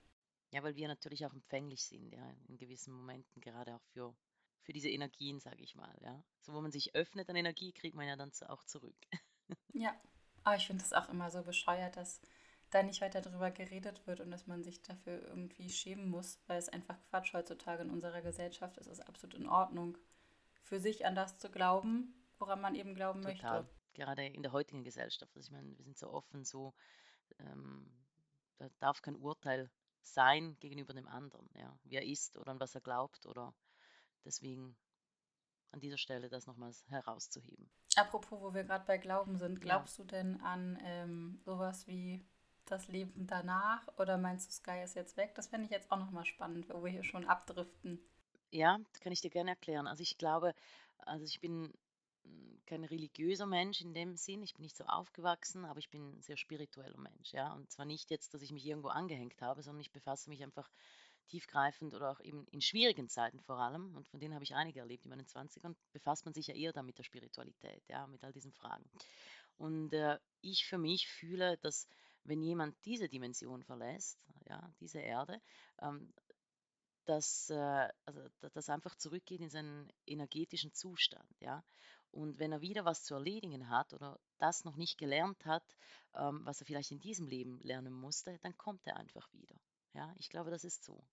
Ja, 0.51 0.63
weil 0.63 0.75
wir 0.75 0.87
natürlich 0.87 1.25
auch 1.27 1.33
empfänglich 1.33 1.85
sind, 1.85 2.11
ja, 2.11 2.33
in 2.47 2.57
gewissen 2.57 2.93
Momenten, 2.93 3.39
gerade 3.39 3.75
auch 3.75 3.83
für, 3.93 4.15
für 4.63 4.73
diese 4.73 4.89
Energien, 4.89 5.39
sage 5.39 5.63
ich 5.63 5.75
mal, 5.75 5.95
ja. 6.01 6.23
So, 6.41 6.53
wo 6.53 6.61
man 6.61 6.71
sich 6.71 6.95
öffnet 6.95 7.29
an 7.29 7.35
Energie, 7.35 7.71
kriegt 7.71 7.95
man 7.95 8.07
ja 8.07 8.15
dann 8.15 8.31
auch 8.47 8.63
zurück. 8.63 8.97
Ja, 9.73 9.95
aber 10.43 10.55
ich 10.55 10.67
finde 10.67 10.83
es 10.83 10.93
auch 10.93 11.09
immer 11.09 11.29
so 11.29 11.43
bescheuert, 11.43 11.97
dass 11.97 12.21
da 12.69 12.83
nicht 12.83 13.01
weiter 13.01 13.21
drüber 13.21 13.51
geredet 13.51 14.05
wird 14.07 14.21
und 14.21 14.31
dass 14.31 14.47
man 14.47 14.63
sich 14.63 14.81
dafür 14.81 15.21
irgendwie 15.27 15.69
schämen 15.69 16.09
muss, 16.09 16.39
weil 16.47 16.57
es 16.57 16.69
einfach 16.69 16.95
Quatsch 17.09 17.33
heutzutage 17.33 17.83
in 17.83 17.89
unserer 17.89 18.21
Gesellschaft 18.21 18.77
ist. 18.77 18.87
Es 18.87 18.99
ist 18.99 19.07
absolut 19.07 19.35
in 19.35 19.47
Ordnung, 19.47 19.97
für 20.63 20.79
sich 20.79 21.05
an 21.05 21.15
das 21.15 21.37
zu 21.37 21.49
glauben, 21.51 22.13
woran 22.39 22.61
man 22.61 22.75
eben 22.75 22.95
glauben 22.95 23.21
Total. 23.21 23.63
möchte. 23.63 23.75
Gerade 23.93 24.25
in 24.25 24.41
der 24.41 24.53
heutigen 24.53 24.83
Gesellschaft. 24.83 25.35
Also 25.35 25.47
ich 25.47 25.51
meine, 25.51 25.77
wir 25.77 25.83
sind 25.83 25.97
so 25.97 26.09
offen, 26.09 26.45
so 26.45 26.73
ähm, 27.39 27.91
da 28.57 28.69
darf 28.79 29.01
kein 29.01 29.17
Urteil 29.17 29.69
sein 30.01 30.55
gegenüber 30.59 30.93
dem 30.93 31.07
anderen, 31.07 31.49
ja, 31.55 31.77
wie 31.83 31.95
er 31.95 32.05
ist 32.05 32.37
oder 32.37 32.51
an 32.51 32.59
was 32.59 32.73
er 32.73 32.81
glaubt 32.81 33.25
oder 33.25 33.53
deswegen 34.23 34.75
an 35.71 35.79
dieser 35.79 35.97
Stelle 35.97 36.29
das 36.29 36.47
nochmals 36.47 36.83
herauszuheben. 36.89 37.69
Apropos, 37.95 38.41
wo 38.41 38.53
wir 38.53 38.63
gerade 38.63 38.85
bei 38.85 38.97
Glauben 38.97 39.37
sind, 39.37 39.61
glaubst 39.61 39.97
ja. 39.97 40.03
du 40.03 40.09
denn 40.09 40.41
an 40.41 40.79
ähm, 40.83 41.39
sowas 41.43 41.87
wie 41.87 42.25
das 42.65 42.87
Leben 42.87 43.27
danach 43.27 43.87
oder 43.97 44.17
meinst 44.17 44.49
du, 44.49 44.53
Sky 44.53 44.81
ist 44.83 44.95
jetzt 44.95 45.17
weg? 45.17 45.35
Das 45.35 45.47
fände 45.47 45.65
ich 45.65 45.71
jetzt 45.71 45.91
auch 45.91 45.97
nochmal 45.97 46.25
spannend, 46.25 46.69
wo 46.69 46.83
wir 46.83 46.91
hier 46.91 47.03
schon 47.03 47.25
abdriften. 47.25 47.99
Ja, 48.51 48.79
das 48.91 49.01
kann 49.01 49.11
ich 49.11 49.21
dir 49.21 49.29
gerne 49.29 49.51
erklären. 49.51 49.87
Also 49.87 50.03
ich 50.03 50.17
glaube, 50.17 50.53
also 50.99 51.25
ich 51.25 51.39
bin 51.39 51.73
hm, 52.23 52.61
kein 52.65 52.83
religiöser 52.83 53.45
Mensch 53.45 53.81
in 53.81 53.93
dem 53.93 54.15
Sinn. 54.15 54.43
Ich 54.43 54.53
bin 54.53 54.63
nicht 54.63 54.77
so 54.77 54.85
aufgewachsen, 54.85 55.65
aber 55.65 55.79
ich 55.79 55.89
bin 55.89 56.17
ein 56.17 56.21
sehr 56.21 56.37
spiritueller 56.37 56.99
Mensch. 56.99 57.33
Ja? 57.33 57.53
Und 57.53 57.71
zwar 57.71 57.85
nicht 57.85 58.11
jetzt, 58.11 58.33
dass 58.33 58.41
ich 58.41 58.51
mich 58.51 58.65
irgendwo 58.65 58.89
angehängt 58.89 59.41
habe, 59.41 59.63
sondern 59.63 59.81
ich 59.81 59.91
befasse 59.91 60.29
mich 60.29 60.43
einfach 60.43 60.69
tiefgreifend 61.27 61.93
oder 61.93 62.11
auch 62.11 62.19
eben 62.21 62.45
in 62.47 62.61
schwierigen 62.61 63.09
Zeiten 63.09 63.39
vor 63.39 63.57
allem, 63.57 63.95
und 63.95 64.07
von 64.07 64.19
denen 64.19 64.33
habe 64.33 64.43
ich 64.43 64.55
einige 64.55 64.79
erlebt 64.79 65.05
in 65.05 65.09
meinen 65.09 65.25
20ern, 65.25 65.75
befasst 65.93 66.25
man 66.25 66.33
sich 66.33 66.47
ja 66.47 66.55
eher 66.55 66.73
dann 66.73 66.85
mit 66.85 66.97
der 66.97 67.03
Spiritualität, 67.03 67.83
ja, 67.87 68.07
mit 68.07 68.23
all 68.23 68.33
diesen 68.33 68.51
Fragen. 68.51 68.89
Und 69.57 69.93
äh, 69.93 70.17
ich 70.41 70.65
für 70.65 70.77
mich 70.77 71.07
fühle, 71.07 71.57
dass 71.57 71.87
wenn 72.23 72.41
jemand 72.41 72.75
diese 72.85 73.09
Dimension 73.09 73.63
verlässt, 73.63 74.19
ja, 74.47 74.71
diese 74.79 74.99
Erde, 74.99 75.41
ähm, 75.79 76.13
dass 77.05 77.49
äh, 77.49 77.89
also, 78.05 78.21
das 78.53 78.69
einfach 78.69 78.95
zurückgeht 78.95 79.41
in 79.41 79.49
seinen 79.49 79.91
energetischen 80.05 80.73
Zustand, 80.73 81.39
ja. 81.39 81.63
Und 82.11 82.39
wenn 82.39 82.51
er 82.51 82.61
wieder 82.61 82.83
was 82.83 83.03
zu 83.03 83.13
erledigen 83.13 83.69
hat 83.69 83.93
oder 83.93 84.19
das 84.37 84.65
noch 84.65 84.75
nicht 84.75 84.97
gelernt 84.97 85.45
hat, 85.45 85.63
ähm, 86.13 86.41
was 86.45 86.59
er 86.59 86.65
vielleicht 86.65 86.91
in 86.91 86.99
diesem 86.99 87.27
Leben 87.27 87.59
lernen 87.61 87.93
musste, 87.93 88.37
dann 88.39 88.57
kommt 88.57 88.85
er 88.85 88.97
einfach 88.97 89.31
wieder. 89.31 89.55
Ja, 89.93 90.13
ich 90.17 90.29
glaube, 90.29 90.51
das 90.51 90.63
ist 90.63 90.83
so. 90.83 91.03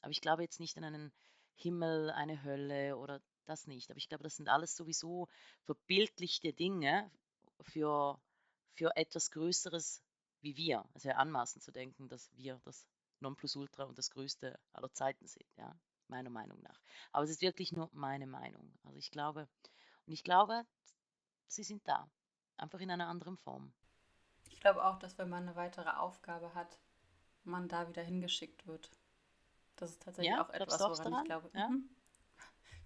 Aber 0.00 0.10
ich 0.10 0.20
glaube 0.20 0.42
jetzt 0.42 0.60
nicht 0.60 0.76
an 0.76 0.84
einen 0.84 1.12
Himmel, 1.54 2.10
eine 2.10 2.42
Hölle 2.42 2.96
oder 2.96 3.20
das 3.46 3.66
nicht. 3.66 3.90
Aber 3.90 3.98
ich 3.98 4.08
glaube, 4.08 4.24
das 4.24 4.36
sind 4.36 4.48
alles 4.48 4.76
sowieso 4.76 5.28
verbildlichte 5.64 6.52
Dinge 6.52 7.10
für, 7.60 8.20
für 8.74 8.96
etwas 8.96 9.30
Größeres 9.30 10.02
wie 10.40 10.56
wir. 10.56 10.84
Es 10.94 11.04
wäre 11.04 11.16
anmaßend 11.16 11.64
zu 11.64 11.72
denken, 11.72 12.08
dass 12.08 12.30
wir 12.36 12.60
das 12.64 12.86
Nonplusultra 13.20 13.84
und 13.84 13.98
das 13.98 14.10
Größte 14.10 14.58
aller 14.72 14.92
Zeiten 14.92 15.26
sind, 15.26 15.46
ja, 15.56 15.74
meiner 16.06 16.30
Meinung 16.30 16.60
nach. 16.62 16.80
Aber 17.12 17.24
es 17.24 17.30
ist 17.30 17.42
wirklich 17.42 17.72
nur 17.72 17.90
meine 17.92 18.26
Meinung. 18.26 18.72
Also 18.84 18.98
ich 18.98 19.10
glaube, 19.10 19.48
und 20.06 20.12
ich 20.12 20.22
glaube, 20.22 20.64
sie 21.48 21.64
sind 21.64 21.86
da, 21.88 22.08
einfach 22.56 22.80
in 22.80 22.90
einer 22.90 23.08
anderen 23.08 23.36
Form. 23.36 23.72
Ich 24.50 24.60
glaube 24.60 24.84
auch, 24.84 24.98
dass 24.98 25.18
wenn 25.18 25.28
man 25.28 25.42
eine 25.42 25.56
weitere 25.56 25.90
Aufgabe 25.90 26.54
hat, 26.54 26.78
man 27.44 27.68
da 27.68 27.88
wieder 27.88 28.02
hingeschickt 28.02 28.66
wird. 28.66 28.90
Das 29.76 29.90
ist 29.90 30.02
tatsächlich 30.02 30.34
ja, 30.34 30.44
auch 30.44 30.50
etwas, 30.50 30.80
woran 30.80 30.96
daran? 30.96 31.22
ich 31.22 31.24
glaube. 31.24 31.50
Ja? 31.54 31.68
Mhm. 31.68 31.88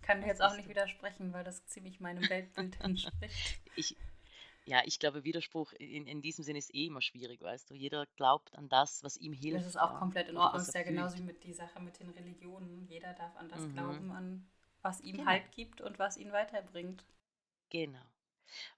Kann 0.02 0.20
dir 0.20 0.26
jetzt 0.26 0.42
auch 0.42 0.56
nicht 0.56 0.68
widersprechen, 0.68 1.32
weil 1.32 1.44
das 1.44 1.64
ziemlich 1.66 2.00
meinem 2.00 2.28
Weltbild 2.28 2.80
entspricht. 2.80 3.60
Ich, 3.76 3.96
ja, 4.64 4.82
ich 4.84 4.98
glaube, 4.98 5.24
Widerspruch 5.24 5.72
in, 5.74 6.06
in 6.06 6.22
diesem 6.22 6.44
Sinne 6.44 6.58
ist 6.58 6.74
eh 6.74 6.86
immer 6.86 7.00
schwierig, 7.00 7.40
weißt 7.40 7.70
du. 7.70 7.74
Jeder 7.74 8.06
glaubt 8.16 8.54
an 8.56 8.68
das, 8.68 9.02
was 9.02 9.16
ihm 9.16 9.32
hilft. 9.32 9.60
Das 9.60 9.66
ist 9.66 9.76
auch 9.76 9.98
komplett 9.98 10.28
in 10.28 10.36
Ordnung. 10.36 10.58
Das 10.58 10.68
ist 10.68 10.74
ja 10.74 10.82
genauso 10.82 11.18
wie 11.18 11.22
mit 11.22 11.44
die 11.44 11.52
Sache 11.52 11.80
mit 11.80 11.98
den 11.98 12.10
Religionen. 12.10 12.86
Jeder 12.86 13.12
darf 13.14 13.36
an 13.36 13.48
das 13.48 13.60
mhm. 13.60 13.72
glauben, 13.72 14.10
an 14.12 14.50
was 14.82 15.00
ihm 15.00 15.16
genau. 15.16 15.30
Halt 15.30 15.50
gibt 15.52 15.80
und 15.80 15.98
was 15.98 16.16
ihn 16.16 16.32
weiterbringt. 16.32 17.04
Genau. 17.70 18.02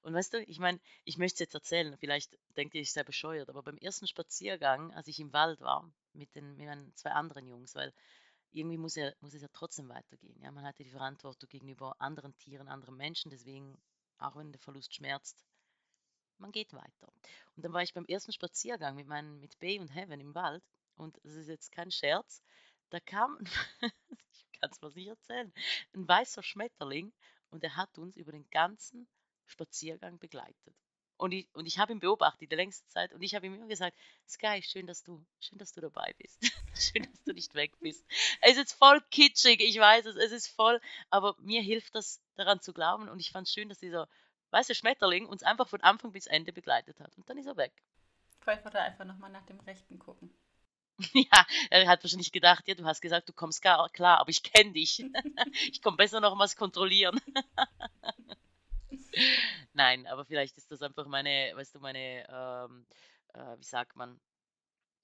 Und 0.03 0.14
weißt 0.14 0.35
du, 0.35 0.42
ich 0.42 0.59
meine, 0.59 0.81
ich 1.05 1.18
möchte 1.18 1.35
es 1.35 1.40
jetzt 1.40 1.55
erzählen, 1.55 1.96
vielleicht 1.98 2.38
denke 2.57 2.79
ich 2.79 2.92
sehr 2.92 3.05
bescheuert, 3.05 3.48
aber 3.48 3.62
beim 3.62 3.79
ersten 3.79 4.07
Spaziergang, 4.07 4.92
als 4.92 5.09
ich 5.09 5.18
im 5.20 5.33
Wald 5.33 5.61
war, 5.61 5.90
mit, 6.12 6.35
den, 6.35 6.57
mit 6.57 6.66
meinen 6.66 6.94
zwei 6.94 7.11
anderen 7.11 7.46
Jungs, 7.46 7.74
weil 7.74 7.92
irgendwie 8.53 8.79
muss, 8.79 8.94
ja, 8.94 9.12
muss 9.20 9.35
es 9.35 9.42
ja 9.42 9.48
trotzdem 9.53 9.88
weitergehen. 9.88 10.40
Ja? 10.40 10.50
Man 10.50 10.64
hatte 10.64 10.85
die 10.85 10.90
Verantwortung 10.90 11.48
gegenüber 11.48 11.96
anderen 11.98 12.37
Tieren, 12.37 12.68
anderen 12.68 12.96
Menschen, 12.96 13.31
deswegen, 13.31 13.77
auch 14.18 14.37
wenn 14.37 14.53
der 14.53 14.61
Verlust 14.61 14.94
schmerzt, 14.94 15.44
man 16.38 16.53
geht 16.53 16.72
weiter. 16.72 17.12
Und 17.57 17.64
dann 17.64 17.72
war 17.72 17.83
ich 17.83 17.94
beim 17.94 18.07
ersten 18.07 18.33
Spaziergang 18.33 18.94
mit, 18.94 19.07
meinen, 19.07 19.40
mit 19.40 19.59
Bay 19.59 19.79
und 19.79 19.94
Heaven 19.94 20.20
im 20.20 20.35
Wald 20.35 20.62
und 20.96 21.18
das 21.24 21.35
ist 21.35 21.48
jetzt 21.48 21.72
kein 21.72 21.90
Scherz, 21.90 22.42
da 22.90 23.00
kam, 23.00 23.38
ich 24.31 24.61
kann 24.61 24.70
es 24.70 24.81
mal 24.81 24.92
nicht 24.92 25.09
erzählen, 25.09 25.53
ein 25.94 26.07
weißer 26.07 26.42
Schmetterling 26.42 27.12
und 27.50 27.64
er 27.64 27.77
hat 27.77 27.98
uns 27.98 28.16
über 28.16 28.33
den 28.33 28.48
ganzen 28.50 29.09
Spaziergang 29.46 30.18
begleitet. 30.18 30.74
Und 31.16 31.33
ich, 31.33 31.48
und 31.54 31.66
ich 31.66 31.78
habe 31.78 31.92
ihn 31.92 32.00
beobachtet 32.00 32.50
die 32.50 32.57
längste 32.57 32.87
Zeit 32.88 33.12
und 33.12 33.22
ich 33.22 33.35
habe 33.35 33.46
ihm 33.46 33.54
immer 33.54 33.68
gesagt, 33.68 33.96
Sky, 34.28 34.61
schön, 34.62 34.87
dass 34.87 35.04
du, 35.04 35.24
schön, 35.38 35.59
dass 35.59 35.72
du 35.72 35.80
dabei 35.80 36.12
bist. 36.18 36.40
schön, 36.74 37.04
dass 37.04 37.22
du 37.22 37.33
nicht 37.33 37.54
weg 37.54 37.72
bist. 37.78 38.04
Es 38.40 38.57
ist 38.57 38.72
voll 38.72 39.00
kitschig, 39.11 39.61
ich 39.61 39.78
weiß 39.78 40.07
es, 40.07 40.16
es 40.16 40.33
ist 40.33 40.48
voll, 40.48 40.80
aber 41.11 41.37
mir 41.38 41.62
hilft 41.62 41.94
das 41.94 42.20
daran 42.35 42.61
zu 42.61 42.72
glauben 42.72 43.09
und 43.09 43.20
ich 43.20 43.30
fand 43.30 43.46
es 43.46 43.52
schön, 43.52 43.68
dass 43.68 43.78
dieser 43.78 44.09
weiße 44.50 44.74
Schmetterling 44.74 45.26
uns 45.26 45.44
einfach 45.44 45.68
von 45.68 45.80
Anfang 45.83 46.12
bis 46.12 46.26
Ende 46.26 46.52
begleitet 46.52 46.98
hat. 47.00 47.16
Und 47.16 47.28
dann 47.30 47.38
ist 47.38 47.46
er 47.46 47.57
weg. 47.57 47.72
Vielleicht 48.40 48.64
wollte 48.64 48.78
er 48.78 48.85
einfach 48.85 49.04
nochmal 49.04 49.30
nach 49.30 49.46
dem 49.46 49.61
Rechten 49.61 49.98
gucken. 49.98 50.35
ja, 51.12 51.46
er 51.70 51.88
hat 51.88 52.04
wahrscheinlich 52.04 52.30
gedacht, 52.30 52.68
ja, 52.68 52.74
du 52.74 52.85
hast 52.85 53.00
gesagt, 53.00 53.28
du 53.28 53.33
kommst 53.33 53.62
gar, 53.62 53.88
klar, 53.90 54.18
aber 54.18 54.30
ich 54.30 54.42
kenne 54.42 54.72
dich. 54.72 55.04
ich 55.70 55.83
komme 55.83 55.96
besser 55.96 56.20
noch 56.20 56.35
mal 56.37 56.48
kontrollieren. 56.48 57.20
Nein, 59.72 60.07
aber 60.07 60.24
vielleicht 60.24 60.57
ist 60.57 60.70
das 60.70 60.83
einfach 60.83 61.07
meine, 61.07 61.53
weißt 61.55 61.74
du, 61.74 61.81
meine, 61.81 62.27
ähm, 62.29 62.87
äh, 63.35 63.59
wie 63.59 63.64
sagt 63.64 63.96
man, 63.96 64.20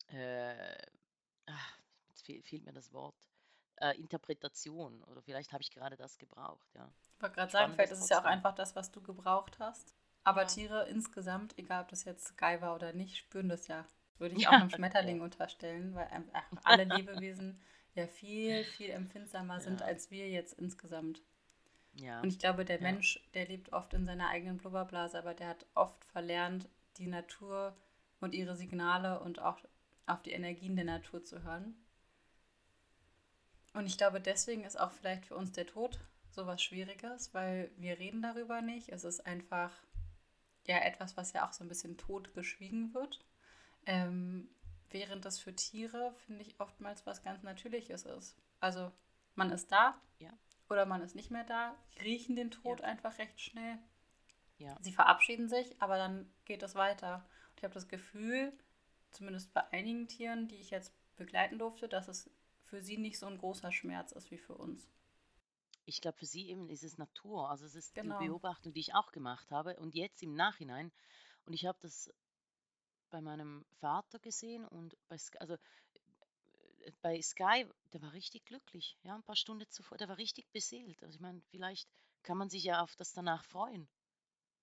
äh, 0.08 0.76
ach, 1.46 1.78
jetzt 2.08 2.24
fehl, 2.24 2.42
fehlt 2.42 2.64
mir 2.64 2.72
das 2.72 2.92
Wort, 2.92 3.14
äh, 3.76 3.96
Interpretation 3.98 5.02
oder 5.04 5.22
vielleicht 5.22 5.52
habe 5.52 5.62
ich 5.62 5.70
gerade 5.70 5.96
das 5.96 6.18
gebraucht, 6.18 6.68
ja. 6.74 6.90
Ich 7.16 7.22
wollte 7.22 7.34
gerade 7.36 7.52
sagen, 7.52 7.72
vielleicht 7.74 7.92
ist 7.92 8.00
es 8.00 8.08
ja 8.08 8.20
auch 8.20 8.24
einfach 8.24 8.54
das, 8.54 8.74
was 8.76 8.90
du 8.90 9.02
gebraucht 9.02 9.58
hast. 9.58 9.94
Aber 10.24 10.42
ja. 10.42 10.48
Tiere 10.48 10.88
insgesamt, 10.88 11.58
egal 11.58 11.82
ob 11.82 11.88
das 11.88 12.04
jetzt 12.04 12.36
geil 12.36 12.60
war 12.60 12.74
oder 12.74 12.92
nicht, 12.92 13.16
spüren 13.16 13.48
das 13.48 13.66
ja. 13.68 13.86
Würde 14.18 14.36
ich 14.36 14.46
auch 14.48 14.52
einem 14.52 14.70
Schmetterling 14.70 15.18
ja. 15.18 15.24
unterstellen, 15.24 15.94
weil 15.94 16.06
einfach 16.08 16.42
alle 16.64 16.84
Lebewesen 16.84 17.60
ja 17.94 18.06
viel, 18.06 18.64
viel 18.64 18.90
empfindsamer 18.90 19.54
ja. 19.54 19.60
sind 19.60 19.82
als 19.82 20.10
wir 20.10 20.28
jetzt 20.28 20.58
insgesamt. 20.58 21.22
Ja. 21.94 22.20
Und 22.20 22.28
ich 22.28 22.38
glaube, 22.38 22.64
der 22.64 22.76
ja. 22.76 22.82
Mensch, 22.82 23.20
der 23.34 23.46
lebt 23.46 23.72
oft 23.72 23.92
in 23.94 24.06
seiner 24.06 24.28
eigenen 24.28 24.58
Blubberblase, 24.58 25.18
aber 25.18 25.34
der 25.34 25.48
hat 25.48 25.66
oft 25.74 26.04
verlernt, 26.04 26.68
die 26.98 27.06
Natur 27.06 27.76
und 28.20 28.34
ihre 28.34 28.56
Signale 28.56 29.20
und 29.20 29.40
auch 29.40 29.58
auf 30.06 30.22
die 30.22 30.32
Energien 30.32 30.76
der 30.76 30.84
Natur 30.84 31.22
zu 31.22 31.42
hören. 31.42 31.74
Und 33.72 33.86
ich 33.86 33.96
glaube, 33.96 34.20
deswegen 34.20 34.64
ist 34.64 34.78
auch 34.78 34.90
vielleicht 34.90 35.26
für 35.26 35.36
uns 35.36 35.52
der 35.52 35.66
Tod 35.66 36.00
so 36.30 36.46
was 36.46 36.62
Schwieriges, 36.62 37.34
weil 37.34 37.70
wir 37.76 37.98
reden 37.98 38.22
darüber 38.22 38.62
nicht. 38.62 38.88
Es 38.88 39.04
ist 39.04 39.26
einfach 39.26 39.72
ja 40.66 40.78
etwas, 40.78 41.16
was 41.16 41.32
ja 41.32 41.46
auch 41.46 41.52
so 41.52 41.64
ein 41.64 41.68
bisschen 41.68 41.96
tot 41.96 42.34
geschwiegen 42.34 42.94
wird. 42.94 43.24
Ähm, 43.86 44.48
während 44.90 45.24
das 45.24 45.38
für 45.38 45.54
Tiere, 45.54 46.14
finde 46.26 46.42
ich, 46.42 46.58
oftmals 46.60 47.06
was 47.06 47.22
ganz 47.22 47.42
Natürliches 47.42 48.04
ist. 48.04 48.36
Also 48.60 48.90
man 49.34 49.50
ist 49.50 49.70
da 49.72 50.00
ja. 50.18 50.30
Oder 50.70 50.86
man 50.86 51.02
ist 51.02 51.14
nicht 51.14 51.30
mehr 51.30 51.44
da, 51.44 51.76
riechen 52.02 52.36
den 52.36 52.50
Tod 52.50 52.80
ja. 52.80 52.86
einfach 52.86 53.18
recht 53.18 53.40
schnell. 53.40 53.78
Ja. 54.58 54.76
Sie 54.80 54.92
verabschieden 54.92 55.48
sich, 55.48 55.80
aber 55.80 55.96
dann 55.96 56.32
geht 56.44 56.62
es 56.62 56.74
weiter. 56.74 57.26
Und 57.50 57.58
ich 57.58 57.64
habe 57.64 57.74
das 57.74 57.88
Gefühl, 57.88 58.52
zumindest 59.10 59.52
bei 59.52 59.66
einigen 59.72 60.06
Tieren, 60.06 60.48
die 60.48 60.56
ich 60.56 60.70
jetzt 60.70 60.94
begleiten 61.16 61.58
durfte, 61.58 61.88
dass 61.88 62.08
es 62.08 62.30
für 62.64 62.80
sie 62.80 62.98
nicht 62.98 63.18
so 63.18 63.26
ein 63.26 63.38
großer 63.38 63.72
Schmerz 63.72 64.12
ist 64.12 64.30
wie 64.30 64.38
für 64.38 64.54
uns. 64.56 64.88
Ich 65.86 66.00
glaube, 66.00 66.18
für 66.18 66.26
sie 66.26 66.48
eben 66.48 66.68
ist 66.68 66.84
es 66.84 66.98
Natur. 66.98 67.50
Also 67.50 67.66
es 67.66 67.74
ist 67.74 67.94
genau. 67.94 68.18
eine 68.18 68.28
Beobachtung, 68.28 68.72
die 68.72 68.80
ich 68.80 68.94
auch 68.94 69.10
gemacht 69.10 69.50
habe. 69.50 69.76
Und 69.76 69.94
jetzt 69.94 70.22
im 70.22 70.34
Nachhinein, 70.34 70.92
und 71.46 71.54
ich 71.54 71.66
habe 71.66 71.78
das 71.80 72.12
bei 73.10 73.20
meinem 73.20 73.64
Vater 73.80 74.20
gesehen 74.20 74.64
und 74.66 74.96
bei, 75.08 75.16
also 75.40 75.56
bei 77.02 77.20
Sky, 77.22 77.66
der 77.92 78.02
war 78.02 78.12
richtig 78.12 78.44
glücklich, 78.44 78.98
ja, 79.02 79.14
ein 79.14 79.22
paar 79.22 79.36
Stunden 79.36 79.68
zuvor, 79.70 79.98
der 79.98 80.08
war 80.08 80.18
richtig 80.18 80.50
beseelt. 80.52 81.02
Also 81.02 81.14
ich 81.14 81.20
meine, 81.20 81.40
vielleicht 81.50 81.88
kann 82.22 82.38
man 82.38 82.50
sich 82.50 82.64
ja 82.64 82.82
auf 82.82 82.96
das 82.96 83.12
danach 83.12 83.44
freuen. 83.44 83.88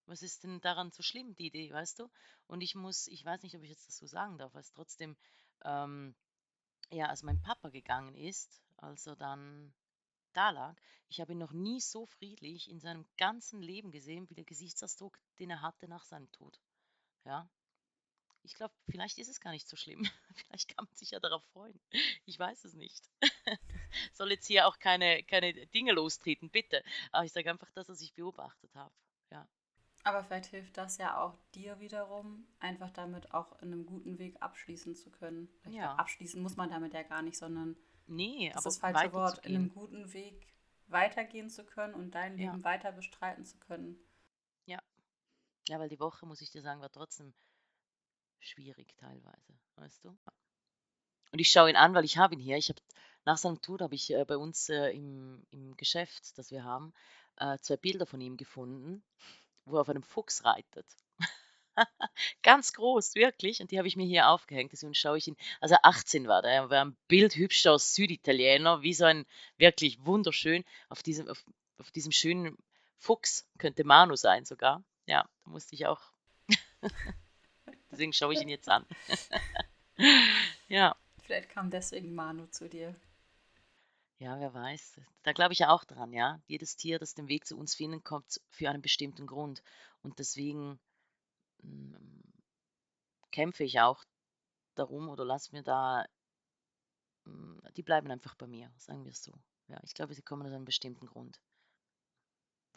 Was 0.05 0.21
ist 0.21 0.43
denn 0.43 0.61
daran 0.61 0.91
so 0.91 1.03
schlimm, 1.03 1.35
die 1.35 1.47
Idee, 1.47 1.71
weißt 1.71 1.99
du? 1.99 2.09
Und 2.47 2.61
ich 2.61 2.75
muss, 2.75 3.07
ich 3.07 3.25
weiß 3.25 3.43
nicht, 3.43 3.55
ob 3.55 3.63
ich 3.63 3.69
jetzt 3.69 3.87
das 3.87 3.97
so 3.97 4.07
sagen 4.07 4.37
darf, 4.37 4.53
weil 4.53 4.61
es 4.61 4.71
trotzdem, 4.71 5.17
ähm, 5.63 6.15
ja, 6.91 7.07
als 7.07 7.23
mein 7.23 7.41
Papa 7.41 7.69
gegangen 7.69 8.15
ist, 8.15 8.61
als 8.77 9.07
er 9.07 9.15
dann 9.15 9.73
da 10.33 10.51
lag, 10.51 10.75
ich 11.09 11.19
habe 11.19 11.33
ihn 11.33 11.39
noch 11.39 11.51
nie 11.53 11.81
so 11.81 12.05
friedlich 12.05 12.69
in 12.69 12.79
seinem 12.79 13.05
ganzen 13.17 13.61
Leben 13.61 13.91
gesehen, 13.91 14.29
wie 14.29 14.35
der 14.35 14.45
Gesichtsausdruck, 14.45 15.19
den 15.39 15.49
er 15.49 15.61
hatte 15.61 15.87
nach 15.87 16.05
seinem 16.05 16.31
Tod. 16.31 16.59
Ja, 17.25 17.49
ich 18.47 18.55
glaube, 18.55 18.73
vielleicht 18.89 19.17
ist 19.17 19.27
es 19.27 19.41
gar 19.41 19.51
nicht 19.51 19.67
so 19.67 19.75
schlimm. 19.75 20.03
Vielleicht 20.35 20.69
kann 20.75 20.85
man 20.85 20.95
sich 20.95 21.11
ja 21.11 21.19
darauf 21.19 21.43
freuen. 21.51 21.79
Ich 22.25 22.39
weiß 22.39 22.63
es 22.63 22.73
nicht. 22.75 23.09
Soll 24.13 24.31
jetzt 24.31 24.47
hier 24.47 24.67
auch 24.67 24.79
keine, 24.79 25.23
keine 25.23 25.53
Dinge 25.67 25.91
lostreten, 25.91 26.49
bitte. 26.49 26.81
Aber 27.11 27.25
ich 27.25 27.33
sage 27.33 27.49
einfach 27.49 27.69
das, 27.71 27.89
was 27.89 28.01
ich 28.01 28.13
beobachtet 28.13 28.73
habe. 28.73 28.93
Ja. 29.31 29.47
Aber 30.03 30.23
vielleicht 30.23 30.45
hilft 30.45 30.77
das 30.77 30.97
ja 30.97 31.21
auch 31.21 31.37
dir 31.53 31.79
wiederum, 31.81 32.47
einfach 32.59 32.91
damit 32.91 33.33
auch 33.33 33.51
in 33.61 33.73
einem 33.73 33.85
guten 33.85 34.17
Weg 34.19 34.41
abschließen 34.41 34.95
zu 34.95 35.11
können. 35.11 35.49
Ja. 35.65 35.87
Glaub, 35.87 35.99
abschließen 35.99 36.41
muss 36.41 36.55
man 36.55 36.69
damit 36.69 36.93
ja 36.93 37.03
gar 37.03 37.21
nicht, 37.21 37.37
sondern 37.37 37.75
nee, 38.05 38.49
das 38.53 38.65
ist 38.65 38.65
das 38.65 38.77
falsche 38.77 39.11
Wort, 39.11 39.45
in 39.45 39.55
einem 39.55 39.69
guten 39.69 40.13
Weg 40.13 40.47
weitergehen 40.87 41.49
zu 41.49 41.65
können 41.65 41.93
und 41.93 42.11
dein 42.11 42.37
Leben 42.37 42.59
ja. 42.59 42.63
weiter 42.63 42.93
bestreiten 42.93 43.43
zu 43.43 43.57
können. 43.57 43.99
Ja. 44.65 44.79
Ja, 45.67 45.79
weil 45.79 45.89
die 45.89 45.99
Woche, 45.99 46.25
muss 46.25 46.39
ich 46.39 46.51
dir 46.51 46.61
sagen, 46.61 46.79
war 46.79 46.91
trotzdem 46.91 47.33
schwierig 48.39 48.95
teilweise, 48.97 49.53
weißt 49.75 50.05
du? 50.05 50.17
Und 51.31 51.39
ich 51.39 51.49
schaue 51.49 51.69
ihn 51.69 51.75
an, 51.75 51.93
weil 51.93 52.05
ich 52.05 52.17
habe 52.17 52.35
ihn 52.35 52.39
hier. 52.39 52.57
Ich 52.57 52.69
habe 52.69 52.81
nach 53.25 53.37
seinem 53.37 53.61
Tod 53.61 53.81
habe 53.81 53.95
ich 53.95 54.13
äh, 54.13 54.23
bei 54.25 54.37
uns 54.37 54.69
äh, 54.69 54.89
im, 54.91 55.45
im 55.51 55.75
Geschäft, 55.75 56.37
das 56.37 56.49
wir 56.51 56.63
haben, 56.63 56.93
äh, 57.37 57.57
zwei 57.59 57.75
Bilder 57.75 58.05
von 58.05 58.21
ihm 58.21 58.37
gefunden, 58.37 59.03
wo 59.65 59.75
er 59.77 59.81
auf 59.81 59.89
einem 59.89 60.03
Fuchs 60.03 60.45
reitet. 60.45 60.85
Ganz 62.43 62.73
groß, 62.73 63.15
wirklich. 63.15 63.61
Und 63.61 63.71
die 63.71 63.77
habe 63.77 63.87
ich 63.87 63.97
mir 63.97 64.05
hier 64.05 64.29
aufgehängt. 64.29 64.71
Deswegen 64.71 64.93
schaue 64.93 65.17
ich 65.17 65.27
ihn. 65.27 65.35
Also 65.59 65.75
18 65.83 66.27
war 66.27 66.41
der. 66.41 66.51
Er 66.51 66.69
war 66.69 66.85
ein 66.85 66.97
bildhübscher 67.07 67.77
Süditaliener, 67.77 68.81
wie 68.81 68.93
so 68.93 69.05
ein 69.05 69.25
wirklich 69.57 70.03
wunderschön 70.05 70.63
auf 70.89 71.03
diesem, 71.03 71.27
auf, 71.27 71.43
auf 71.79 71.91
diesem 71.91 72.11
schönen 72.11 72.57
Fuchs. 72.97 73.45
Könnte 73.57 73.83
Manu 73.83 74.15
sein 74.15 74.45
sogar. 74.45 74.83
Ja, 75.05 75.27
da 75.43 75.51
musste 75.51 75.75
ich 75.75 75.85
auch 75.85 76.01
Deswegen 77.97 78.13
schaue 78.13 78.35
ich 78.35 78.41
ihn 78.41 78.47
jetzt 78.47 78.69
an. 78.69 78.85
ja. 80.67 80.95
Vielleicht 81.23 81.49
kam 81.49 81.71
deswegen 81.71 82.13
Manu 82.13 82.45
zu 82.45 82.69
dir. 82.69 82.95
Ja, 84.19 84.39
wer 84.39 84.53
weiß. 84.53 85.01
Da 85.23 85.33
glaube 85.33 85.53
ich 85.53 85.59
ja 85.59 85.71
auch 85.71 85.83
dran, 85.83 86.13
ja. 86.13 86.39
Jedes 86.45 86.75
Tier, 86.75 86.99
das 86.99 87.15
den 87.15 87.27
Weg 87.27 87.47
zu 87.47 87.57
uns 87.57 87.73
findet, 87.73 88.05
kommt 88.05 88.39
für 88.51 88.69
einen 88.69 88.83
bestimmten 88.83 89.25
Grund. 89.25 89.63
Und 90.03 90.19
deswegen 90.19 90.79
mm, 91.63 91.95
kämpfe 93.31 93.63
ich 93.63 93.79
auch 93.79 94.03
darum 94.75 95.09
oder 95.09 95.25
lass 95.25 95.51
mir 95.51 95.63
da, 95.63 96.05
mm, 97.25 97.61
die 97.77 97.83
bleiben 97.83 98.11
einfach 98.11 98.35
bei 98.35 98.45
mir, 98.45 98.71
sagen 98.77 99.05
wir 99.05 99.11
es 99.11 99.23
so. 99.23 99.33
Ja, 99.69 99.79
ich 99.83 99.95
glaube, 99.95 100.13
sie 100.13 100.21
kommen 100.21 100.45
aus 100.45 100.53
einem 100.53 100.65
bestimmten 100.65 101.07
Grund. 101.07 101.41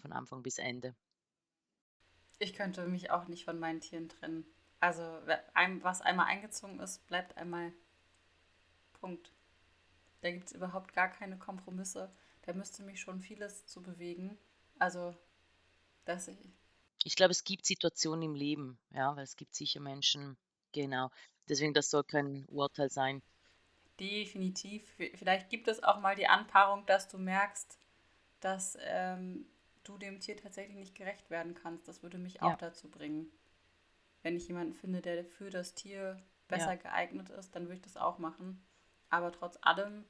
Von 0.00 0.12
Anfang 0.12 0.42
bis 0.42 0.56
Ende. 0.56 0.96
Ich 2.38 2.54
könnte 2.54 2.86
mich 2.86 3.10
auch 3.10 3.28
nicht 3.28 3.44
von 3.44 3.58
meinen 3.58 3.82
Tieren 3.82 4.08
trennen. 4.08 4.46
Also, 4.80 5.02
was 5.82 6.00
einmal 6.00 6.26
eingezogen 6.26 6.80
ist, 6.80 7.06
bleibt 7.06 7.36
einmal 7.36 7.72
Punkt. 8.94 9.30
Da 10.22 10.30
gibt 10.30 10.46
es 10.46 10.52
überhaupt 10.52 10.94
gar 10.94 11.08
keine 11.08 11.38
Kompromisse. 11.38 12.10
Da 12.42 12.54
müsste 12.54 12.82
mich 12.82 13.00
schon 13.00 13.20
vieles 13.20 13.66
zu 13.66 13.82
bewegen. 13.82 14.38
Also, 14.78 15.14
dass 16.06 16.28
ich. 16.28 16.38
Ich 17.04 17.14
glaube, 17.14 17.32
es 17.32 17.44
gibt 17.44 17.66
Situationen 17.66 18.22
im 18.22 18.34
Leben, 18.34 18.78
ja, 18.90 19.14
weil 19.16 19.24
es 19.24 19.36
gibt 19.36 19.54
sicher 19.54 19.80
Menschen, 19.80 20.36
genau. 20.72 21.10
Deswegen, 21.48 21.74
das 21.74 21.90
soll 21.90 22.04
kein 22.04 22.46
Urteil 22.46 22.90
sein. 22.90 23.22
Definitiv. 23.98 24.82
Vielleicht 25.14 25.50
gibt 25.50 25.68
es 25.68 25.82
auch 25.82 26.00
mal 26.00 26.16
die 26.16 26.26
Anpaarung, 26.26 26.86
dass 26.86 27.08
du 27.08 27.18
merkst, 27.18 27.78
dass 28.40 28.78
ähm, 28.80 29.46
du 29.84 29.98
dem 29.98 30.20
Tier 30.20 30.36
tatsächlich 30.36 30.76
nicht 30.76 30.94
gerecht 30.94 31.28
werden 31.30 31.54
kannst. 31.54 31.86
Das 31.88 32.02
würde 32.02 32.18
mich 32.18 32.34
ja. 32.34 32.42
auch 32.42 32.56
dazu 32.56 32.90
bringen 32.90 33.30
wenn 34.22 34.36
ich 34.36 34.48
jemanden 34.48 34.74
finde, 34.74 35.00
der 35.00 35.24
für 35.24 35.50
das 35.50 35.74
Tier 35.74 36.20
besser 36.48 36.72
ja. 36.72 36.76
geeignet 36.76 37.30
ist, 37.30 37.54
dann 37.54 37.64
würde 37.64 37.76
ich 37.76 37.82
das 37.82 37.96
auch 37.96 38.18
machen. 38.18 38.62
Aber 39.08 39.32
trotz 39.32 39.58
allem, 39.62 40.04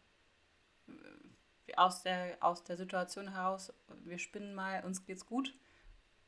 äh, 0.89 1.75
aus 1.77 2.03
der, 2.03 2.37
aus 2.41 2.65
der 2.65 2.77
Situation 2.77 3.33
heraus, 3.33 3.73
wir 4.05 4.19
spinnen 4.19 4.55
mal, 4.55 4.85
uns 4.85 5.05
geht's 5.05 5.27
gut. 5.27 5.55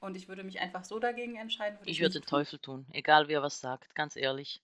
Und 0.01 0.17
ich 0.17 0.29
würde 0.29 0.43
mich 0.43 0.61
einfach 0.61 0.85
so 0.85 0.99
dagegen 0.99 1.37
entscheiden. 1.37 1.79
Würde 1.79 1.91
ich, 1.91 1.99
ich 1.99 2.03
würde 2.03 2.21
den 2.21 2.27
Teufel 2.27 2.59
tun, 2.59 2.87
egal 2.91 3.29
wer 3.29 3.43
was 3.43 3.61
sagt, 3.61 3.95
ganz 3.95 4.17
ehrlich. 4.17 4.61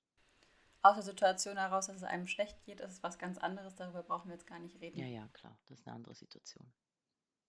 Aus 0.82 0.94
der 0.94 1.04
Situation 1.04 1.56
heraus, 1.56 1.86
dass 1.86 1.96
es 1.96 2.02
einem 2.02 2.26
schlecht 2.26 2.62
geht, 2.64 2.80
ist 2.80 3.02
was 3.02 3.18
ganz 3.18 3.38
anderes, 3.38 3.74
darüber 3.74 4.02
brauchen 4.02 4.28
wir 4.28 4.34
jetzt 4.34 4.46
gar 4.46 4.58
nicht 4.58 4.80
reden. 4.80 4.98
Ja, 4.98 5.06
ja, 5.06 5.28
klar, 5.32 5.56
das 5.68 5.78
ist 5.78 5.86
eine 5.86 5.96
andere 5.96 6.14
Situation. 6.14 6.66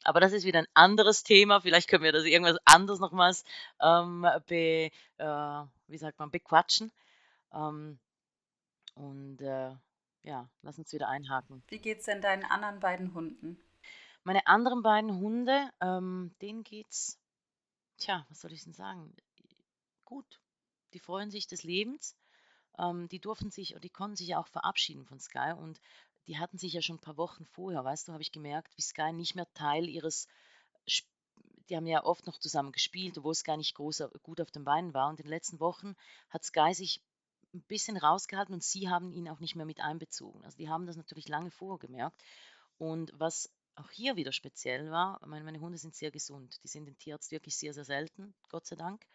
Aber 0.04 0.20
das 0.20 0.32
ist 0.32 0.46
wieder 0.46 0.60
ein 0.60 0.68
anderes 0.74 1.24
Thema. 1.24 1.62
Vielleicht 1.62 1.90
können 1.90 2.04
wir 2.04 2.12
das 2.12 2.26
irgendwas 2.26 2.58
anderes 2.66 3.00
nochmals 3.00 3.44
ähm, 3.82 4.26
be, 4.48 4.92
äh, 5.18 5.64
wie 5.88 5.98
sagt 5.98 6.20
man, 6.20 6.32
bequatschen. 6.32 6.92
Ähm, 7.54 8.00
und 8.96 9.42
äh, 9.42 9.72
ja, 10.24 10.50
lass 10.62 10.78
uns 10.78 10.94
wieder 10.94 11.10
einhaken. 11.10 11.64
Wie 11.68 11.80
geht 11.80 12.00
es 12.00 12.06
denn 12.06 12.22
deinen 12.22 12.46
anderen 12.46 12.80
beiden 12.80 13.14
Hunden? 13.14 13.60
Meine 14.24 14.46
anderen 14.48 14.84
beiden 14.84 15.20
Hunde, 15.20 15.70
ähm, 15.82 16.32
denen 16.42 16.64
geht's, 16.64 17.18
tja, 17.98 18.26
was 18.30 18.42
soll 18.42 18.54
ich 18.54 18.64
denn 18.64 18.74
sagen? 18.74 19.14
Gut. 20.06 20.40
Die 20.94 21.00
freuen 21.00 21.32
sich 21.32 21.48
des 21.48 21.64
Lebens. 21.64 22.16
Ähm, 22.78 23.08
die 23.10 23.20
durften 23.20 23.52
sich, 23.52 23.72
oder 23.72 23.82
die 23.82 23.90
konnten 23.90 24.16
sich 24.16 24.30
ja 24.30 24.40
auch 24.40 24.48
verabschieden 24.48 25.06
von 25.06 25.20
Sky 25.20 25.54
und 25.58 25.80
die 26.28 26.38
hatten 26.38 26.58
sich 26.58 26.74
ja 26.74 26.82
schon 26.82 26.98
ein 26.98 27.02
paar 27.02 27.18
Wochen 27.18 27.46
vorher, 27.46 27.84
weißt 27.84 28.08
du, 28.08 28.14
habe 28.14 28.22
ich 28.22 28.32
gemerkt, 28.32 28.76
wie 28.78 28.82
Sky 28.82 29.12
nicht 29.12 29.36
mehr 29.36 29.52
Teil 29.54 29.88
ihres, 29.88 30.28
die 31.70 31.76
haben 31.76 31.88
ja 31.88 32.04
oft 32.04 32.26
noch 32.26 32.40
zusammen 32.40 32.72
gespielt, 32.72 33.18
obwohl 33.18 33.36
Sky 33.36 33.58
nicht 33.58 33.76
groß, 33.76 34.04
gut 34.24 34.42
auf 34.42 34.52
den 34.52 34.64
Beinen 34.64 34.94
war. 34.94 35.10
Und 35.10 35.20
in 35.20 35.26
den 35.26 35.32
letzten 35.32 35.60
Wochen 35.60 35.96
hat 36.30 36.44
Sky 36.44 36.74
sich 36.74 37.02
ein 37.54 37.62
bisschen 37.64 37.98
rausgehalten 37.98 38.54
und 38.54 38.64
sie 38.64 38.90
haben 38.90 39.12
ihn 39.12 39.30
auch 39.30 39.40
nicht 39.40 39.56
mehr 39.56 39.66
mit 39.66 39.80
einbezogen. 39.80 40.44
Also 40.44 40.58
die 40.58 40.70
haben 40.70 40.86
das 40.86 40.98
natürlich 40.98 41.28
lange 41.28 41.52
vorher 41.52 41.80
gemerkt. 41.80 42.22
Und 42.78 43.12
was 43.16 43.52
auch 43.76 43.90
hier 43.92 44.16
wieder 44.16 44.32
speziell 44.32 44.92
war, 44.92 45.20
meine, 45.26 45.46
meine 45.46 45.60
Hunde 45.60 45.78
sind 45.78 45.96
sehr 45.96 46.12
gesund. 46.12 46.60
Die 46.64 46.68
sind 46.68 46.88
im 46.88 46.98
Tierarzt 46.98 47.32
wirklich 47.32 47.56
sehr, 47.56 47.74
sehr 47.74 47.86
selten, 47.86 48.34
Gott 48.50 48.66
sei 48.66 48.76
Dank. 48.76 49.06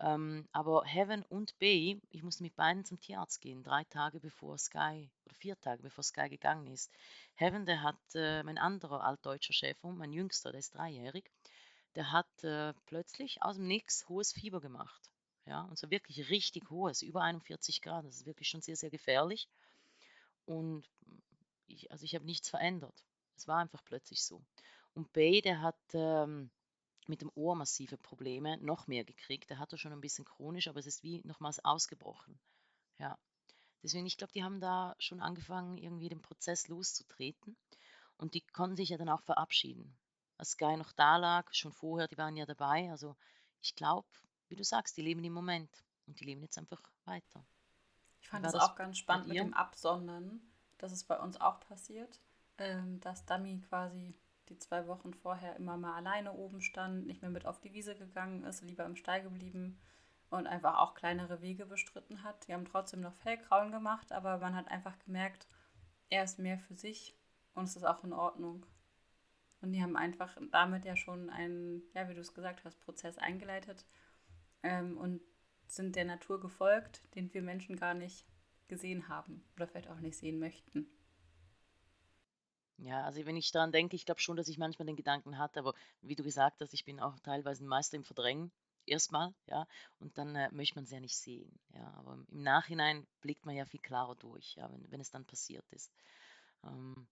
Ähm, 0.00 0.48
aber 0.52 0.84
Heaven 0.84 1.22
und 1.24 1.56
Bay, 1.58 2.00
ich 2.10 2.22
musste 2.22 2.42
mit 2.42 2.56
beiden 2.56 2.84
zum 2.84 3.00
Tierarzt 3.00 3.40
gehen, 3.40 3.62
drei 3.62 3.84
Tage 3.84 4.18
bevor 4.18 4.58
Sky, 4.58 5.08
oder 5.24 5.34
vier 5.34 5.58
Tage 5.60 5.82
bevor 5.82 6.02
Sky 6.02 6.28
gegangen 6.28 6.66
ist. 6.66 6.90
Heaven, 7.34 7.64
der 7.64 7.82
hat, 7.82 7.96
äh, 8.14 8.42
mein 8.42 8.58
anderer 8.58 9.04
altdeutscher 9.04 9.52
Schäferhund, 9.52 9.98
mein 9.98 10.12
jüngster, 10.12 10.50
der 10.50 10.58
ist 10.58 10.74
dreijährig, 10.74 11.30
der 11.94 12.10
hat 12.10 12.44
äh, 12.44 12.74
plötzlich 12.86 13.42
aus 13.42 13.56
dem 13.56 13.68
Nix 13.68 14.08
hohes 14.08 14.32
Fieber 14.32 14.60
gemacht. 14.60 15.10
Ja, 15.46 15.62
und 15.62 15.78
so 15.78 15.90
wirklich 15.90 16.30
richtig 16.30 16.70
hohes, 16.70 17.02
über 17.02 17.22
41 17.22 17.82
Grad. 17.82 18.04
Das 18.06 18.16
ist 18.16 18.26
wirklich 18.26 18.48
schon 18.48 18.62
sehr, 18.62 18.76
sehr 18.76 18.90
gefährlich. 18.90 19.48
Und 20.46 20.88
ich, 21.66 21.90
also 21.92 22.04
ich 22.04 22.14
habe 22.14 22.24
nichts 22.24 22.48
verändert. 22.48 23.04
Es 23.36 23.46
war 23.46 23.58
einfach 23.58 23.84
plötzlich 23.84 24.22
so. 24.22 24.42
Und 24.94 25.12
Bay, 25.12 25.42
der 25.42 25.60
hat 25.60 25.78
ähm, 25.92 26.50
mit 27.08 27.20
dem 27.20 27.30
Ohr 27.34 27.54
massive 27.54 27.96
Probleme, 27.96 28.56
noch 28.58 28.86
mehr 28.86 29.04
gekriegt. 29.04 29.50
Der 29.50 29.58
hatte 29.58 29.78
schon 29.78 29.92
ein 29.92 30.00
bisschen 30.00 30.24
chronisch, 30.24 30.68
aber 30.68 30.80
es 30.80 30.86
ist 30.86 31.02
wie 31.02 31.20
nochmals 31.24 31.64
ausgebrochen. 31.64 32.38
Ja. 32.98 33.18
Deswegen, 33.82 34.06
ich 34.06 34.16
glaube, 34.16 34.32
die 34.32 34.42
haben 34.42 34.60
da 34.60 34.94
schon 34.98 35.20
angefangen, 35.20 35.76
irgendwie 35.76 36.08
den 36.08 36.22
Prozess 36.22 36.68
loszutreten. 36.68 37.56
Und 38.16 38.34
die 38.34 38.40
konnten 38.40 38.76
sich 38.76 38.88
ja 38.90 38.96
dann 38.96 39.08
auch 39.08 39.22
verabschieden. 39.22 39.94
Als 40.38 40.52
Sky 40.52 40.76
noch 40.76 40.92
da 40.92 41.16
lag, 41.16 41.52
schon 41.52 41.72
vorher, 41.72 42.08
die 42.08 42.16
waren 42.16 42.36
ja 42.36 42.46
dabei. 42.46 42.90
Also 42.90 43.16
ich 43.60 43.74
glaube, 43.74 44.08
wie 44.48 44.56
du 44.56 44.64
sagst, 44.64 44.96
die 44.96 45.02
leben 45.02 45.22
im 45.24 45.32
Moment 45.32 45.84
und 46.06 46.20
die 46.20 46.24
leben 46.24 46.42
jetzt 46.42 46.58
einfach 46.58 46.80
weiter. 47.04 47.44
Ich 48.20 48.28
fand 48.28 48.44
das, 48.44 48.52
das 48.52 48.62
auch 48.62 48.74
ganz 48.74 48.98
spannend 48.98 49.28
mit 49.28 49.36
dem 49.36 49.54
Absondern. 49.54 50.40
Das 50.78 50.92
ist 50.92 51.04
bei 51.04 51.18
uns 51.18 51.40
auch 51.40 51.60
passiert, 51.60 52.20
ähm, 52.58 53.00
dass 53.00 53.24
Dummy 53.26 53.60
quasi 53.68 54.14
die 54.48 54.58
zwei 54.58 54.86
Wochen 54.86 55.14
vorher 55.14 55.56
immer 55.56 55.76
mal 55.76 55.96
alleine 55.96 56.32
oben 56.32 56.60
stand, 56.60 57.06
nicht 57.06 57.22
mehr 57.22 57.30
mit 57.30 57.46
auf 57.46 57.60
die 57.60 57.72
Wiese 57.72 57.94
gegangen 57.94 58.44
ist, 58.44 58.62
lieber 58.62 58.84
im 58.84 58.96
Stall 58.96 59.22
geblieben 59.22 59.78
und 60.30 60.46
einfach 60.46 60.78
auch 60.78 60.94
kleinere 60.94 61.40
Wege 61.40 61.66
bestritten 61.66 62.22
hat. 62.22 62.46
Die 62.46 62.54
haben 62.54 62.64
trotzdem 62.64 63.00
noch 63.00 63.14
Fellkraulen 63.14 63.72
gemacht, 63.72 64.12
aber 64.12 64.38
man 64.38 64.54
hat 64.54 64.68
einfach 64.68 64.98
gemerkt, 64.98 65.46
er 66.10 66.24
ist 66.24 66.38
mehr 66.38 66.58
für 66.58 66.74
sich 66.74 67.16
und 67.54 67.64
es 67.64 67.76
ist 67.76 67.84
auch 67.84 68.04
in 68.04 68.12
Ordnung. 68.12 68.66
Und 69.60 69.72
die 69.72 69.82
haben 69.82 69.96
einfach 69.96 70.36
damit 70.52 70.84
ja 70.84 70.96
schon 70.96 71.30
einen, 71.30 71.82
ja, 71.94 72.08
wie 72.08 72.14
du 72.14 72.20
es 72.20 72.34
gesagt 72.34 72.64
hast, 72.64 72.80
Prozess 72.80 73.16
eingeleitet 73.16 73.86
ähm, 74.62 74.98
und 74.98 75.22
sind 75.66 75.96
der 75.96 76.04
Natur 76.04 76.40
gefolgt, 76.40 77.02
den 77.14 77.32
wir 77.32 77.40
Menschen 77.40 77.76
gar 77.76 77.94
nicht 77.94 78.26
gesehen 78.68 79.08
haben 79.08 79.42
oder 79.56 79.66
vielleicht 79.66 79.88
auch 79.88 80.00
nicht 80.00 80.16
sehen 80.18 80.38
möchten. 80.38 80.86
Ja, 82.78 83.04
also 83.04 83.24
wenn 83.24 83.36
ich 83.36 83.52
daran 83.52 83.72
denke, 83.72 83.96
ich 83.96 84.04
glaube 84.04 84.20
schon, 84.20 84.36
dass 84.36 84.48
ich 84.48 84.58
manchmal 84.58 84.86
den 84.86 84.96
Gedanken 84.96 85.38
hatte, 85.38 85.60
aber 85.60 85.74
wie 86.02 86.16
du 86.16 86.22
gesagt 86.22 86.60
hast, 86.60 86.74
ich 86.74 86.84
bin 86.84 87.00
auch 87.00 87.18
teilweise 87.20 87.64
ein 87.64 87.68
Meister 87.68 87.96
im 87.96 88.04
Verdrängen. 88.04 88.50
Erstmal, 88.86 89.32
ja, 89.46 89.66
und 89.98 90.18
dann 90.18 90.36
äh, 90.36 90.50
möchte 90.52 90.74
man 90.74 90.84
es 90.84 90.90
ja 90.90 91.00
nicht 91.00 91.16
sehen. 91.16 91.58
Ja, 91.74 91.90
aber 91.96 92.18
im 92.30 92.42
Nachhinein 92.42 93.06
blickt 93.22 93.46
man 93.46 93.56
ja 93.56 93.64
viel 93.64 93.80
klarer 93.80 94.14
durch, 94.16 94.56
ja, 94.56 94.70
wenn, 94.70 94.90
wenn 94.90 95.00
es 95.00 95.10
dann 95.10 95.24
passiert 95.24 95.64
ist. 95.70 95.90
Ähm, 96.64 97.06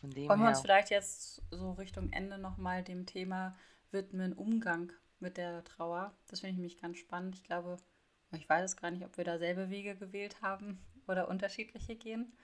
von 0.00 0.10
dem 0.10 0.28
Wollen 0.28 0.40
wir 0.40 0.48
uns 0.48 0.60
vielleicht 0.60 0.90
jetzt 0.90 1.42
so 1.50 1.72
Richtung 1.72 2.12
Ende 2.12 2.36
nochmal 2.36 2.82
dem 2.82 3.06
Thema 3.06 3.56
widmen, 3.90 4.34
Umgang 4.34 4.92
mit 5.18 5.38
der 5.38 5.64
Trauer. 5.64 6.12
Das 6.28 6.40
finde 6.40 6.50
ich 6.50 6.56
nämlich 6.56 6.80
ganz 6.80 6.98
spannend. 6.98 7.36
Ich 7.36 7.44
glaube, 7.44 7.78
ich 8.32 8.46
weiß 8.46 8.64
es 8.64 8.76
gar 8.76 8.90
nicht, 8.90 9.04
ob 9.04 9.16
wir 9.16 9.24
da 9.24 9.38
selbe 9.38 9.70
Wege 9.70 9.96
gewählt 9.96 10.42
haben 10.42 10.78
oder 11.08 11.28
unterschiedliche 11.28 11.96
gehen. 11.96 12.36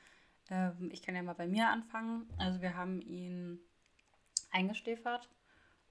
Ähm, 0.51 0.91
ich 0.93 1.03
kann 1.03 1.15
ja 1.15 1.23
mal 1.23 1.35
bei 1.35 1.47
mir 1.47 1.69
anfangen. 1.69 2.29
Also 2.39 2.61
wir 2.61 2.77
haben 2.77 3.01
ihn 3.01 3.61
eingestäfert 4.51 5.29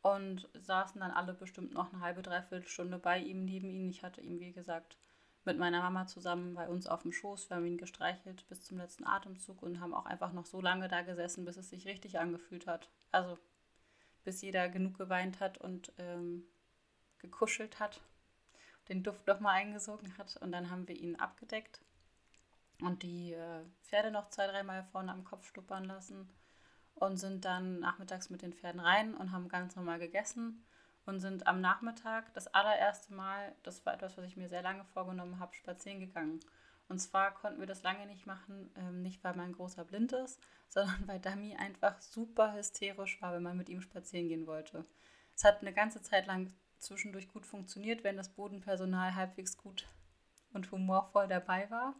und 0.02 0.48
saßen 0.54 1.02
dann 1.02 1.12
alle 1.12 1.34
bestimmt 1.34 1.74
noch 1.74 1.92
eine 1.92 2.02
halbe, 2.02 2.22
dreiviertel 2.22 2.68
Stunde 2.68 3.00
bei 3.00 3.20
ihm, 3.20 3.46
neben 3.46 3.70
ihm. 3.70 3.90
Ich 3.90 4.04
hatte 4.04 4.22
ihm, 4.22 4.40
wie 4.40 4.52
gesagt, 4.52 4.98
mit 5.46 5.58
meiner 5.58 5.82
Mama 5.82 6.06
zusammen 6.08 6.54
bei 6.54 6.68
uns 6.68 6.88
auf 6.88 7.02
dem 7.02 7.12
Schoß. 7.12 7.50
Wir 7.50 7.58
haben 7.58 7.66
ihn 7.66 7.78
gestreichelt 7.78 8.48
bis 8.50 8.64
zum 8.64 8.78
letzten 8.78 9.06
Atemzug 9.06 9.64
und 9.64 9.80
haben 9.80 9.94
auch 9.94 10.06
einfach 10.06 10.34
noch 10.34 10.46
so 10.46 10.62
lange 10.62 10.88
da 10.88 11.02
gesessen, 11.02 11.46
bis 11.46 11.58
es 11.58 11.70
sich 11.70 11.88
richtig 11.88 12.20
angefühlt 12.20 12.68
hat. 12.68 12.90
Also 13.12 13.40
bis 14.24 14.42
jeder 14.42 14.70
genug 14.70 14.98
geweint 14.98 15.40
hat 15.40 15.58
und 15.58 15.94
ähm, 15.98 16.44
gekuschelt 17.20 17.80
hat, 17.80 18.02
den 18.90 19.04
Duft 19.04 19.28
noch 19.28 19.40
mal 19.40 19.54
eingesogen 19.54 20.18
hat. 20.18 20.38
Und 20.38 20.52
dann 20.52 20.70
haben 20.70 20.88
wir 20.88 20.96
ihn 20.96 21.16
abgedeckt 21.16 21.82
und 22.82 23.04
die 23.04 23.34
äh, 23.34 23.66
Pferde 23.84 24.12
noch 24.12 24.30
zwei, 24.30 24.48
dreimal 24.48 24.84
vorne 24.84 25.12
am 25.12 25.24
Kopf 25.24 25.48
stuppern 25.48 25.86
lassen 25.86 26.30
und 26.96 27.18
sind 27.18 27.46
dann 27.46 27.80
nachmittags 27.80 28.30
mit 28.30 28.42
den 28.42 28.54
Pferden 28.54 28.80
rein 28.80 29.16
und 29.16 29.32
haben 29.32 29.50
ganz 29.50 29.76
normal 29.76 30.00
gegessen 30.00 30.66
und 31.06 31.20
sind 31.20 31.48
am 31.48 31.62
Nachmittag 31.62 32.34
das 32.34 32.48
allererste 32.48 33.14
Mal, 33.14 33.56
das 33.64 33.86
war 33.86 33.94
etwas, 33.94 34.18
was 34.18 34.26
ich 34.26 34.38
mir 34.38 34.50
sehr 34.50 34.62
lange 34.62 34.86
vorgenommen 34.86 35.40
habe, 35.40 35.56
spazieren 35.56 36.00
gegangen. 36.00 36.40
Und 36.88 37.00
zwar 37.00 37.34
konnten 37.34 37.60
wir 37.60 37.68
das 37.68 37.84
lange 37.84 38.06
nicht 38.08 38.26
machen, 38.26 38.72
ähm, 38.76 39.02
nicht 39.02 39.24
weil 39.24 39.36
mein 39.36 39.54
großer 39.54 39.86
blind 39.86 40.12
ist, 40.12 40.40
sondern 40.70 41.08
weil 41.08 41.20
Dami 41.20 41.56
einfach 41.56 42.02
super 42.02 42.54
hysterisch 42.54 43.22
war, 43.22 43.34
wenn 43.34 43.44
man 43.44 43.58
mit 43.58 43.70
ihm 43.70 43.82
spazieren 43.82 44.28
gehen 44.28 44.48
wollte. 44.48 44.86
Es 45.36 45.44
hat 45.44 45.62
eine 45.62 45.74
ganze 45.74 46.02
Zeit 46.02 46.28
lang 46.28 46.52
zwischendurch 46.78 47.28
gut 47.28 47.46
funktioniert, 47.46 48.04
wenn 48.04 48.18
das 48.18 48.30
Bodenpersonal 48.30 49.16
halbwegs 49.16 49.58
gut 49.58 49.88
und 50.54 50.72
humorvoll 50.72 51.28
dabei 51.28 51.70
war. 51.70 51.96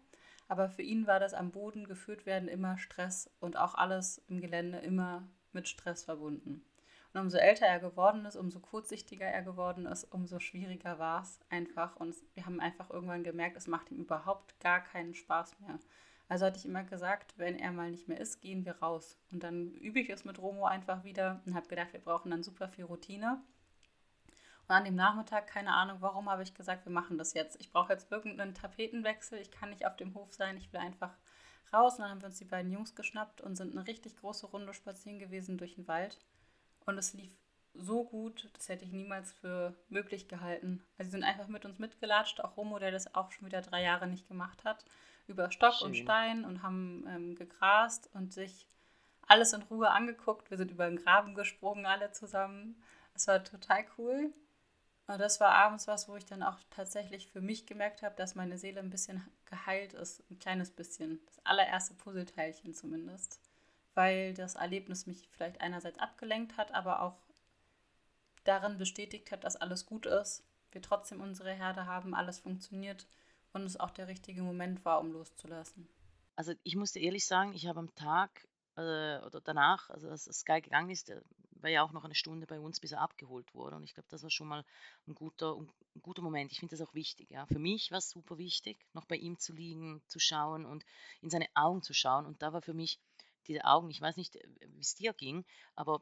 Aber 0.50 0.68
für 0.68 0.82
ihn 0.82 1.08
war 1.08 1.20
das 1.20 1.34
am 1.34 1.52
Boden 1.52 1.86
geführt 1.86 2.26
werden 2.26 2.50
immer 2.50 2.78
Stress 2.78 3.30
und 3.40 3.56
auch 3.56 3.76
alles 3.76 4.18
im 4.28 4.42
Gelände 4.42 4.80
immer 4.80 5.28
mit 5.54 5.70
Stress 5.70 6.04
verbunden. 6.04 6.66
Und 7.14 7.22
umso 7.22 7.38
älter 7.38 7.68
er 7.68 7.80
geworden 7.80 8.26
ist, 8.26 8.36
umso 8.36 8.60
kurzsichtiger 8.60 9.26
er 9.26 9.44
geworden 9.44 9.86
ist, 9.86 10.06
umso 10.06 10.40
schwieriger 10.40 11.00
war 11.00 11.22
es 11.22 11.40
einfach. 11.50 11.96
Und 11.96 12.16
wir 12.34 12.46
haben 12.46 12.60
einfach 12.60 12.90
irgendwann 12.90 13.24
gemerkt, 13.24 13.58
es 13.58 13.68
macht 13.68 13.92
ihm 13.92 14.00
überhaupt 14.00 14.60
gar 14.60 14.84
keinen 14.84 15.14
Spaß 15.14 15.60
mehr. 15.60 15.80
Also 16.28 16.46
hatte 16.46 16.60
ich 16.60 16.66
immer 16.66 16.84
gesagt, 16.84 17.36
wenn 17.38 17.58
er 17.58 17.72
mal 17.72 17.92
nicht 17.92 18.08
mehr 18.08 18.20
ist, 18.20 18.42
gehen 18.42 18.66
wir 18.66 18.78
raus. 18.78 19.18
Und 19.32 19.44
dann 19.44 19.74
übe 19.76 20.00
ich 20.00 20.10
es 20.10 20.26
mit 20.26 20.40
Romo 20.40 20.66
einfach 20.66 21.04
wieder 21.04 21.42
und 21.46 21.56
habe 21.56 21.68
gedacht, 21.68 21.94
wir 21.94 22.00
brauchen 22.00 22.32
dann 22.32 22.44
super 22.44 22.70
viel 22.70 22.86
Routine. 22.86 23.42
Und 24.70 24.76
an 24.76 24.86
dem 24.86 24.96
Nachmittag, 24.96 25.48
keine 25.48 25.74
Ahnung 25.74 25.98
warum, 26.00 26.30
habe 26.30 26.44
ich 26.44 26.54
gesagt, 26.54 26.86
wir 26.86 26.92
machen 26.92 27.18
das 27.18 27.34
jetzt. 27.34 27.60
Ich 27.60 27.72
brauche 27.72 27.92
jetzt 27.92 28.12
irgendeinen 28.12 28.54
Tapetenwechsel. 28.54 29.40
Ich 29.40 29.50
kann 29.50 29.72
nicht 29.72 29.88
auf 29.88 29.96
dem 29.96 30.14
Hof 30.14 30.32
sein. 30.32 30.58
Ich 30.58 30.72
will 30.72 30.80
einfach 30.80 31.18
raus. 31.74 31.96
Und 31.96 32.02
dann 32.02 32.12
haben 32.12 32.22
wir 32.22 32.28
uns 32.28 32.38
die 32.38 32.46
beiden 32.46 32.72
Jungs 32.72 32.94
geschnappt 32.94 33.42
und 33.42 33.56
sind 33.56 33.76
eine 33.76 33.88
richtig 33.88 34.18
große 34.18 34.46
Runde 34.46 34.76
spazieren 34.76 35.18
gewesen 35.18 35.58
durch 35.58 35.74
den 35.74 35.88
Wald. 35.88 36.20
Und 36.86 37.00
es 37.00 37.14
lief 37.14 37.32
so 37.74 38.04
gut, 38.04 38.48
das 38.54 38.70
hätte 38.70 38.86
ich 38.86 38.92
niemals 38.92 39.32
für 39.34 39.74
möglich 39.90 40.28
gehalten. 40.28 40.84
Also 41.00 41.10
sie 41.10 41.18
sind 41.18 41.24
einfach 41.24 41.48
mit 41.48 41.66
uns 41.66 41.80
mitgelatscht, 41.80 42.40
auch 42.42 42.56
Romo, 42.56 42.78
der 42.78 42.92
das 42.92 43.16
auch 43.16 43.32
schon 43.32 43.48
wieder 43.48 43.62
drei 43.62 43.82
Jahre 43.82 44.06
nicht 44.06 44.28
gemacht 44.28 44.64
hat, 44.66 44.86
über 45.26 45.50
Stock 45.52 45.74
Schön. 45.74 45.88
und 45.88 45.96
Stein 45.96 46.46
und 46.46 46.62
haben 46.62 47.06
ähm, 47.08 47.36
gegrast 47.36 48.08
und 48.14 48.34
sich 48.34 48.68
alles 49.28 49.54
in 49.54 49.64
Ruhe 49.64 49.90
angeguckt. 49.90 50.52
Wir 50.52 50.58
sind 50.58 50.70
über 50.70 50.88
den 50.88 50.98
Graben 50.98 51.34
gesprungen, 51.34 51.88
alle 51.88 52.12
zusammen. 52.12 52.80
Es 53.16 53.28
war 53.28 53.44
total 53.44 53.86
cool. 53.98 54.32
Und 55.10 55.18
das 55.20 55.40
war 55.40 55.56
abends 55.56 55.88
was, 55.88 56.08
wo 56.08 56.16
ich 56.18 56.26
dann 56.28 56.44
auch 56.44 56.60
tatsächlich 56.70 57.30
für 57.30 57.42
mich 57.42 57.66
gemerkt 57.66 58.04
habe, 58.04 58.16
dass 58.16 58.36
meine 58.36 58.60
Seele 58.60 58.80
ein 58.80 58.92
bisschen 58.92 59.28
geheilt 59.46 59.96
ist. 59.96 60.22
Ein 60.30 60.38
kleines 60.38 60.70
bisschen. 60.70 61.20
Das 61.26 61.44
allererste 61.48 61.96
Puzzleteilchen 61.96 62.76
zumindest. 62.76 63.40
Weil 63.96 64.36
das 64.36 64.54
Erlebnis 64.54 65.08
mich 65.08 65.28
vielleicht 65.32 65.62
einerseits 65.62 65.98
abgelenkt 65.98 66.58
hat, 66.58 66.76
aber 66.76 67.02
auch 67.02 67.18
darin 68.44 68.78
bestätigt 68.78 69.32
hat, 69.32 69.44
dass 69.44 69.56
alles 69.56 69.88
gut 69.88 70.06
ist. 70.06 70.44
Wir 70.72 70.84
trotzdem 70.84 71.22
unsere 71.22 71.54
Herde 71.54 71.88
haben, 71.88 72.14
alles 72.14 72.38
funktioniert 72.38 73.08
und 73.52 73.64
es 73.64 73.80
auch 73.80 73.90
der 73.90 74.08
richtige 74.08 74.44
Moment 74.44 74.86
war, 74.86 75.00
um 75.00 75.12
loszulassen. 75.12 75.90
Also 76.36 76.54
ich 76.62 76.76
musste 76.76 77.00
ehrlich 77.00 77.26
sagen, 77.26 77.54
ich 77.54 77.66
habe 77.66 77.80
am 77.80 77.96
Tag 77.96 78.48
äh, 78.76 79.18
oder 79.26 79.42
danach, 79.44 79.90
also 79.90 80.08
als 80.08 80.26
Sky 80.26 80.62
gegangen 80.62 80.92
ist, 80.92 81.12
war 81.62 81.70
ja 81.70 81.84
auch 81.84 81.92
noch 81.92 82.06
eine 82.06 82.16
Stunde 82.16 82.48
bei 82.48 82.60
uns, 82.60 82.80
bis 82.80 82.92
er 82.92 83.02
abgeholt 83.02 83.54
wurde. 83.54 83.76
Und 83.76 83.84
ich 83.84 83.94
glaube, 83.94 84.10
das 84.10 84.24
war 84.24 84.30
schon 84.30 84.48
mal 84.48 84.66
ein 85.08 85.16
guter, 85.16 85.56
ein 85.56 86.02
guter 86.02 86.22
Moment. 86.22 86.52
Ich 86.52 86.60
finde 86.60 86.76
das 86.76 86.88
auch 86.88 86.94
wichtig. 86.94 87.30
Ja. 87.30 87.46
Für 87.46 87.60
mich 87.60 87.92
war 87.92 87.98
es 88.00 88.10
super 88.10 88.38
wichtig, 88.38 88.86
noch 88.94 89.06
bei 89.06 89.16
ihm 89.16 89.38
zu 89.38 89.54
liegen, 89.54 90.02
zu 90.08 90.20
schauen 90.20 90.66
und 90.66 90.86
in 91.22 91.30
seine 91.30 91.48
Augen 91.56 91.82
zu 91.82 91.94
schauen. 91.94 92.26
Und 92.26 92.42
da 92.42 92.54
war 92.54 92.62
für 92.62 92.74
mich 92.74 93.00
diese 93.48 93.66
Augen, 93.66 93.90
ich 93.90 94.02
weiß 94.02 94.18
nicht, 94.18 94.36
wie 94.36 94.82
es 94.82 94.96
dir 94.96 95.14
ging, 95.14 95.46
aber 95.76 96.02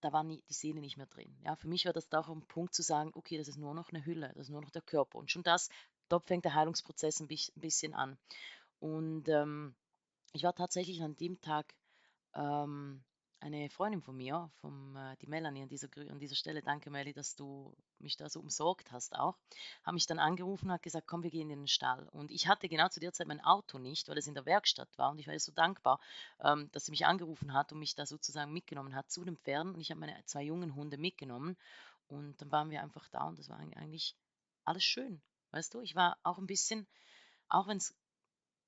da 0.00 0.12
war 0.12 0.22
nie, 0.22 0.42
die 0.48 0.54
Seele 0.54 0.80
nicht 0.80 0.96
mehr 0.96 1.06
drin. 1.06 1.36
Ja, 1.44 1.56
für 1.56 1.68
mich 1.68 1.84
war 1.86 1.92
das 1.92 2.08
da 2.08 2.20
auch 2.20 2.28
ein 2.28 2.46
Punkt 2.46 2.74
zu 2.74 2.82
sagen, 2.82 3.10
okay, 3.14 3.36
das 3.36 3.48
ist 3.48 3.56
nur 3.56 3.74
noch 3.74 3.90
eine 3.90 4.04
Hülle, 4.04 4.28
das 4.34 4.44
ist 4.44 4.50
nur 4.50 4.62
noch 4.62 4.70
der 4.70 4.82
Körper. 4.82 5.18
Und 5.18 5.30
schon 5.30 5.42
das, 5.42 5.68
dort 6.08 6.26
fängt 6.26 6.44
der 6.44 6.54
Heilungsprozess 6.54 7.20
ein 7.20 7.28
bisschen 7.56 7.94
an. 7.94 8.16
Und 8.78 9.28
ähm, 9.28 9.74
ich 10.32 10.44
war 10.44 10.54
tatsächlich 10.54 11.02
an 11.02 11.16
dem 11.16 11.40
Tag 11.40 11.74
ähm, 12.34 13.02
eine 13.40 13.70
Freundin 13.70 14.02
von 14.02 14.16
mir, 14.16 14.50
vom, 14.60 14.96
äh, 14.96 15.16
die 15.16 15.26
Melanie, 15.26 15.62
an 15.62 15.68
dieser, 15.68 15.88
an 15.96 16.18
dieser 16.18 16.34
Stelle, 16.34 16.62
danke 16.62 16.90
Melanie, 16.90 17.12
dass 17.12 17.36
du 17.36 17.74
mich 17.98 18.16
da 18.16 18.28
so 18.28 18.40
umsorgt 18.40 18.90
hast 18.90 19.16
auch, 19.16 19.36
hat 19.84 19.94
mich 19.94 20.06
dann 20.06 20.18
angerufen 20.18 20.66
und 20.66 20.72
hat 20.72 20.82
gesagt, 20.82 21.06
komm, 21.06 21.22
wir 21.22 21.30
gehen 21.30 21.50
in 21.50 21.60
den 21.60 21.68
Stall. 21.68 22.08
Und 22.08 22.30
ich 22.30 22.48
hatte 22.48 22.68
genau 22.68 22.88
zu 22.88 23.00
der 23.00 23.12
Zeit 23.12 23.28
mein 23.28 23.42
Auto 23.42 23.78
nicht, 23.78 24.08
weil 24.08 24.18
es 24.18 24.26
in 24.26 24.34
der 24.34 24.46
Werkstatt 24.46 24.88
war 24.98 25.10
und 25.10 25.18
ich 25.18 25.26
war 25.26 25.34
ihr 25.34 25.40
so 25.40 25.52
dankbar, 25.52 26.00
ähm, 26.40 26.68
dass 26.72 26.86
sie 26.86 26.90
mich 26.90 27.06
angerufen 27.06 27.52
hat 27.52 27.72
und 27.72 27.78
mich 27.78 27.94
da 27.94 28.06
sozusagen 28.06 28.52
mitgenommen 28.52 28.94
hat 28.94 29.10
zu 29.10 29.24
den 29.24 29.36
Pferden 29.36 29.74
und 29.74 29.80
ich 29.80 29.90
habe 29.90 30.00
meine 30.00 30.16
zwei 30.24 30.42
jungen 30.42 30.74
Hunde 30.74 30.98
mitgenommen 30.98 31.56
und 32.08 32.40
dann 32.40 32.50
waren 32.50 32.70
wir 32.70 32.82
einfach 32.82 33.08
da 33.08 33.24
und 33.24 33.38
das 33.38 33.48
war 33.48 33.58
eigentlich 33.58 34.16
alles 34.64 34.84
schön, 34.84 35.20
weißt 35.52 35.74
du, 35.74 35.80
ich 35.80 35.94
war 35.94 36.18
auch 36.22 36.38
ein 36.38 36.46
bisschen, 36.46 36.86
auch 37.48 37.68
wenn 37.68 37.78
es 37.78 37.94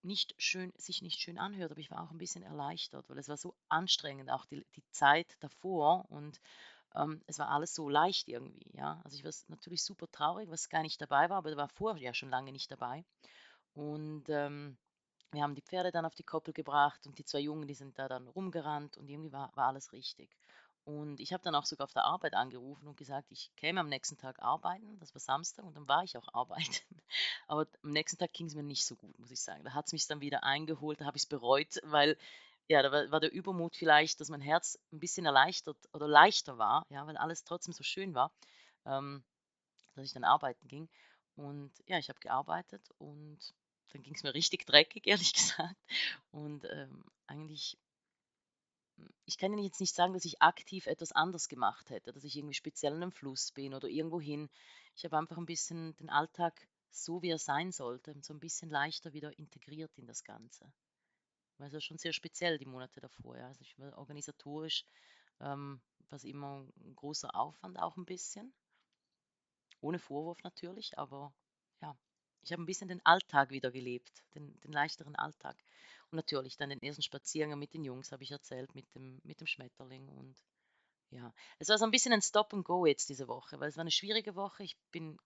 nicht 0.02 0.34
schön, 0.38 0.72
sich 0.76 1.02
nicht 1.02 1.20
schön 1.20 1.38
anhört, 1.38 1.70
aber 1.72 1.80
ich 1.80 1.90
war 1.90 2.02
auch 2.02 2.10
ein 2.10 2.18
bisschen 2.18 2.42
erleichtert, 2.42 3.08
weil 3.08 3.18
es 3.18 3.28
war 3.28 3.36
so 3.36 3.54
anstrengend, 3.68 4.30
auch 4.30 4.46
die, 4.46 4.64
die 4.76 4.84
Zeit 4.90 5.36
davor 5.40 6.06
und 6.10 6.40
ähm, 6.94 7.22
es 7.26 7.38
war 7.38 7.50
alles 7.50 7.74
so 7.74 7.88
leicht 7.88 8.28
irgendwie, 8.28 8.70
ja. 8.74 9.00
Also 9.04 9.16
ich 9.16 9.24
war 9.24 9.32
natürlich 9.48 9.84
super 9.84 10.10
traurig, 10.12 10.50
was 10.50 10.68
gar 10.70 10.82
nicht 10.82 11.00
dabei 11.00 11.30
war, 11.30 11.38
aber 11.38 11.50
er 11.50 11.56
war 11.58 11.68
vorher 11.68 12.02
ja 12.02 12.14
schon 12.14 12.30
lange 12.30 12.52
nicht 12.52 12.70
dabei. 12.70 13.04
Und 13.74 14.24
ähm, 14.28 14.78
wir 15.32 15.42
haben 15.42 15.54
die 15.56 15.62
Pferde 15.62 15.92
dann 15.92 16.06
auf 16.06 16.14
die 16.16 16.24
Koppel 16.24 16.54
gebracht 16.54 17.06
und 17.06 17.18
die 17.18 17.24
zwei 17.24 17.40
Jungen, 17.40 17.68
die 17.68 17.74
sind 17.74 17.98
da 17.98 18.08
dann 18.08 18.28
rumgerannt 18.28 18.96
und 18.98 19.08
irgendwie 19.10 19.32
war, 19.32 19.50
war 19.56 19.68
alles 19.68 19.92
richtig. 19.92 20.36
Und 20.84 21.20
ich 21.20 21.32
habe 21.32 21.42
dann 21.42 21.54
auch 21.54 21.66
sogar 21.66 21.84
auf 21.84 21.92
der 21.92 22.04
Arbeit 22.04 22.34
angerufen 22.34 22.88
und 22.88 22.96
gesagt, 22.96 23.30
ich 23.30 23.54
käme 23.56 23.80
am 23.80 23.88
nächsten 23.88 24.16
Tag 24.16 24.40
arbeiten. 24.42 24.98
Das 24.98 25.14
war 25.14 25.20
Samstag 25.20 25.64
und 25.64 25.76
dann 25.76 25.88
war 25.88 26.04
ich 26.04 26.16
auch 26.16 26.28
arbeiten. 26.34 26.82
Aber 27.46 27.66
am 27.82 27.90
nächsten 27.90 28.18
Tag 28.18 28.32
ging 28.32 28.46
es 28.46 28.54
mir 28.54 28.62
nicht 28.62 28.86
so 28.86 28.96
gut, 28.96 29.18
muss 29.18 29.30
ich 29.30 29.40
sagen. 29.40 29.64
Da 29.64 29.74
hat 29.74 29.86
es 29.86 29.92
mich 29.92 30.06
dann 30.06 30.20
wieder 30.20 30.44
eingeholt, 30.44 31.00
da 31.00 31.04
habe 31.04 31.16
ich 31.16 31.24
es 31.24 31.28
bereut, 31.28 31.80
weil 31.84 32.16
ja, 32.68 32.82
da 32.82 32.92
war, 32.92 33.10
war, 33.10 33.20
der 33.20 33.32
Übermut 33.32 33.74
vielleicht, 33.74 34.20
dass 34.20 34.28
mein 34.28 34.40
Herz 34.40 34.78
ein 34.92 35.00
bisschen 35.00 35.26
erleichtert 35.26 35.76
oder 35.92 36.06
leichter 36.06 36.56
war, 36.56 36.86
ja, 36.88 37.04
weil 37.04 37.16
alles 37.16 37.42
trotzdem 37.42 37.74
so 37.74 37.82
schön 37.82 38.14
war, 38.14 38.32
ähm, 38.86 39.24
dass 39.96 40.04
ich 40.04 40.12
dann 40.12 40.22
arbeiten 40.22 40.68
ging. 40.68 40.88
Und 41.34 41.72
ja, 41.86 41.98
ich 41.98 42.08
habe 42.08 42.20
gearbeitet 42.20 42.88
und 42.98 43.38
dann 43.92 44.02
ging 44.02 44.14
es 44.14 44.22
mir 44.22 44.34
richtig 44.34 44.66
dreckig, 44.66 45.06
ehrlich 45.08 45.32
gesagt. 45.32 45.76
Und 46.30 46.64
ähm, 46.70 47.04
eigentlich, 47.26 47.76
ich 49.24 49.38
kann 49.38 49.52
Ihnen 49.52 49.64
jetzt 49.64 49.80
nicht 49.80 49.94
sagen, 49.94 50.12
dass 50.12 50.24
ich 50.24 50.42
aktiv 50.42 50.86
etwas 50.86 51.12
anders 51.12 51.48
gemacht 51.48 51.90
hätte, 51.90 52.12
dass 52.12 52.24
ich 52.24 52.36
irgendwie 52.36 52.54
speziell 52.54 52.92
an 52.92 53.02
einem 53.02 53.12
Fluss 53.12 53.52
bin 53.52 53.74
oder 53.74 53.88
irgendwo 53.88 54.20
hin. 54.20 54.48
Ich 54.96 55.04
habe 55.04 55.18
einfach 55.18 55.38
ein 55.38 55.46
bisschen 55.46 55.96
den 55.96 56.10
Alltag 56.10 56.68
so, 56.90 57.22
wie 57.22 57.30
er 57.30 57.38
sein 57.38 57.72
sollte, 57.72 58.14
so 58.22 58.34
ein 58.34 58.40
bisschen 58.40 58.70
leichter 58.70 59.12
wieder 59.12 59.38
integriert 59.38 59.96
in 59.96 60.06
das 60.06 60.24
Ganze. 60.24 60.72
Weil 61.58 61.68
es 61.68 61.74
ja 61.74 61.80
schon 61.80 61.98
sehr 61.98 62.12
speziell 62.12 62.58
die 62.58 62.66
Monate 62.66 63.00
davor. 63.00 63.36
Ja. 63.36 63.46
Also 63.48 63.60
ich 63.62 63.78
war 63.78 63.96
organisatorisch, 63.98 64.84
ähm, 65.40 65.80
war 66.08 66.24
immer 66.24 66.66
ein 66.84 66.96
großer 66.96 67.34
Aufwand 67.34 67.78
auch 67.78 67.96
ein 67.96 68.06
bisschen. 68.06 68.52
Ohne 69.80 69.98
Vorwurf 69.98 70.42
natürlich, 70.42 70.98
aber 70.98 71.32
ja, 71.80 71.96
ich 72.42 72.52
habe 72.52 72.62
ein 72.62 72.66
bisschen 72.66 72.88
den 72.88 73.04
Alltag 73.04 73.50
wieder 73.50 73.70
gelebt, 73.70 74.24
den, 74.34 74.58
den 74.60 74.72
leichteren 74.72 75.16
Alltag. 75.16 75.56
Und 76.10 76.16
natürlich 76.16 76.56
dann 76.56 76.70
den 76.70 76.82
ersten 76.82 77.02
Spaziergang 77.02 77.58
mit 77.58 77.74
den 77.74 77.84
Jungs, 77.84 78.12
habe 78.12 78.22
ich 78.22 78.30
erzählt, 78.30 78.74
mit 78.74 78.86
dem, 78.94 79.20
mit 79.22 79.40
dem 79.40 79.46
Schmetterling. 79.46 80.08
Und 80.08 80.36
ja, 81.10 81.32
es 81.58 81.68
war 81.68 81.78
so 81.78 81.84
ein 81.84 81.90
bisschen 81.90 82.12
ein 82.12 82.22
Stop 82.22 82.52
and 82.52 82.64
Go 82.64 82.86
jetzt 82.86 83.08
diese 83.08 83.28
Woche, 83.28 83.60
weil 83.60 83.68
es 83.68 83.76
war 83.76 83.82
eine 83.82 83.90
schwierige 83.90 84.34
Woche. 84.34 84.62
Ich 84.64 84.76
bin, 84.90 85.18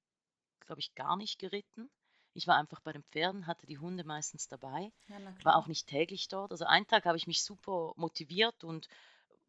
glaube 0.60 0.80
ich, 0.80 0.94
gar 0.94 1.16
nicht 1.16 1.38
geritten. 1.38 1.90
Ich 2.34 2.46
war 2.48 2.56
einfach 2.56 2.80
bei 2.80 2.92
den 2.92 3.04
Pferden, 3.04 3.46
hatte 3.46 3.66
die 3.66 3.78
Hunde 3.78 4.02
meistens 4.02 4.48
dabei, 4.48 4.92
ja, 5.06 5.18
war 5.44 5.56
auch 5.56 5.68
nicht 5.68 5.86
täglich 5.86 6.26
dort. 6.26 6.50
Also 6.50 6.64
einen 6.64 6.86
Tag 6.86 7.04
habe 7.04 7.16
ich 7.16 7.28
mich 7.28 7.44
super 7.44 7.92
motiviert 7.96 8.64
und 8.64 8.88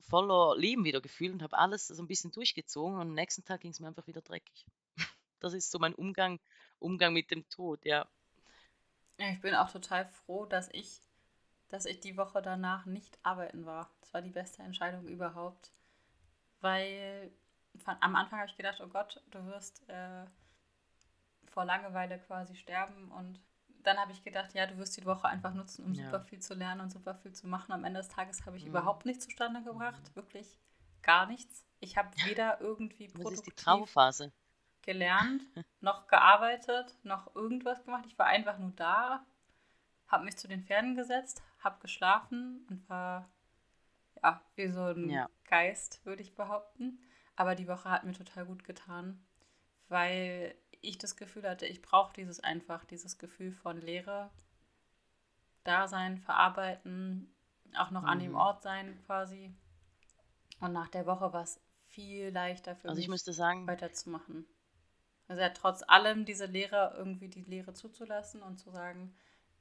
voller 0.01 0.55
Leben 0.55 0.83
wieder 0.83 1.01
gefühlt 1.01 1.33
und 1.33 1.41
habe 1.41 1.57
alles 1.57 1.87
so 1.87 2.01
ein 2.01 2.07
bisschen 2.07 2.31
durchgezogen 2.31 2.95
und 2.95 3.01
am 3.01 3.13
nächsten 3.13 3.43
Tag 3.43 3.61
ging 3.61 3.71
es 3.71 3.79
mir 3.79 3.87
einfach 3.87 4.07
wieder 4.07 4.21
dreckig. 4.21 4.65
Das 5.41 5.53
ist 5.53 5.69
so 5.69 5.77
mein 5.77 5.93
Umgang, 5.93 6.39
Umgang 6.79 7.13
mit 7.13 7.29
dem 7.29 7.47
Tod, 7.49 7.85
ja. 7.85 8.07
ja. 9.19 9.29
Ich 9.29 9.41
bin 9.41 9.53
auch 9.53 9.69
total 9.69 10.05
froh, 10.07 10.45
dass 10.45 10.69
ich, 10.71 11.01
dass 11.69 11.85
ich 11.85 11.99
die 11.99 12.17
Woche 12.17 12.41
danach 12.41 12.85
nicht 12.85 13.17
arbeiten 13.23 13.65
war. 13.65 13.89
Das 14.01 14.13
war 14.13 14.21
die 14.21 14.29
beste 14.29 14.63
Entscheidung 14.63 15.07
überhaupt. 15.07 15.71
Weil 16.61 17.31
von, 17.83 17.95
am 17.99 18.15
Anfang 18.15 18.39
habe 18.39 18.49
ich 18.49 18.57
gedacht, 18.57 18.81
oh 18.81 18.87
Gott, 18.87 19.21
du 19.31 19.45
wirst 19.45 19.87
äh, 19.89 20.25
vor 21.45 21.65
Langeweile 21.65 22.19
quasi 22.19 22.55
sterben 22.55 23.11
und 23.11 23.39
dann 23.83 23.97
habe 23.97 24.11
ich 24.11 24.23
gedacht, 24.23 24.53
ja, 24.53 24.65
du 24.65 24.77
wirst 24.77 24.97
die 24.97 25.05
Woche 25.05 25.27
einfach 25.27 25.53
nutzen, 25.53 25.85
um 25.85 25.93
ja. 25.93 26.05
super 26.05 26.21
viel 26.21 26.39
zu 26.39 26.55
lernen 26.55 26.81
und 26.81 26.91
super 26.91 27.15
viel 27.15 27.33
zu 27.33 27.47
machen. 27.47 27.71
Am 27.71 27.83
Ende 27.83 27.99
des 27.99 28.09
Tages 28.09 28.45
habe 28.45 28.57
ich 28.57 28.63
mhm. 28.63 28.69
überhaupt 28.69 29.05
nichts 29.05 29.25
zustande 29.25 29.61
gebracht, 29.63 30.01
mhm. 30.09 30.15
wirklich 30.15 30.59
gar 31.03 31.27
nichts. 31.27 31.63
Ich 31.79 31.97
habe 31.97 32.09
weder 32.25 32.59
irgendwie 32.61 33.07
produktiv 33.07 33.23
das 33.23 33.33
ist 33.33 33.45
die 33.45 33.63
gelernt, 34.81 35.43
noch 35.81 36.07
gearbeitet, 36.07 36.97
noch 37.03 37.35
irgendwas 37.35 37.83
gemacht. 37.83 38.05
Ich 38.07 38.17
war 38.17 38.27
einfach 38.27 38.57
nur 38.57 38.71
da, 38.71 39.25
habe 40.07 40.25
mich 40.25 40.37
zu 40.37 40.47
den 40.47 40.63
Pferden 40.63 40.95
gesetzt, 40.95 41.41
habe 41.59 41.79
geschlafen 41.81 42.65
und 42.69 42.87
war 42.89 43.29
ja 44.23 44.41
wie 44.55 44.67
so 44.67 44.83
ein 44.83 45.09
ja. 45.09 45.29
Geist, 45.45 46.05
würde 46.05 46.21
ich 46.21 46.35
behaupten. 46.35 46.99
Aber 47.35 47.55
die 47.55 47.67
Woche 47.67 47.89
hat 47.89 48.03
mir 48.03 48.13
total 48.13 48.45
gut 48.45 48.63
getan, 48.63 49.25
weil 49.89 50.55
ich 50.81 50.97
das 50.97 51.17
Gefühl 51.17 51.47
hatte, 51.49 51.65
ich 51.65 51.81
brauche 51.81 52.13
dieses 52.13 52.39
einfach, 52.39 52.85
dieses 52.85 53.17
Gefühl 53.17 53.51
von 53.51 53.81
Leere, 53.81 54.31
Dasein, 55.63 56.17
verarbeiten, 56.19 57.33
auch 57.77 57.91
noch 57.91 58.03
mhm. 58.03 58.09
an 58.09 58.19
dem 58.19 58.31
mhm. 58.31 58.37
Ort 58.37 58.61
sein 58.61 58.97
quasi. 59.05 59.53
Und 60.59 60.71
nach 60.71 60.87
der 60.87 61.05
Woche 61.05 61.33
war 61.33 61.43
es 61.43 61.59
viel 61.89 62.29
leichter 62.29 62.75
für 62.75 62.89
also 62.89 63.11
mich, 63.11 63.23
sagen, 63.23 63.67
weiterzumachen. 63.67 64.45
Also 65.27 65.41
ja, 65.41 65.49
trotz 65.49 65.83
allem 65.87 66.25
diese 66.25 66.45
Lehre, 66.45 66.93
irgendwie 66.97 67.29
die 67.29 67.43
Lehre 67.43 67.73
zuzulassen 67.73 68.43
und 68.43 68.57
zu 68.57 68.69
sagen, 68.69 69.15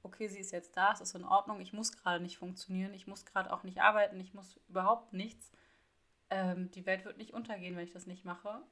okay, 0.05 0.28
sie 0.28 0.38
ist 0.38 0.52
jetzt 0.52 0.76
da, 0.76 0.92
es 0.92 1.00
ist 1.00 1.14
in 1.14 1.24
Ordnung, 1.24 1.61
ich 1.61 1.72
muss 1.72 1.92
gerade 1.96 2.22
nicht 2.22 2.38
funktionieren, 2.38 2.94
ich 2.94 3.07
muss 3.07 3.24
gerade 3.24 3.52
auch 3.52 3.62
nicht 3.62 3.80
arbeiten, 3.80 4.20
ich 4.20 4.34
muss 4.34 4.61
überhaupt 4.68 5.12
nichts. 5.12 5.50
Ähm, 6.30 6.70
die 6.70 6.86
Welt 6.86 7.05
wird 7.05 7.18
nicht 7.18 7.32
untergehen, 7.32 7.76
wenn 7.76 7.84
ich 7.84 7.92
das 7.92 8.07
nicht 8.07 8.24
mache. 8.24 8.62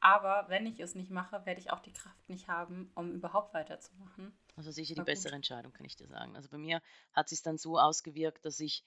Aber 0.00 0.46
wenn 0.48 0.66
ich 0.66 0.80
es 0.80 0.94
nicht 0.94 1.10
mache, 1.10 1.44
werde 1.44 1.60
ich 1.60 1.70
auch 1.70 1.80
die 1.80 1.92
Kraft 1.92 2.28
nicht 2.28 2.48
haben, 2.48 2.90
um 2.94 3.12
überhaupt 3.12 3.52
weiterzumachen. 3.52 4.32
Also 4.56 4.70
sicher 4.70 4.94
die 4.94 5.02
bessere 5.02 5.34
Entscheidung, 5.34 5.72
kann 5.72 5.84
ich 5.84 5.96
dir 5.96 6.08
sagen. 6.08 6.36
Also 6.36 6.48
bei 6.48 6.56
mir 6.56 6.80
hat 7.12 7.26
es 7.26 7.30
sich 7.30 7.42
dann 7.42 7.58
so 7.58 7.78
ausgewirkt, 7.78 8.44
dass 8.46 8.60
ich 8.60 8.82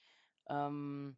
ähm, 0.48 1.16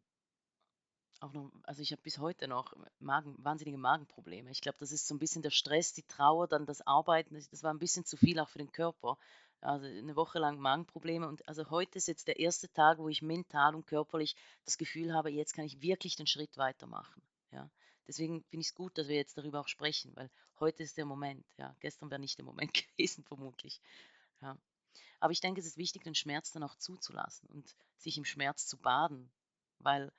auch 1.19 1.33
noch, 1.33 1.51
also 1.63 1.81
ich 1.81 1.91
habe 1.91 2.01
bis 2.03 2.19
heute 2.19 2.47
noch 2.47 2.73
Magen, 2.99 3.35
wahnsinnige 3.39 3.77
Magenprobleme. 3.77 4.51
Ich 4.51 4.61
glaube, 4.61 4.77
das 4.79 4.91
ist 4.91 5.07
so 5.07 5.15
ein 5.15 5.19
bisschen 5.19 5.41
der 5.41 5.49
Stress, 5.49 5.93
die 5.93 6.03
Trauer, 6.03 6.47
dann 6.47 6.65
das 6.65 6.85
Arbeiten. 6.85 7.35
Das 7.35 7.63
war 7.63 7.73
ein 7.73 7.79
bisschen 7.79 8.05
zu 8.05 8.17
viel 8.17 8.39
auch 8.39 8.49
für 8.49 8.59
den 8.59 8.71
Körper. 8.71 9.17
Also 9.61 9.85
eine 9.85 10.15
Woche 10.15 10.39
lang 10.39 10.59
Magenprobleme. 10.59 11.27
Und 11.27 11.47
also 11.47 11.69
heute 11.69 11.97
ist 11.97 12.07
jetzt 12.07 12.27
der 12.27 12.39
erste 12.39 12.71
Tag, 12.71 12.99
wo 12.99 13.09
ich 13.09 13.21
mental 13.21 13.75
und 13.75 13.87
körperlich 13.87 14.35
das 14.65 14.77
Gefühl 14.77 15.13
habe, 15.13 15.31
jetzt 15.31 15.53
kann 15.53 15.65
ich 15.65 15.81
wirklich 15.81 16.15
den 16.15 16.27
Schritt 16.27 16.57
weitermachen. 16.57 17.21
Ja. 17.51 17.69
Deswegen 18.07 18.43
finde 18.43 18.61
ich 18.61 18.67
es 18.67 18.75
gut, 18.75 18.97
dass 18.97 19.07
wir 19.07 19.15
jetzt 19.15 19.37
darüber 19.37 19.59
auch 19.59 19.67
sprechen, 19.67 20.15
weil 20.15 20.29
heute 20.59 20.83
ist 20.83 20.97
der 20.97 21.05
Moment. 21.05 21.45
Ja. 21.57 21.75
Gestern 21.79 22.09
wäre 22.09 22.21
nicht 22.21 22.37
der 22.37 22.45
Moment 22.45 22.73
gewesen, 22.97 23.23
vermutlich. 23.23 23.81
Ja. 24.41 24.57
Aber 25.19 25.31
ich 25.31 25.41
denke, 25.41 25.59
es 25.59 25.65
ist 25.67 25.77
wichtig, 25.77 26.03
den 26.03 26.15
Schmerz 26.15 26.51
dann 26.51 26.63
auch 26.63 26.75
zuzulassen 26.75 27.49
und 27.49 27.75
sich 27.97 28.17
im 28.17 28.25
Schmerz 28.25 28.67
zu 28.67 28.77
baden, 28.77 29.31
weil 29.79 30.11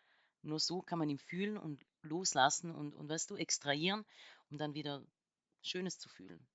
nur 0.42 0.58
so 0.58 0.82
kann 0.82 0.98
man 0.98 1.08
ihn 1.08 1.18
fühlen 1.18 1.56
und 1.56 1.84
loslassen 2.02 2.74
und, 2.74 2.94
und 2.94 3.08
weißt 3.08 3.30
du, 3.30 3.36
extrahieren, 3.36 4.04
um 4.50 4.58
dann 4.58 4.74
wieder 4.74 5.04
Schönes 5.62 5.98
zu 5.98 6.08
fühlen. 6.08 6.46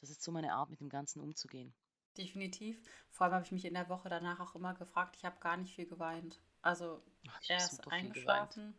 Das 0.00 0.10
ist 0.10 0.22
so 0.22 0.32
meine 0.32 0.54
Art, 0.54 0.68
mit 0.68 0.80
dem 0.80 0.88
Ganzen 0.88 1.20
umzugehen. 1.20 1.74
Definitiv. 2.16 2.80
Vor 3.10 3.24
allem 3.24 3.34
habe 3.34 3.44
ich 3.44 3.52
mich 3.52 3.64
in 3.64 3.74
der 3.74 3.88
Woche 3.88 4.08
danach 4.08 4.40
auch 4.40 4.54
immer 4.54 4.74
gefragt, 4.74 5.16
ich 5.16 5.24
habe 5.24 5.38
gar 5.40 5.56
nicht 5.56 5.74
viel 5.74 5.86
geweint. 5.86 6.38
Also 6.62 7.02
Ach, 7.28 7.40
erst 7.48 7.90
eingeschlafen, 7.90 8.74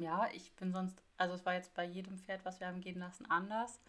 ja, 0.00 0.28
ich 0.32 0.52
bin 0.56 0.72
sonst, 0.72 1.00
also 1.18 1.34
es 1.34 1.44
war 1.44 1.54
jetzt 1.54 1.74
bei 1.74 1.84
jedem 1.84 2.18
Pferd, 2.18 2.44
was 2.44 2.60
wir 2.60 2.66
haben 2.66 2.80
gehen 2.80 2.98
lassen, 2.98 3.30
anders. 3.30 3.80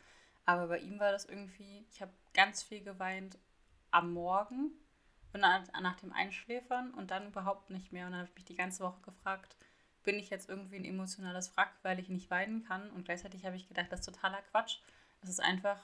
Aber 0.45 0.67
bei 0.67 0.79
ihm 0.79 0.99
war 0.99 1.11
das 1.11 1.25
irgendwie, 1.25 1.85
ich 1.89 2.01
habe 2.01 2.11
ganz 2.33 2.63
viel 2.63 2.83
geweint 2.83 3.37
am 3.91 4.13
Morgen 4.13 4.71
und 5.33 5.39
nach, 5.39 5.61
nach 5.79 5.95
dem 5.97 6.11
Einschläfern 6.11 6.93
und 6.93 7.11
dann 7.11 7.27
überhaupt 7.27 7.69
nicht 7.69 7.91
mehr. 7.91 8.05
Und 8.05 8.11
dann 8.11 8.21
habe 8.21 8.29
ich 8.29 8.35
mich 8.35 8.45
die 8.45 8.55
ganze 8.55 8.83
Woche 8.83 9.01
gefragt, 9.01 9.55
bin 10.03 10.17
ich 10.19 10.29
jetzt 10.29 10.49
irgendwie 10.49 10.77
ein 10.77 10.85
emotionales 10.85 11.55
Wrack, 11.55 11.73
weil 11.83 11.99
ich 11.99 12.09
nicht 12.09 12.31
weinen 12.31 12.63
kann? 12.63 12.89
Und 12.91 13.05
gleichzeitig 13.05 13.45
habe 13.45 13.55
ich 13.55 13.67
gedacht, 13.67 13.91
das 13.91 14.01
ist 14.01 14.07
totaler 14.07 14.41
Quatsch. 14.51 14.79
Es 15.21 15.29
ist 15.29 15.39
einfach 15.39 15.79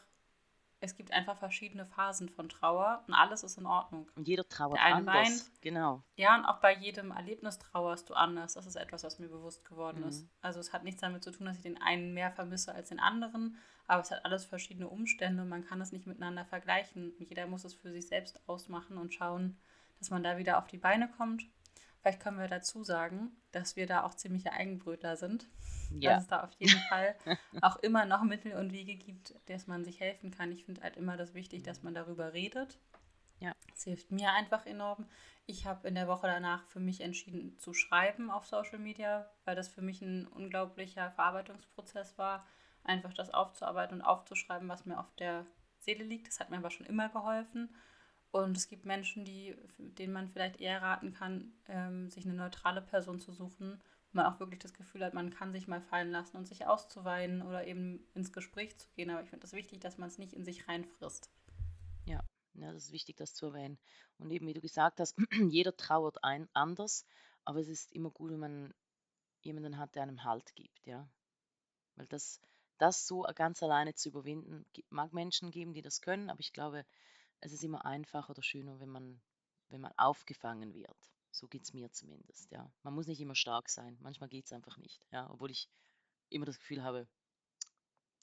es 0.80 0.96
gibt 0.96 1.12
einfach 1.12 1.38
verschiedene 1.38 1.86
Phasen 1.86 2.30
von 2.30 2.50
Trauer 2.50 3.04
und 3.08 3.14
alles 3.14 3.44
ist 3.44 3.58
in 3.58 3.66
Ordnung. 3.66 4.10
Und 4.16 4.28
jeder 4.28 4.48
trauert 4.48 4.80
anders. 4.80 5.16
Weint, 5.16 5.62
genau. 5.62 6.04
Ja, 6.16 6.36
und 6.36 6.46
auch 6.46 6.60
bei 6.60 6.76
jedem 6.76 7.12
Erlebnis 7.12 7.58
trauerst 7.58 8.10
du 8.10 8.14
anders. 8.14 8.54
Das 8.54 8.68
ist 8.68 8.76
etwas, 8.76 9.04
was 9.04 9.18
mir 9.18 9.28
bewusst 9.28 9.66
geworden 9.66 10.02
mhm. 10.02 10.10
ist. 10.10 10.30
Also 10.42 10.60
es 10.60 10.74
hat 10.74 10.84
nichts 10.84 11.02
damit 11.02 11.24
zu 11.24 11.32
tun, 11.32 11.48
dass 11.48 11.58
ich 11.58 11.64
den 11.64 11.82
einen 11.82 12.14
mehr 12.14 12.32
vermisse 12.32 12.76
als 12.76 12.90
den 12.90 13.00
anderen, 13.00 13.58
aber 13.88 14.02
es 14.02 14.12
hat 14.12 14.24
alles 14.26 14.46
verschiedene 14.46 14.88
Umstände 14.88 15.42
und 15.42 15.50
man 15.50 15.66
kann 15.66 15.82
es 15.82 15.92
nicht 15.92 16.06
miteinander 16.06 16.46
vergleichen. 16.46 17.14
Jeder 17.20 17.48
muss 17.48 17.64
es 17.64 17.74
für 17.74 17.92
sich 17.92 18.08
selbst 18.08 18.48
ausmachen 18.48 18.98
und 18.98 19.14
schauen, 19.14 19.58
dass 19.98 20.12
man 20.12 20.24
da 20.24 20.38
wieder 20.38 20.60
auf 20.60 20.68
die 20.68 20.78
Beine 20.78 21.10
kommt. 21.10 21.46
Vielleicht 22.02 22.20
können 22.20 22.40
wir 22.40 22.48
dazu 22.48 22.84
sagen, 22.84 23.32
dass 23.52 23.76
wir 23.76 23.88
da 23.88 24.04
auch 24.04 24.14
ziemliche 24.14 24.52
Eigenbrötler 24.54 25.18
sind. 25.18 25.48
Ja. 25.92 26.14
Dass 26.14 26.24
es 26.24 26.28
da 26.28 26.44
auf 26.44 26.52
jeden 26.60 26.80
Fall 26.90 27.16
auch 27.62 27.78
immer 27.78 28.06
noch 28.06 28.24
Mittel 28.24 28.54
und 28.54 28.72
Wege 28.72 28.96
gibt, 28.96 29.34
dass 29.50 29.68
man 29.68 29.86
sich 29.86 30.00
helfen 30.00 30.32
kann. 30.32 30.52
Ich 30.52 30.66
finde 30.66 30.82
halt 30.82 30.98
immer 30.98 31.18
das 31.18 31.34
wichtig, 31.34 31.64
dass 31.64 31.84
man 31.84 31.94
darüber 31.94 32.34
redet. 32.34 32.78
Ja. 33.40 33.54
Es 33.74 33.84
hilft 33.84 34.12
mir 34.12 34.32
einfach 34.34 34.66
enorm. 34.66 35.06
Ich 35.46 35.66
habe 35.66 35.88
in 35.88 35.96
der 35.96 36.08
Woche 36.08 36.28
danach 36.28 36.66
für 36.66 36.80
mich 36.80 37.02
entschieden 37.02 37.58
zu 37.58 37.74
schreiben 37.74 38.30
auf 38.32 38.46
Social 38.46 38.80
Media, 38.80 39.30
weil 39.46 39.56
das 39.56 39.68
für 39.68 39.82
mich 39.82 40.02
ein 40.02 40.28
unglaublicher 40.28 41.12
Verarbeitungsprozess 41.12 42.18
war, 42.18 42.46
einfach 42.84 43.14
das 43.14 43.34
aufzuarbeiten 43.34 44.00
und 44.00 44.06
aufzuschreiben, 44.06 44.68
was 44.68 44.86
mir 44.86 45.00
auf 45.00 45.14
der 45.16 45.46
Seele 45.80 46.04
liegt. 46.04 46.28
Das 46.28 46.40
hat 46.40 46.50
mir 46.50 46.58
aber 46.58 46.72
schon 46.72 46.86
immer 46.86 47.10
geholfen. 47.10 47.74
Und 48.32 48.58
es 48.58 48.68
gibt 48.68 48.86
Menschen, 48.86 49.26
die, 49.26 49.56
denen 49.78 50.14
man 50.14 50.28
vielleicht 50.28 50.60
eher 50.60 50.82
raten 50.82 51.14
kann, 51.14 51.54
ähm, 51.68 52.10
sich 52.10 52.26
eine 52.26 52.36
neutrale 52.36 52.82
Person 52.82 53.20
zu 53.20 53.32
suchen, 53.32 53.82
wo 54.12 54.18
man 54.18 54.26
auch 54.26 54.40
wirklich 54.40 54.60
das 54.60 54.74
Gefühl 54.74 55.04
hat, 55.04 55.14
man 55.14 55.32
kann 55.32 55.54
sich 55.54 55.68
mal 55.68 55.82
fallen 55.82 56.12
lassen 56.12 56.38
und 56.38 56.48
sich 56.48 56.66
auszuweinen 56.66 57.42
oder 57.42 57.66
eben 57.66 58.06
ins 58.14 58.34
Gespräch 58.34 58.78
zu 58.78 58.88
gehen. 58.96 59.10
Aber 59.10 59.22
ich 59.24 59.30
finde 59.30 59.46
es 59.46 59.52
das 59.52 59.58
wichtig, 59.58 59.80
dass 59.80 59.98
man 59.98 60.10
es 60.10 60.18
nicht 60.18 60.34
in 60.34 60.44
sich 60.44 60.68
reinfrisst. 60.68 61.32
Ja, 62.06 62.24
ja, 62.54 62.72
das 62.74 62.86
ist 62.86 62.92
wichtig, 62.92 63.18
das 63.18 63.34
zu 63.34 63.48
erwähnen. 63.48 63.80
Und 64.18 64.32
eben, 64.32 64.48
wie 64.48 64.54
du 64.54 64.62
gesagt 64.62 65.00
hast, 65.00 65.16
jeder 65.50 65.76
trauert 65.76 66.24
ein 66.24 66.50
anders, 66.54 67.06
aber 67.46 67.60
es 67.60 67.68
ist 67.68 67.92
immer 67.94 68.12
gut, 68.12 68.32
wenn 68.32 68.40
man 68.40 68.74
jemanden 69.42 69.78
hat, 69.78 69.96
der 69.96 70.04
einem 70.04 70.24
Halt 70.24 70.54
gibt, 70.56 70.86
ja. 70.86 71.10
Weil 71.96 72.08
das, 72.08 72.42
das 72.78 73.08
so 73.08 73.26
ganz 73.36 73.64
alleine 73.64 73.94
zu 73.94 74.10
überwinden, 74.10 74.66
mag 74.90 75.14
Menschen 75.14 75.52
geben, 75.52 75.74
die 75.74 75.82
das 75.82 76.02
können, 76.02 76.30
aber 76.30 76.40
ich 76.40 76.54
glaube, 76.54 76.86
es 77.42 77.52
ist 77.52 77.64
immer 77.64 77.86
einfacher 77.86 78.32
oder 78.32 78.44
schöner, 78.44 78.80
wenn 78.80 78.90
man, 78.90 79.22
wenn 79.70 79.82
man 79.82 79.94
aufgefangen 79.98 80.74
wird. 80.74 80.98
So 81.32 81.48
geht 81.48 81.64
es 81.64 81.74
mir 81.74 81.92
zumindest, 81.92 82.52
ja. 82.52 82.72
Man 82.84 82.94
muss 82.94 83.08
nicht 83.08 83.22
immer 83.22 83.36
stark 83.36 83.70
sein. 83.70 83.98
Manchmal 84.02 84.30
geht 84.30 84.46
es 84.46 84.54
einfach 84.54 84.78
nicht, 84.78 85.06
ja. 85.12 85.30
Obwohl 85.30 85.52
ich 85.52 85.70
immer 86.30 86.46
das 86.46 86.58
Gefühl 86.60 86.84
habe, 86.84 87.08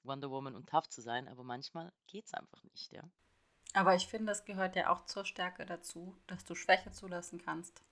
Wonder 0.02 0.30
Woman 0.30 0.54
und 0.54 0.68
tough 0.68 0.88
zu 0.88 1.00
sein, 1.00 1.28
aber 1.28 1.44
manchmal 1.44 1.92
geht 2.06 2.26
es 2.26 2.34
einfach 2.34 2.62
nicht, 2.64 2.92
ja. 2.92 3.02
Aber 3.72 3.94
ich 3.94 4.06
finde, 4.06 4.32
es 4.32 4.44
gehört 4.44 4.76
ja 4.76 4.90
auch 4.90 5.04
zur 5.06 5.24
Stärke 5.24 5.66
dazu, 5.66 6.16
dass 6.26 6.44
du 6.44 6.54
Schwäche 6.54 6.92
zulassen 6.92 7.42
kannst. 7.42 7.82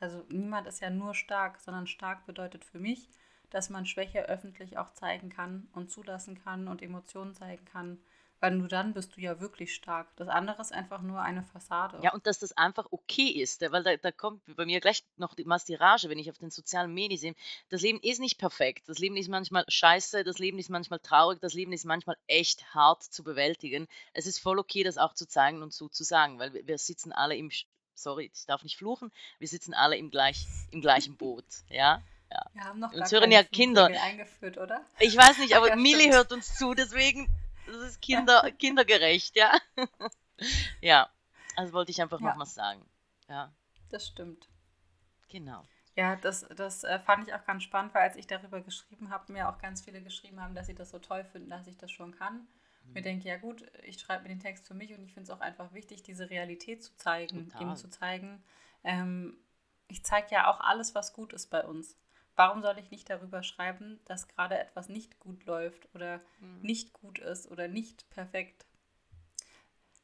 Also 0.00 0.24
niemand 0.28 0.66
ist 0.66 0.80
ja 0.80 0.90
nur 0.90 1.14
stark, 1.14 1.60
sondern 1.60 1.86
stark 1.86 2.26
bedeutet 2.26 2.64
für 2.64 2.78
mich, 2.78 3.08
dass 3.50 3.70
man 3.70 3.86
Schwäche 3.86 4.28
öffentlich 4.28 4.78
auch 4.78 4.90
zeigen 4.90 5.28
kann 5.28 5.68
und 5.72 5.90
zulassen 5.90 6.42
kann 6.42 6.68
und 6.68 6.82
Emotionen 6.82 7.34
zeigen 7.34 7.64
kann 7.64 8.00
weil 8.40 8.52
nur 8.52 8.68
dann 8.68 8.94
bist 8.94 9.16
du 9.16 9.20
ja 9.20 9.38
wirklich 9.38 9.74
stark. 9.74 10.08
Das 10.16 10.28
andere 10.28 10.60
ist 10.62 10.72
einfach 10.72 11.02
nur 11.02 11.20
eine 11.20 11.42
Fassade. 11.42 12.00
Ja, 12.02 12.12
und 12.14 12.26
dass 12.26 12.38
das 12.38 12.52
einfach 12.52 12.86
okay 12.90 13.28
ist, 13.28 13.60
weil 13.60 13.82
da, 13.82 13.96
da 13.96 14.10
kommt 14.10 14.42
bei 14.56 14.64
mir 14.64 14.80
gleich 14.80 15.04
noch 15.16 15.34
die 15.34 15.44
Mastirage, 15.44 16.08
wenn 16.08 16.18
ich 16.18 16.30
auf 16.30 16.38
den 16.38 16.50
sozialen 16.50 16.92
Medien 16.92 17.20
sehe. 17.20 17.34
Das 17.68 17.82
Leben 17.82 18.00
ist 18.00 18.18
nicht 18.18 18.38
perfekt. 18.38 18.88
Das 18.88 18.98
Leben 18.98 19.18
ist 19.18 19.28
manchmal 19.28 19.64
scheiße, 19.68 20.24
das 20.24 20.38
Leben 20.38 20.58
ist 20.58 20.70
manchmal 20.70 21.00
traurig, 21.00 21.38
das 21.40 21.52
Leben 21.52 21.72
ist 21.72 21.84
manchmal 21.84 22.16
echt 22.26 22.74
hart 22.74 23.02
zu 23.02 23.22
bewältigen. 23.22 23.86
Es 24.14 24.26
ist 24.26 24.38
voll 24.38 24.58
okay, 24.58 24.82
das 24.82 24.96
auch 24.96 25.12
zu 25.12 25.28
zeigen 25.28 25.62
und 25.62 25.74
so 25.74 25.88
zu 25.88 26.02
sagen, 26.02 26.38
weil 26.38 26.54
wir, 26.66 26.78
sitzen 26.78 27.12
alle 27.12 27.36
im, 27.36 27.50
sorry, 27.94 28.30
ich 28.34 28.46
darf 28.46 28.62
nicht 28.62 28.78
fluchen, 28.78 29.12
wir 29.38 29.48
sitzen 29.48 29.74
alle 29.74 29.98
im, 29.98 30.10
gleich, 30.10 30.46
im 30.70 30.80
gleichen 30.80 31.16
Boot, 31.18 31.44
ja. 31.68 32.02
Ja. 32.32 32.46
Wir 32.52 32.64
haben 32.64 32.78
noch 32.78 32.92
uns 32.92 33.10
hören 33.10 33.32
ja 33.32 33.42
Kinder 33.42 33.86
eingeführt, 33.86 34.56
oder? 34.56 34.86
Ich 35.00 35.16
weiß 35.16 35.38
nicht, 35.38 35.54
aber 35.56 35.70
ja, 35.70 35.76
Mili 35.76 36.10
hört 36.10 36.32
uns 36.32 36.56
zu, 36.56 36.74
deswegen 36.74 37.28
das 37.70 37.90
ist 37.90 38.02
kinder, 38.02 38.50
kindergerecht, 38.58 39.36
ja. 39.36 39.58
ja, 40.80 41.10
also 41.56 41.72
wollte 41.72 41.90
ich 41.90 42.00
einfach 42.00 42.20
ja. 42.20 42.28
nochmal 42.28 42.46
sagen. 42.46 42.84
Ja. 43.28 43.52
Das 43.90 44.06
stimmt. 44.06 44.48
Genau. 45.28 45.66
Ja, 45.96 46.16
das, 46.16 46.46
das 46.56 46.84
äh, 46.84 46.98
fand 47.00 47.28
ich 47.28 47.34
auch 47.34 47.44
ganz 47.44 47.62
spannend, 47.62 47.94
weil 47.94 48.02
als 48.02 48.16
ich 48.16 48.26
darüber 48.26 48.60
geschrieben 48.60 49.10
habe, 49.10 49.32
mir 49.32 49.48
auch 49.48 49.58
ganz 49.58 49.82
viele 49.82 50.02
geschrieben 50.02 50.40
haben, 50.40 50.54
dass 50.54 50.66
sie 50.66 50.74
das 50.74 50.90
so 50.90 50.98
toll 50.98 51.24
finden, 51.24 51.50
dass 51.50 51.66
ich 51.66 51.76
das 51.76 51.90
schon 51.90 52.12
kann. 52.12 52.48
Mhm. 52.84 52.92
Mir 52.92 53.02
denke, 53.02 53.28
ja 53.28 53.36
gut, 53.36 53.70
ich 53.82 53.98
schreibe 53.98 54.22
mir 54.22 54.28
den 54.28 54.40
Text 54.40 54.66
für 54.66 54.74
mich 54.74 54.94
und 54.94 55.04
ich 55.04 55.12
finde 55.12 55.30
es 55.30 55.36
auch 55.36 55.40
einfach 55.40 55.72
wichtig, 55.72 56.02
diese 56.02 56.30
Realität 56.30 56.82
zu 56.82 56.96
zeigen, 56.96 57.48
Total. 57.50 57.62
eben 57.62 57.76
zu 57.76 57.90
zeigen. 57.90 58.42
Ähm, 58.84 59.36
ich 59.88 60.04
zeige 60.04 60.28
ja 60.30 60.50
auch 60.50 60.60
alles, 60.60 60.94
was 60.94 61.12
gut 61.12 61.32
ist 61.32 61.48
bei 61.50 61.64
uns 61.64 61.96
warum 62.40 62.62
soll 62.62 62.78
ich 62.78 62.90
nicht 62.90 63.10
darüber 63.10 63.42
schreiben, 63.42 64.00
dass 64.06 64.26
gerade 64.26 64.58
etwas 64.58 64.88
nicht 64.88 65.20
gut 65.20 65.44
läuft 65.44 65.94
oder 65.94 66.22
mhm. 66.40 66.62
nicht 66.62 66.94
gut 66.94 67.18
ist 67.18 67.50
oder 67.50 67.68
nicht 67.68 68.08
perfekt? 68.08 68.64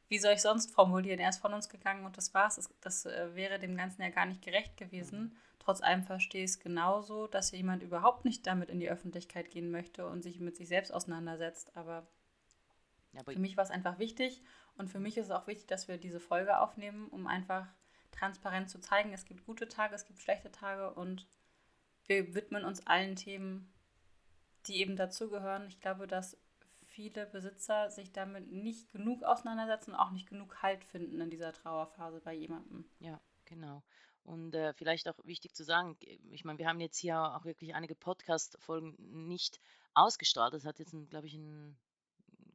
Wie 0.09 0.19
soll 0.19 0.35
ich 0.35 0.43
sonst 0.43 0.71
formulieren? 0.71 1.19
Er 1.19 1.31
ist 1.31 1.39
von 1.39 1.55
uns 1.55 1.71
gegangen 1.71 2.05
und 2.05 2.19
das 2.19 2.35
war's. 2.35 2.57
Das, 2.57 2.69
das 2.83 3.07
äh, 3.07 3.35
wäre 3.35 3.59
dem 3.59 3.75
Ganzen 3.75 4.03
ja 4.03 4.11
gar 4.11 4.27
nicht 4.27 4.43
gerecht 4.43 4.77
gewesen. 4.77 5.21
Mhm. 5.21 5.37
Trotz 5.61 5.81
allem 5.81 6.03
verstehe 6.05 6.45
ich 6.45 6.51
es 6.51 6.59
genauso, 6.59 7.27
dass 7.27 7.53
jemand 7.53 7.83
überhaupt 7.83 8.27
nicht 8.27 8.47
damit 8.47 8.69
in 8.69 8.81
die 8.81 8.91
Öffentlichkeit 8.91 9.51
gehen 9.51 9.71
möchte 9.71 10.07
und 10.07 10.21
sich 10.21 10.39
mit 10.39 10.59
sich 10.59 10.69
selbst 10.69 10.93
auseinandersetzt. 10.93 11.75
Aber, 11.75 12.07
aber 13.17 13.33
für 13.33 13.39
mich 13.39 13.57
war 13.57 13.65
es 13.65 13.71
einfach 13.71 13.99
wichtig 13.99 14.43
und 14.77 14.91
für 14.91 15.01
mich 15.01 15.17
ist 15.17 15.27
es 15.27 15.31
auch 15.31 15.47
wichtig, 15.47 15.69
dass 15.69 15.89
wir 15.89 15.97
diese 15.97 16.21
Folge 16.21 16.61
aufnehmen, 16.61 17.09
um 17.09 17.27
einfach 17.27 17.67
transparent 18.13 18.69
zu 18.69 18.79
zeigen, 18.79 19.15
es 19.15 19.25
gibt 19.25 19.47
gute 19.47 19.69
Tage, 19.69 19.95
es 19.95 20.05
gibt 20.05 20.21
schlechte 20.21 20.53
Tage 20.53 20.93
und 20.93 21.27
wir 22.07 22.35
widmen 22.35 22.65
uns 22.65 22.87
allen 22.87 23.17
Themen, 23.17 23.73
die 24.67 24.81
eben 24.81 24.97
dazugehören. 24.97 25.67
Ich 25.69 25.81
glaube, 25.81 26.07
dass 26.07 26.37
viele 26.85 27.27
Besitzer 27.27 27.91
sich 27.91 28.13
damit 28.13 28.51
nicht 28.51 28.91
genug 28.91 29.23
auseinandersetzen 29.23 29.93
und 29.93 29.97
auch 29.97 30.13
nicht 30.13 30.29
genug 30.29 30.63
Halt 30.63 30.85
finden 30.85 31.21
in 31.21 31.31
dieser 31.31 31.53
Trauerphase 31.53 32.21
bei 32.21 32.33
jemandem. 32.33 32.89
Ja, 33.01 33.21
genau. 33.45 33.83
Und 34.25 34.55
äh, 34.55 34.73
vielleicht 34.75 35.09
auch 35.09 35.19
wichtig 35.25 35.55
zu 35.55 35.63
sagen, 35.63 35.97
ich 36.31 36.45
meine, 36.45 36.59
wir 36.59 36.67
haben 36.67 36.81
jetzt 36.81 36.99
hier 36.99 37.21
auch 37.21 37.45
wirklich 37.45 37.75
einige 37.75 37.95
Podcast-Folgen 37.95 38.97
nicht 39.27 39.61
ausgestrahlt. 39.95 40.55
Das 40.55 40.65
hat 40.65 40.79
jetzt, 40.79 40.97
glaube 41.11 41.27
ich, 41.27 41.35
ein, 41.35 41.79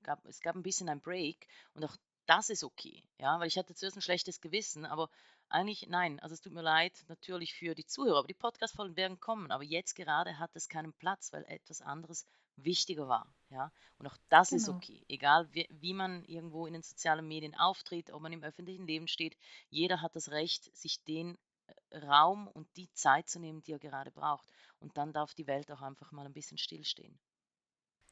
gab, 0.03 0.25
es 0.25 0.41
gab 0.41 0.55
ein 0.55 0.63
bisschen 0.63 0.89
ein 0.89 1.01
Break 1.01 1.47
und 1.73 1.85
auch 1.85 1.95
das 2.25 2.49
ist 2.49 2.63
okay, 2.63 3.03
ja, 3.19 3.39
weil 3.39 3.47
ich 3.47 3.57
hatte 3.57 3.73
zuerst 3.73 3.97
ein 3.97 4.01
schlechtes 4.01 4.41
Gewissen, 4.41 4.85
aber 4.85 5.09
eigentlich 5.51 5.87
nein. 5.87 6.19
Also 6.19 6.33
es 6.33 6.41
tut 6.41 6.53
mir 6.53 6.61
leid 6.61 6.93
natürlich 7.07 7.53
für 7.53 7.75
die 7.75 7.85
Zuhörer, 7.85 8.19
aber 8.19 8.27
die 8.27 8.33
Podcast-Folgen 8.33 8.95
werden 8.95 9.19
kommen. 9.19 9.51
Aber 9.51 9.63
jetzt 9.63 9.95
gerade 9.95 10.39
hat 10.39 10.51
es 10.55 10.69
keinen 10.69 10.93
Platz, 10.93 11.31
weil 11.33 11.45
etwas 11.45 11.81
anderes 11.81 12.25
wichtiger 12.55 13.07
war. 13.07 13.27
Ja? 13.49 13.71
Und 13.97 14.07
auch 14.07 14.17
das 14.29 14.49
genau. 14.49 14.61
ist 14.61 14.69
okay. 14.69 15.03
Egal 15.07 15.47
wie, 15.53 15.67
wie 15.69 15.93
man 15.93 16.23
irgendwo 16.25 16.65
in 16.65 16.73
den 16.73 16.81
sozialen 16.83 17.27
Medien 17.27 17.55
auftritt, 17.55 18.11
ob 18.11 18.21
man 18.21 18.33
im 18.33 18.43
öffentlichen 18.43 18.87
Leben 18.87 19.07
steht, 19.07 19.37
jeder 19.69 20.01
hat 20.01 20.15
das 20.15 20.31
Recht, 20.31 20.75
sich 20.75 21.03
den 21.03 21.37
äh, 21.67 21.97
Raum 21.99 22.47
und 22.47 22.67
die 22.77 22.91
Zeit 22.93 23.29
zu 23.29 23.39
nehmen, 23.39 23.61
die 23.63 23.73
er 23.73 23.79
gerade 23.79 24.11
braucht. 24.11 24.51
Und 24.79 24.97
dann 24.97 25.13
darf 25.13 25.33
die 25.33 25.47
Welt 25.47 25.71
auch 25.71 25.81
einfach 25.81 26.11
mal 26.11 26.25
ein 26.25 26.33
bisschen 26.33 26.57
stillstehen. 26.57 27.19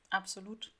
Absolut. 0.09 0.73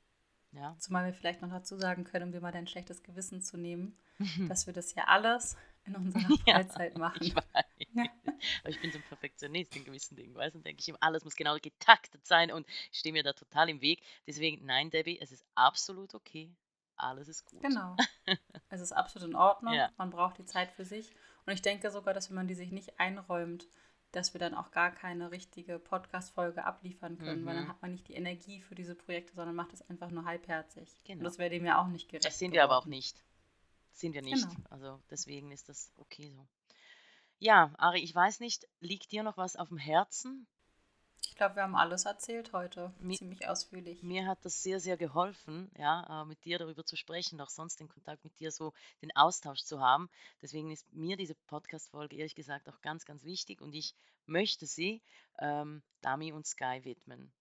Ja. 0.51 0.75
Zumal 0.79 1.05
wir 1.05 1.13
vielleicht 1.13 1.41
noch 1.41 1.49
dazu 1.49 1.77
sagen 1.77 2.03
können, 2.03 2.25
um 2.25 2.31
dir 2.31 2.41
mal 2.41 2.51
dein 2.51 2.67
schlechtes 2.67 3.03
Gewissen 3.03 3.41
zu 3.41 3.57
nehmen, 3.57 3.97
dass 4.47 4.65
wir 4.65 4.73
das 4.73 4.95
ja 4.95 5.03
alles 5.05 5.55
in 5.89 5.95
unserer 5.95 6.37
Freizeit 6.45 6.93
ja, 6.93 6.99
machen. 6.99 7.17
Ich. 7.21 7.33
Ja. 7.33 8.05
Aber 8.61 8.69
ich 8.69 8.81
bin 8.81 8.91
so 8.91 8.97
ein 8.97 9.03
Perfektionist 9.03 9.75
in 9.75 9.85
gewissen 9.85 10.15
Dingen, 10.15 10.35
weißt 10.35 10.55
du? 10.55 10.59
Denke 10.59 10.81
ich 10.81 10.89
immer, 10.89 10.97
alles 11.01 11.23
muss 11.23 11.35
genau 11.35 11.57
getaktet 11.57 12.25
sein 12.25 12.51
und 12.51 12.67
ich 12.91 12.99
stehe 12.99 13.13
mir 13.13 13.23
da 13.23 13.33
total 13.33 13.69
im 13.69 13.81
Weg. 13.81 14.01
Deswegen, 14.27 14.65
nein, 14.65 14.89
Debbie, 14.89 15.19
es 15.19 15.31
ist 15.31 15.45
absolut 15.55 16.15
okay. 16.15 16.55
Alles 16.95 17.27
ist 17.29 17.45
gut. 17.45 17.61
Genau. 17.61 17.95
es 18.69 18.81
ist 18.81 18.91
absolut 18.91 19.29
in 19.29 19.35
Ordnung. 19.35 19.73
Ja. 19.73 19.89
Man 19.97 20.09
braucht 20.09 20.37
die 20.37 20.45
Zeit 20.45 20.71
für 20.71 20.85
sich. 20.85 21.13
Und 21.45 21.53
ich 21.53 21.61
denke 21.61 21.91
sogar, 21.91 22.13
dass 22.13 22.29
wenn 22.29 22.35
man 22.35 22.47
die 22.47 22.55
sich 22.55 22.71
nicht 22.71 22.99
einräumt, 22.99 23.67
dass 24.11 24.33
wir 24.33 24.39
dann 24.39 24.55
auch 24.55 24.71
gar 24.71 24.91
keine 24.91 25.31
richtige 25.31 25.79
Podcast-Folge 25.79 26.65
abliefern 26.65 27.17
können, 27.17 27.43
mhm. 27.43 27.45
weil 27.45 27.55
dann 27.55 27.63
mhm. 27.65 27.69
hat 27.69 27.81
man 27.81 27.91
nicht 27.91 28.07
die 28.07 28.15
Energie 28.15 28.61
für 28.61 28.75
diese 28.75 28.95
Projekte, 28.95 29.33
sondern 29.33 29.55
macht 29.55 29.71
es 29.73 29.87
einfach 29.89 30.09
nur 30.09 30.25
halbherzig. 30.25 30.99
Genau. 31.05 31.19
Und 31.19 31.23
das 31.25 31.37
wäre 31.37 31.49
dem 31.49 31.65
ja 31.65 31.81
auch 31.81 31.87
nicht 31.87 32.09
gerecht. 32.09 32.25
Das 32.25 32.39
sind 32.39 32.51
wir 32.51 32.63
aber 32.63 32.77
auch 32.77 32.85
nicht 32.85 33.23
sind 33.93 34.13
wir 34.13 34.21
nicht. 34.21 34.47
Genau. 34.47 34.69
Also 34.69 35.01
deswegen 35.09 35.51
ist 35.51 35.69
das 35.69 35.91
okay 35.97 36.29
so. 36.29 36.47
Ja, 37.39 37.73
Ari, 37.77 37.99
ich 38.01 38.13
weiß 38.13 38.41
nicht, 38.41 38.67
liegt 38.79 39.11
dir 39.11 39.23
noch 39.23 39.37
was 39.37 39.55
auf 39.55 39.69
dem 39.69 39.77
Herzen? 39.77 40.47
Ich 41.29 41.35
glaube, 41.35 41.55
wir 41.55 41.63
haben 41.63 41.75
alles 41.75 42.03
erzählt 42.03 42.51
heute, 42.51 42.93
mir, 42.99 43.17
ziemlich 43.17 43.47
ausführlich. 43.47 44.03
Mir 44.03 44.27
hat 44.27 44.43
das 44.43 44.61
sehr, 44.61 44.81
sehr 44.81 44.97
geholfen, 44.97 45.71
ja, 45.77 46.23
äh, 46.23 46.25
mit 46.25 46.43
dir 46.43 46.57
darüber 46.57 46.85
zu 46.85 46.97
sprechen, 46.97 47.39
auch 47.39 47.49
sonst 47.49 47.79
den 47.79 47.87
Kontakt 47.87 48.25
mit 48.25 48.37
dir 48.39 48.51
so, 48.51 48.73
den 49.01 49.15
Austausch 49.15 49.63
zu 49.63 49.79
haben. 49.79 50.09
Deswegen 50.41 50.69
ist 50.71 50.91
mir 50.91 51.15
diese 51.15 51.35
Podcast-Folge 51.35 52.17
ehrlich 52.17 52.35
gesagt 52.35 52.67
auch 52.67 52.81
ganz, 52.81 53.05
ganz 53.05 53.23
wichtig 53.23 53.61
und 53.61 53.73
ich 53.73 53.95
möchte 54.25 54.65
sie 54.65 55.01
ähm, 55.37 55.81
Dami 56.01 56.33
und 56.33 56.45
Sky 56.45 56.81
widmen 56.83 57.31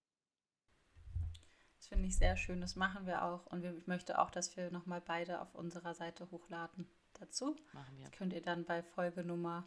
finde 1.89 2.09
ich 2.09 2.17
sehr 2.17 2.37
schön. 2.37 2.61
Das 2.61 2.77
machen 2.77 3.07
wir 3.07 3.25
auch. 3.25 3.47
Und 3.47 3.65
ich 3.65 3.87
möchte 3.87 4.19
auch, 4.19 4.31
dass 4.31 4.57
wir 4.57 4.71
nochmal 4.71 5.01
beide 5.01 5.41
auf 5.41 5.55
unserer 5.55 5.95
Seite 5.95 6.31
hochladen 6.31 6.87
dazu. 7.15 7.57
Machen 7.73 7.99
wir. 7.99 8.05
Das 8.05 8.13
könnt 8.13 8.33
ihr 8.33 8.43
dann 8.43 8.65
bei 8.65 8.83
Folge 8.83 9.25
Nummer, 9.25 9.67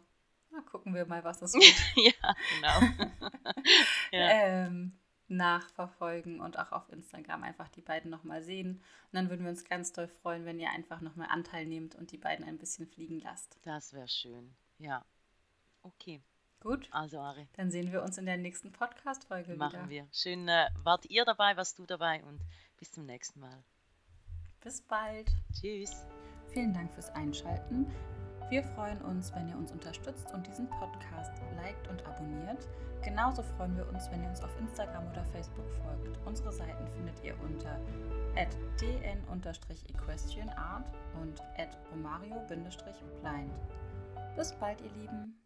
na, 0.50 0.60
gucken 0.62 0.94
wir 0.94 1.06
mal, 1.06 1.24
was 1.24 1.40
das 1.40 1.54
wird. 1.54 1.74
ja, 1.96 2.34
genau. 2.56 3.10
ja. 4.12 4.28
Ähm, 4.30 4.98
nachverfolgen 5.28 6.40
und 6.40 6.58
auch 6.58 6.72
auf 6.72 6.88
Instagram 6.90 7.42
einfach 7.42 7.68
die 7.68 7.80
beiden 7.80 8.10
nochmal 8.10 8.42
sehen. 8.42 8.76
Und 8.76 9.12
dann 9.12 9.30
würden 9.30 9.44
wir 9.44 9.50
uns 9.50 9.64
ganz 9.64 9.92
doll 9.92 10.08
freuen, 10.08 10.44
wenn 10.44 10.60
ihr 10.60 10.70
einfach 10.70 11.00
nochmal 11.00 11.28
Anteil 11.30 11.66
nehmt 11.66 11.94
und 11.94 12.12
die 12.12 12.18
beiden 12.18 12.44
ein 12.44 12.58
bisschen 12.58 12.86
fliegen 12.86 13.18
lasst. 13.20 13.58
Das 13.62 13.92
wäre 13.92 14.08
schön. 14.08 14.54
Ja. 14.78 15.04
Okay. 15.82 16.22
Gut. 16.62 16.88
Also, 16.92 17.18
Ari. 17.18 17.48
Dann 17.56 17.72
sehen 17.72 17.90
wir 17.90 18.02
uns 18.02 18.18
in 18.18 18.26
der 18.26 18.36
nächsten 18.36 18.70
Podcast-Folge 18.70 19.54
wieder. 19.54 19.56
Machen 19.56 19.88
wir. 19.88 20.06
Schön, 20.12 20.46
äh, 20.46 20.68
wart 20.84 21.06
ihr 21.06 21.24
dabei, 21.24 21.56
warst 21.56 21.80
du 21.80 21.86
dabei 21.86 22.22
und 22.24 22.40
bis 22.78 22.92
zum 22.92 23.04
nächsten 23.04 23.40
Mal. 23.40 23.64
Bis 24.60 24.80
bald. 24.80 25.28
Tschüss. 25.52 26.06
Vielen 26.52 26.72
Dank 26.72 26.94
fürs 26.94 27.10
Einschalten. 27.10 27.90
Wir 28.48 28.62
freuen 28.62 29.02
uns, 29.02 29.34
wenn 29.34 29.48
ihr 29.48 29.56
uns 29.56 29.72
unterstützt 29.72 30.32
und 30.32 30.46
diesen 30.46 30.68
Podcast 30.68 31.32
liked 31.56 31.88
und 31.88 32.06
abonniert. 32.06 32.68
Genauso 33.02 33.42
freuen 33.42 33.76
wir 33.76 33.88
uns, 33.88 34.08
wenn 34.10 34.22
ihr 34.22 34.28
uns 34.28 34.40
auf 34.42 34.56
Instagram 34.60 35.10
oder 35.10 35.24
Facebook 35.24 35.68
folgt. 35.82 36.20
Unsere 36.24 36.52
Seiten 36.52 36.86
findet 36.88 37.24
ihr 37.24 37.34
unter 37.40 37.80
dn-equestrianart 38.78 40.92
und 41.20 41.42
romario-blind. 41.90 42.78
Bis 44.36 44.52
bald, 44.52 44.80
ihr 44.80 44.92
Lieben. 44.92 45.41